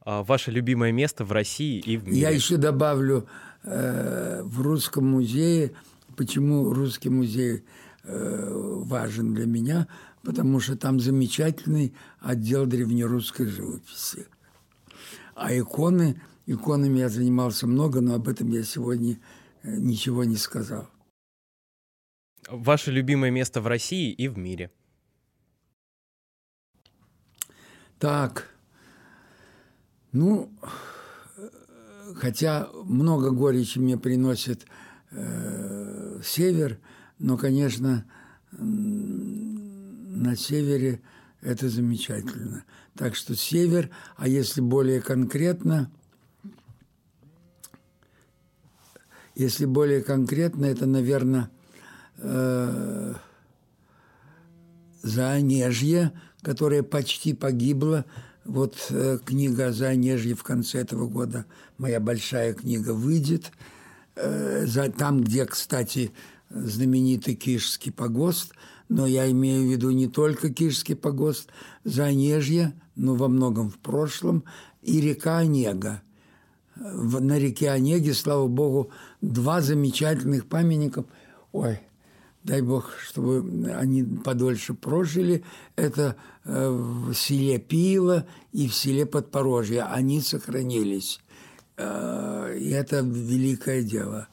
А 0.00 0.22
ваше 0.22 0.50
любимое 0.50 0.92
место 0.92 1.24
в 1.24 1.32
России 1.32 1.80
и 1.80 1.96
в 1.96 2.06
мире? 2.06 2.20
Я 2.20 2.30
еще 2.30 2.56
добавлю 2.56 3.28
э, 3.62 4.40
в 4.42 4.62
русском 4.62 5.06
музее, 5.06 5.72
почему 6.16 6.72
русский 6.72 7.10
музей 7.10 7.64
важен 8.08 9.34
для 9.34 9.46
меня, 9.46 9.86
потому 10.22 10.60
что 10.60 10.76
там 10.76 10.98
замечательный 10.98 11.94
отдел 12.20 12.66
древнерусской 12.66 13.46
живописи. 13.46 14.26
А 15.34 15.56
иконы, 15.56 16.20
иконами 16.46 16.98
я 16.98 17.08
занимался 17.08 17.66
много, 17.66 18.00
но 18.00 18.14
об 18.14 18.28
этом 18.28 18.50
я 18.50 18.64
сегодня 18.64 19.20
э, 19.62 19.76
ничего 19.76 20.24
не 20.24 20.36
сказал. 20.36 20.88
Ваше 22.48 22.90
любимое 22.90 23.30
место 23.30 23.60
в 23.60 23.66
России 23.66 24.10
и 24.10 24.26
в 24.26 24.38
мире? 24.38 24.72
Так, 27.98 28.48
ну, 30.12 30.50
хотя 32.16 32.68
много 32.84 33.30
горечи 33.30 33.78
мне 33.78 33.98
приносит 33.98 34.66
э, 35.10 36.20
север– 36.24 36.78
но, 37.18 37.36
конечно, 37.36 38.04
на 38.50 40.36
севере 40.36 41.00
это 41.40 41.68
замечательно. 41.68 42.64
Так 42.94 43.14
что 43.14 43.36
север, 43.36 43.90
а 44.16 44.28
если 44.28 44.60
более 44.60 45.00
конкретно, 45.00 45.90
если 49.34 49.66
более 49.66 50.02
конкретно, 50.02 50.64
это, 50.64 50.86
наверное, 50.86 51.50
э, 52.16 53.14
Заонежье, 55.02 56.12
которое 56.42 56.82
почти 56.82 57.34
погибло. 57.34 58.04
Вот 58.44 58.88
э, 58.90 59.18
книга 59.24 59.72
Заонежье 59.72 60.34
в 60.34 60.42
конце 60.42 60.80
этого 60.80 61.06
года, 61.06 61.46
моя 61.76 62.00
большая 62.00 62.52
книга, 62.52 62.92
выйдет. 62.92 63.52
Э, 64.16 64.66
за, 64.66 64.90
там, 64.90 65.20
где, 65.20 65.46
кстати, 65.46 66.10
знаменитый 66.50 67.34
Кишский 67.34 67.92
погост, 67.92 68.52
но 68.88 69.06
я 69.06 69.30
имею 69.30 69.66
в 69.66 69.70
виду 69.70 69.90
не 69.90 70.08
только 70.08 70.50
Кишский 70.50 70.96
погост, 70.96 71.50
Занежье, 71.84 72.72
но 72.96 73.14
во 73.14 73.28
многом 73.28 73.70
в 73.70 73.78
прошлом, 73.78 74.44
и 74.82 75.00
река 75.00 75.38
Онега. 75.38 76.02
На 76.76 77.38
реке 77.38 77.70
Онеге, 77.70 78.14
слава 78.14 78.46
богу, 78.46 78.90
два 79.20 79.60
замечательных 79.60 80.46
памятника. 80.46 81.04
Ой, 81.52 81.80
дай 82.44 82.62
бог, 82.62 82.92
чтобы 82.98 83.72
они 83.72 84.04
подольше 84.04 84.74
прожили. 84.74 85.44
Это 85.74 86.16
э, 86.44 86.68
в 86.68 87.14
селе 87.14 87.58
Пиво 87.58 88.26
и 88.52 88.68
в 88.68 88.74
селе 88.74 89.06
Подпорожье. 89.06 89.82
Они 89.82 90.20
сохранились. 90.20 91.20
Э, 91.76 92.56
и 92.56 92.70
это 92.70 93.00
великое 93.00 93.82
дело. 93.82 94.28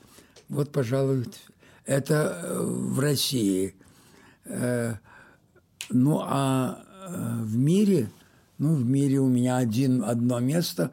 Вот, 0.48 0.72
пожалуй, 0.72 1.26
это 1.86 2.42
э, 2.44 2.62
в 2.62 3.00
России. 3.00 3.76
Э, 4.46 4.96
ну, 5.90 6.20
а 6.22 6.84
э, 7.08 7.44
в 7.44 7.56
мире, 7.56 8.10
ну, 8.58 8.76
в 8.76 8.86
мире 8.86 9.20
у 9.20 9.28
меня 9.28 9.58
один, 9.58 10.04
одно 10.04 10.40
место, 10.40 10.92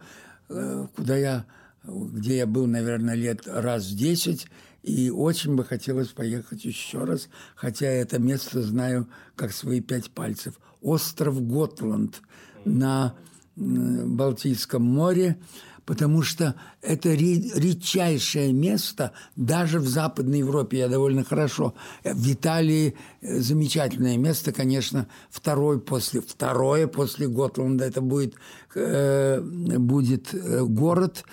куда 0.49 1.17
я, 1.17 1.47
где 1.83 2.39
я 2.39 2.47
был, 2.47 2.67
наверное, 2.67 3.15
лет 3.15 3.47
раз 3.47 3.87
десять, 3.89 4.49
и 4.83 5.09
очень 5.09 5.55
бы 5.55 5.65
хотелось 5.65 6.09
поехать 6.09 6.67
еще 6.67 7.05
раз, 7.05 7.29
хотя 7.55 7.87
это 7.87 8.19
место 8.19 8.63
знаю 8.63 9.09
как 9.35 9.53
свои 9.53 9.81
пять 9.81 10.11
пальцев. 10.11 10.61
Остров 10.83 11.41
Готланд 11.47 12.21
на 12.67 13.15
Балтийском 13.57 14.83
море 14.83 15.39
потому 15.85 16.23
что 16.23 16.55
это 16.81 17.13
редчайшее 17.13 18.53
место 18.53 19.13
даже 19.37 19.79
в 19.81 19.89
Западной 19.89 20.39
Европе. 20.39 20.79
Я 20.79 20.89
довольно 20.89 21.25
хорошо. 21.25 21.75
В 22.05 22.33
Италии 22.33 22.95
э, 23.21 23.39
замечательное 23.41 24.17
место, 24.17 24.53
конечно, 24.53 25.07
второй 25.31 25.81
после, 25.81 26.21
второе 26.21 26.87
после 26.87 27.29
Готланда. 27.29 27.85
Это 27.85 28.01
будет, 28.01 28.35
э, 28.75 29.41
будет 29.41 30.33
э, 30.33 30.65
город, 30.65 31.25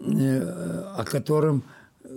о 0.00 1.04
котором 1.04 1.64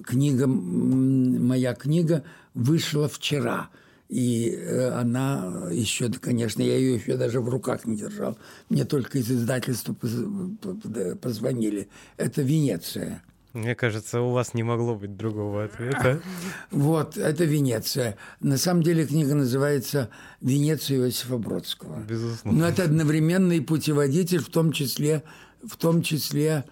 книга, 0.06 0.46
моя 0.46 1.74
книга 1.74 2.24
вышла 2.54 3.10
вчера– 3.10 3.70
и 4.12 4.54
э, 4.54 4.90
она 4.90 5.70
еще, 5.72 6.12
конечно, 6.12 6.62
я 6.62 6.76
ее 6.76 6.96
еще 6.96 7.16
даже 7.16 7.40
в 7.40 7.48
руках 7.48 7.86
не 7.86 7.96
держал. 7.96 8.38
Мне 8.68 8.84
только 8.84 9.20
из 9.20 9.32
издательства 9.32 9.94
позвонили. 9.94 11.88
Это 12.18 12.42
Венеция. 12.42 13.24
Мне 13.54 13.74
кажется, 13.74 14.20
у 14.20 14.32
вас 14.32 14.54
не 14.54 14.64
могло 14.64 14.96
быть 14.96 15.16
другого 15.16 15.64
ответа. 15.64 16.22
Вот, 16.72 17.18
это 17.18 17.46
Венеция. 17.46 18.18
На 18.42 18.58
самом 18.58 18.84
деле 18.84 19.06
книга 19.06 19.34
называется 19.34 20.10
«Венеция 20.42 20.98
Иосифа 20.98 21.38
Бродского». 21.38 22.02
Безусловно. 22.02 22.60
Но 22.60 22.68
это 22.68 22.84
одновременный 22.84 23.62
путеводитель, 23.62 24.40
в 24.40 24.50
том 24.50 24.74
числе, 24.74 25.24
в 25.64 25.78
том 25.78 26.02
числе 26.02 26.66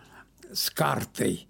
с 0.53 0.69
картой. 0.69 1.48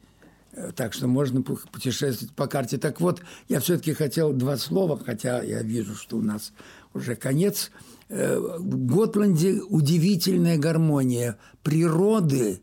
Э, 0.60 0.72
так 0.76 0.94
что 0.94 1.08
можно 1.08 1.42
путешествовать 1.42 2.34
по 2.36 2.48
карте. 2.48 2.78
Так 2.78 3.00
вот, 3.00 3.22
я 3.48 3.60
все-таки 3.60 3.94
хотел 3.94 4.34
два 4.34 4.58
слова, 4.58 5.00
хотя 5.04 5.42
я 5.42 5.62
вижу, 5.62 5.96
что 5.96 6.18
у 6.18 6.22
нас 6.22 6.52
уже 6.94 7.16
конец. 7.16 7.72
Э, 8.10 8.38
в 8.38 8.86
Готланде 8.86 9.62
удивительная 9.62 10.58
гармония 10.58 11.38
природы 11.64 12.62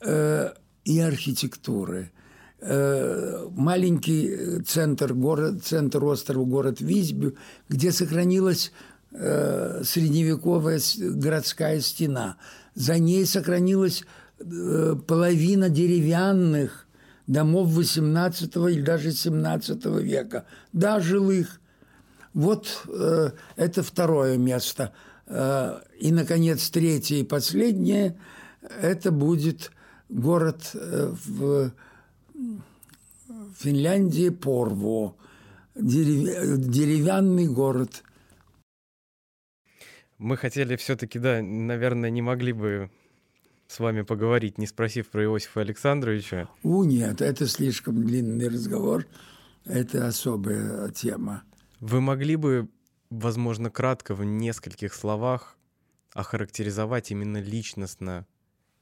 э, 0.00 0.52
и 0.84 1.00
архитектуры. 1.00 2.12
Маленький 2.64 4.62
центр, 4.62 5.14
город, 5.14 5.64
центр 5.64 6.04
острова, 6.04 6.44
город 6.44 6.80
Визбю, 6.80 7.34
где 7.68 7.90
сохранилась 7.90 8.70
средневековая 9.10 10.80
городская 10.96 11.80
стена. 11.80 12.36
За 12.76 13.00
ней 13.00 13.26
сохранилась 13.26 14.04
половина 14.38 15.70
деревянных 15.70 16.86
домов 17.32 17.70
XVIII 17.70 18.70
или 18.70 18.82
даже 18.82 19.08
XVII 19.08 20.02
века, 20.02 20.44
да, 20.72 21.00
жилых. 21.00 21.60
Вот 22.34 22.84
э, 22.88 23.30
это 23.56 23.82
второе 23.82 24.36
место. 24.36 24.92
Э, 25.26 25.80
и, 25.98 26.12
наконец, 26.12 26.70
третье 26.70 27.16
и 27.16 27.24
последнее– 27.24 28.18
это 28.80 29.10
будет 29.10 29.72
город 30.08 30.70
э, 30.74 31.12
в 31.26 31.72
Финляндии 33.58 34.30
Порво, 34.30 35.14
дерев... 35.74 36.58
деревянный 36.58 37.48
город. 37.48 38.02
Мы 40.18 40.36
хотели 40.36 40.76
все-таки, 40.76 41.18
да, 41.18 41.42
наверное, 41.42 42.10
не 42.10 42.22
могли 42.22 42.52
бы 42.52 42.90
с 43.72 43.80
вами 43.80 44.02
поговорить, 44.02 44.58
не 44.58 44.66
спросив 44.66 45.08
про 45.08 45.24
Иосифа 45.24 45.62
Александровича? 45.62 46.48
У, 46.62 46.84
нет, 46.84 47.22
это 47.22 47.46
слишком 47.46 48.04
длинный 48.04 48.48
разговор. 48.48 49.06
Это 49.64 50.06
особая 50.06 50.90
тема. 50.90 51.42
Вы 51.80 52.02
могли 52.02 52.36
бы, 52.36 52.68
возможно, 53.08 53.70
кратко 53.70 54.14
в 54.14 54.24
нескольких 54.24 54.92
словах 54.92 55.56
охарактеризовать 56.12 57.10
именно 57.12 57.38
личностно 57.38 58.26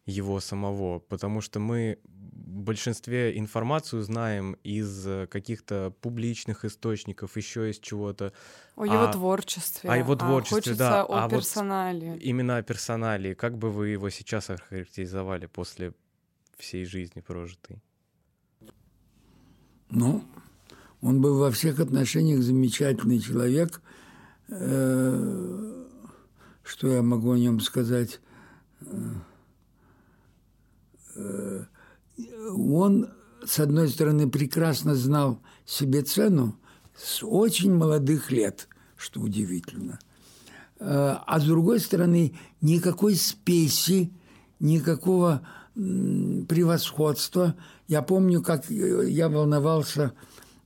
его 0.07 0.41
самого, 0.41 0.99
потому 0.99 1.41
что 1.41 1.61
мы 1.61 1.99
большинстве 2.47 3.39
информацию 3.39 4.03
знаем 4.03 4.57
из 4.65 5.07
э, 5.07 5.27
каких-то 5.27 5.93
публичных 6.01 6.65
источников, 6.65 7.37
еще 7.37 7.71
из 7.71 7.79
чего-то. 7.79 8.33
О 8.77 8.85
его 8.85 9.05
а, 9.05 9.13
творчестве. 9.13 9.91
О 9.91 9.97
его 9.97 10.17
творчестве, 10.17 10.73
а 10.75 10.77
да. 10.77 11.05
О 11.05 11.25
а 11.25 11.29
персонале. 11.29 12.13
Вот 12.13 12.23
именно 12.23 12.57
о 12.57 12.63
персонале. 12.63 13.35
Как 13.35 13.59
бы 13.59 13.71
вы 13.71 13.89
его 13.89 14.11
сейчас 14.11 14.51
охарактеризовали 14.51 15.47
после 15.47 15.93
всей 16.57 16.85
жизни 16.85 17.21
прожитой? 17.21 17.83
Ну, 19.91 20.25
он 21.01 21.21
был 21.21 21.39
во 21.39 21.51
всех 21.51 21.81
отношениях 21.81 22.43
замечательный 22.43 23.19
человек. 23.19 23.81
Э, 24.49 25.85
что 26.63 26.89
я 26.89 27.03
могу 27.03 27.33
о 27.33 27.39
нем 27.39 27.61
сказать? 27.61 28.21
Э, 32.29 32.49
он, 32.51 33.09
с 33.45 33.59
одной 33.59 33.89
стороны, 33.89 34.29
прекрасно 34.29 34.95
знал 34.95 35.41
себе 35.65 36.03
цену 36.03 36.57
с 36.97 37.25
очень 37.25 37.75
молодых 37.75 38.31
лет, 38.31 38.69
что 38.97 39.21
удивительно. 39.21 39.99
Э, 40.79 41.17
а 41.27 41.41
с 41.41 41.45
другой 41.45 41.81
стороны, 41.81 42.35
никакой 42.61 43.15
спеси, 43.15 44.13
никакого 44.59 45.43
превосходства. 45.75 47.55
Я 47.89 48.03
помню, 48.03 48.43
как 48.43 48.69
я 48.69 49.29
волновался 49.29 50.13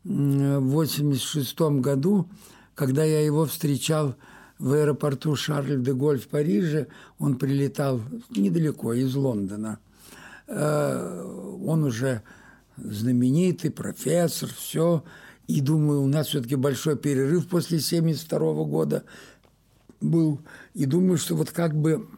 в 0.02 0.08
1986 0.08 1.60
году, 1.80 2.28
когда 2.74 3.04
я 3.04 3.20
его 3.20 3.46
встречал 3.46 4.16
в 4.58 4.72
аэропорту 4.72 5.36
Шарль 5.36 5.82
де 5.82 5.92
Голь 5.92 6.18
в 6.18 6.28
Париже. 6.28 6.88
Он 7.18 7.36
прилетал 7.36 8.00
недалеко, 8.30 8.92
из 8.92 9.14
Лондона. 9.14 9.78
Э, 10.46 11.58
он 11.64 11.84
уже 11.84 12.22
знаменитый 12.76 13.70
профессор, 13.70 14.48
все. 14.48 15.04
И 15.46 15.60
думаю, 15.60 16.02
у 16.02 16.06
нас 16.06 16.28
все-таки 16.28 16.56
большой 16.56 16.96
перерыв 16.96 17.48
после 17.48 17.78
1972 17.78 18.64
года 18.64 19.04
был. 20.00 20.40
И 20.74 20.86
думаю, 20.86 21.18
что 21.18 21.36
вот 21.36 21.50
как 21.50 21.74
бы 21.74 22.08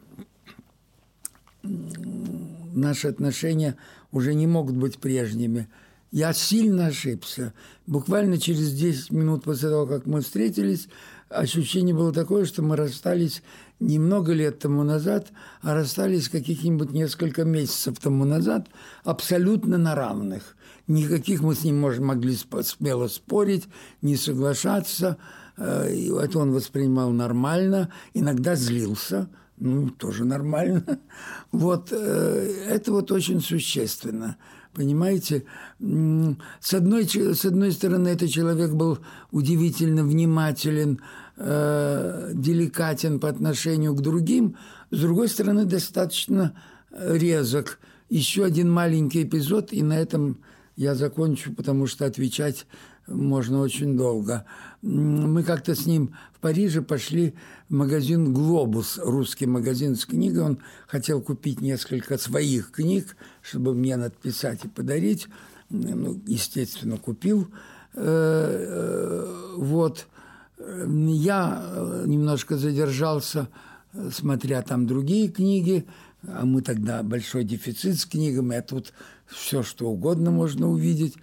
наши 2.73 3.09
отношения 3.09 3.77
уже 4.13 4.35
не 4.35 4.47
могут 4.47 4.77
быть 4.77 4.99
прежними. 4.99 5.69
Я 6.13 6.33
сильно 6.33 6.87
ошибся. 6.87 7.53
Буквально 7.87 8.39
через 8.39 8.73
10 8.73 9.11
минут 9.11 9.45
после 9.45 9.71
того, 9.71 9.87
как 9.87 10.07
мы 10.07 10.21
встретились, 10.21 10.89
ощущение 11.29 11.95
было 11.95 12.13
такое, 12.13 12.45
что 12.45 12.63
мы 12.63 12.77
расстались 12.77 13.43
немного 13.81 14.33
лет 14.33 14.59
тому 14.59 14.83
назад, 14.83 15.29
а 15.63 15.75
расстались 15.75 16.29
каких-нибудь 16.29 16.93
несколько 16.93 17.45
месяцев 17.45 17.99
тому 17.99 18.25
назад, 18.25 18.69
абсолютно 19.05 19.79
на 19.79 19.95
равных. 19.95 20.57
Никаких 20.87 21.43
мы 21.43 21.55
с 21.55 21.65
ним 21.65 21.81
может, 21.81 22.01
могли 22.01 22.37
смело 22.37 23.09
спорить, 23.09 23.69
не 24.03 24.17
соглашаться. 24.17 25.19
Э, 25.57 25.89
это 25.89 26.39
он 26.39 26.53
воспринимал 26.53 27.11
нормально, 27.11 27.93
иногда 28.15 28.55
злился, 28.55 29.29
ну, 29.59 29.91
тоже 29.91 30.25
нормально. 30.25 30.99
Вот 31.53 31.89
э, 31.91 32.65
это 32.69 32.93
вот 32.93 33.11
очень 33.11 33.41
существенно. 33.41 34.37
Понимаете, 34.77 35.45
с 35.79 36.75
одной, 36.75 37.07
с 37.07 37.45
одной 37.47 37.73
стороны, 37.73 38.09
этот 38.09 38.29
человек 38.29 38.73
был 38.73 38.99
удивительно 39.31 40.05
внимателен, 40.05 41.01
э, 41.39 42.33
деликатен 42.35 43.19
по 43.19 43.31
отношению 43.31 43.95
к 43.95 44.03
другим, 44.03 44.59
с 44.91 45.01
другой 45.01 45.29
стороны, 45.29 45.65
достаточно 45.65 46.53
резок. 46.91 47.79
Еще 48.11 48.45
один 48.45 48.71
маленький 48.71 49.23
эпизод, 49.23 49.73
и 49.73 49.83
на 49.83 49.99
этом 49.99 50.41
я 50.77 50.95
закончу, 50.95 51.55
потому 51.55 51.87
что 51.87 52.05
отвечать 52.05 52.67
можно 53.07 53.61
очень 53.61 53.97
долго. 53.97 54.45
Мы 54.83 55.43
как-то 55.43 55.75
с 55.75 55.87
ним 55.87 56.15
в 56.33 56.41
Париже 56.41 56.83
пошли 56.83 57.35
в 57.69 57.75
магазин 57.75 58.33
«Глобус», 58.33 58.99
русский 59.03 59.47
магазин 59.47 59.97
с 59.97 60.07
книгой. 60.07 60.45
Он 60.45 60.59
хотел 60.87 61.21
купить 61.21 61.61
несколько 61.61 62.19
своих 62.19 62.71
книг, 62.71 63.17
чтобы 63.43 63.75
мне 63.75 63.97
надписать 63.97 64.65
и 64.65 64.69
подарить. 64.69 65.29
Ну, 65.71 66.21
естественно, 66.27 66.97
купил. 66.97 67.49
Э, 67.95 68.03
э, 68.05 69.55
вот. 69.57 70.07
Я 70.59 72.03
немножко 72.07 72.57
задержался, 72.57 73.49
смотря 74.11 74.63
там 74.63 74.87
другие 74.87 75.29
книги, 75.29 75.87
а 76.27 76.45
мы 76.45 76.63
тогда 76.63 77.03
большой 77.03 77.45
дефицит 77.45 77.99
с 77.99 78.07
книгами, 78.07 78.57
а 78.57 78.63
тут 78.63 78.93
все, 79.27 79.63
что 79.63 79.89
угодно 79.89 80.31
можно 80.31 80.69
увидеть. 80.69 81.17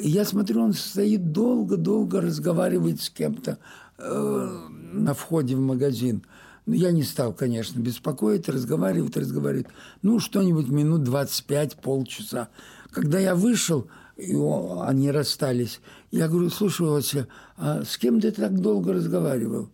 Я 0.00 0.24
смотрю, 0.24 0.62
он 0.62 0.72
стоит 0.72 1.32
долго-долго, 1.32 2.20
разговаривает 2.20 3.00
с 3.00 3.10
кем-то 3.10 3.58
э, 3.98 4.68
на 4.92 5.14
входе 5.14 5.54
в 5.56 5.60
магазин. 5.60 6.24
Ну, 6.66 6.74
я 6.74 6.90
не 6.90 7.02
стал, 7.02 7.32
конечно, 7.32 7.78
беспокоить, 7.78 8.48
разговаривать, 8.48 9.16
разговаривать. 9.16 9.66
Ну, 10.02 10.18
что-нибудь 10.18 10.68
минут 10.68 11.04
25, 11.04 11.76
полчаса. 11.76 12.48
Когда 12.90 13.18
я 13.18 13.34
вышел, 13.34 13.86
и 14.16 14.34
они 14.82 15.10
расстались, 15.10 15.80
я 16.10 16.28
говорю, 16.28 16.50
слушай, 16.50 16.86
Вася, 16.86 17.28
а 17.56 17.84
с 17.84 17.98
кем 17.98 18.20
ты 18.20 18.30
так 18.30 18.58
долго 18.60 18.94
разговаривал? 18.94 19.68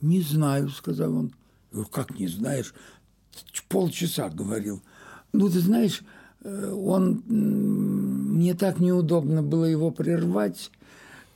Не 0.00 0.20
знаю, 0.20 0.68
сказал 0.68 1.16
он. 1.16 1.34
Как 1.90 2.18
не 2.18 2.28
знаешь? 2.28 2.74
Полчаса 3.68 4.28
говорил. 4.28 4.82
Ну, 5.32 5.48
ты 5.48 5.60
знаешь, 5.60 6.02
он, 6.44 7.22
мне 7.28 8.54
так 8.54 8.80
неудобно 8.80 9.42
было 9.42 9.64
его 9.64 9.90
прервать. 9.90 10.70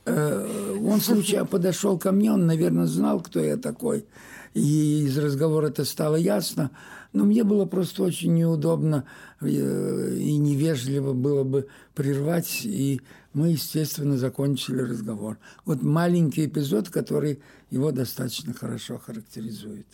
Э, 0.05 0.77
он 0.81 1.01
случайно 1.01 1.45
подошел 1.47 1.97
ко 1.97 2.11
мне, 2.11 2.31
он, 2.31 2.45
наверное, 2.45 2.85
знал, 2.85 3.21
кто 3.21 3.39
я 3.39 3.57
такой. 3.57 4.05
И 4.53 5.03
из 5.05 5.17
разговора 5.17 5.67
это 5.67 5.85
стало 5.85 6.15
ясно. 6.15 6.71
Но 7.11 7.25
мне 7.25 7.43
было 7.43 7.65
просто 7.65 8.03
очень 8.03 8.35
неудобно 8.35 9.05
э, 9.41 10.15
и 10.15 10.37
невежливо 10.37 11.13
было 11.13 11.43
бы 11.43 11.67
прервать. 11.95 12.61
И 12.63 13.01
мы, 13.33 13.49
естественно, 13.49 14.17
закончили 14.17 14.81
разговор. 14.81 15.37
Вот 15.65 15.81
маленький 15.81 16.45
эпизод, 16.45 16.89
который 16.89 17.39
его 17.69 17.91
достаточно 17.91 18.53
хорошо 18.53 18.99
характеризует. 19.03 19.87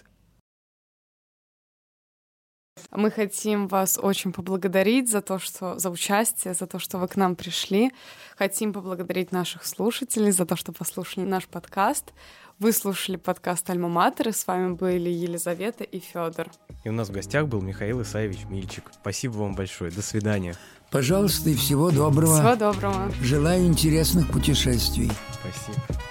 Мы 2.91 3.11
хотим 3.11 3.67
вас 3.67 3.99
очень 4.01 4.31
поблагодарить 4.31 5.09
за 5.09 5.21
то, 5.21 5.39
что 5.39 5.77
за 5.79 5.89
участие, 5.89 6.53
за 6.53 6.67
то, 6.67 6.79
что 6.79 6.97
вы 6.97 7.07
к 7.07 7.15
нам 7.15 7.35
пришли. 7.35 7.91
Хотим 8.37 8.73
поблагодарить 8.73 9.31
наших 9.31 9.65
слушателей 9.65 10.31
за 10.31 10.45
то, 10.45 10.55
что 10.55 10.71
послушали 10.71 11.25
наш 11.25 11.45
подкаст. 11.47 12.13
Вы 12.57 12.71
слушали 12.71 13.17
подкаст 13.17 13.69
Альма 13.69 13.89
Матер, 13.89 14.29
и 14.29 14.31
с 14.31 14.47
вами 14.47 14.73
были 14.73 15.09
Елизавета 15.09 15.83
и 15.83 15.99
Федор. 15.99 16.49
И 16.85 16.89
у 16.89 16.93
нас 16.93 17.09
в 17.09 17.11
гостях 17.11 17.47
был 17.47 17.61
Михаил 17.61 18.01
Исаевич 18.01 18.45
Мильчик. 18.49 18.91
Спасибо 18.93 19.33
вам 19.33 19.55
большое. 19.55 19.91
До 19.91 20.01
свидания. 20.01 20.55
Пожалуйста, 20.89 21.49
и 21.49 21.55
всего 21.55 21.91
доброго. 21.91 22.35
Всего 22.35 22.55
доброго. 22.55 23.11
Желаю 23.21 23.65
интересных 23.65 24.31
путешествий. 24.31 25.11
Спасибо. 25.33 26.01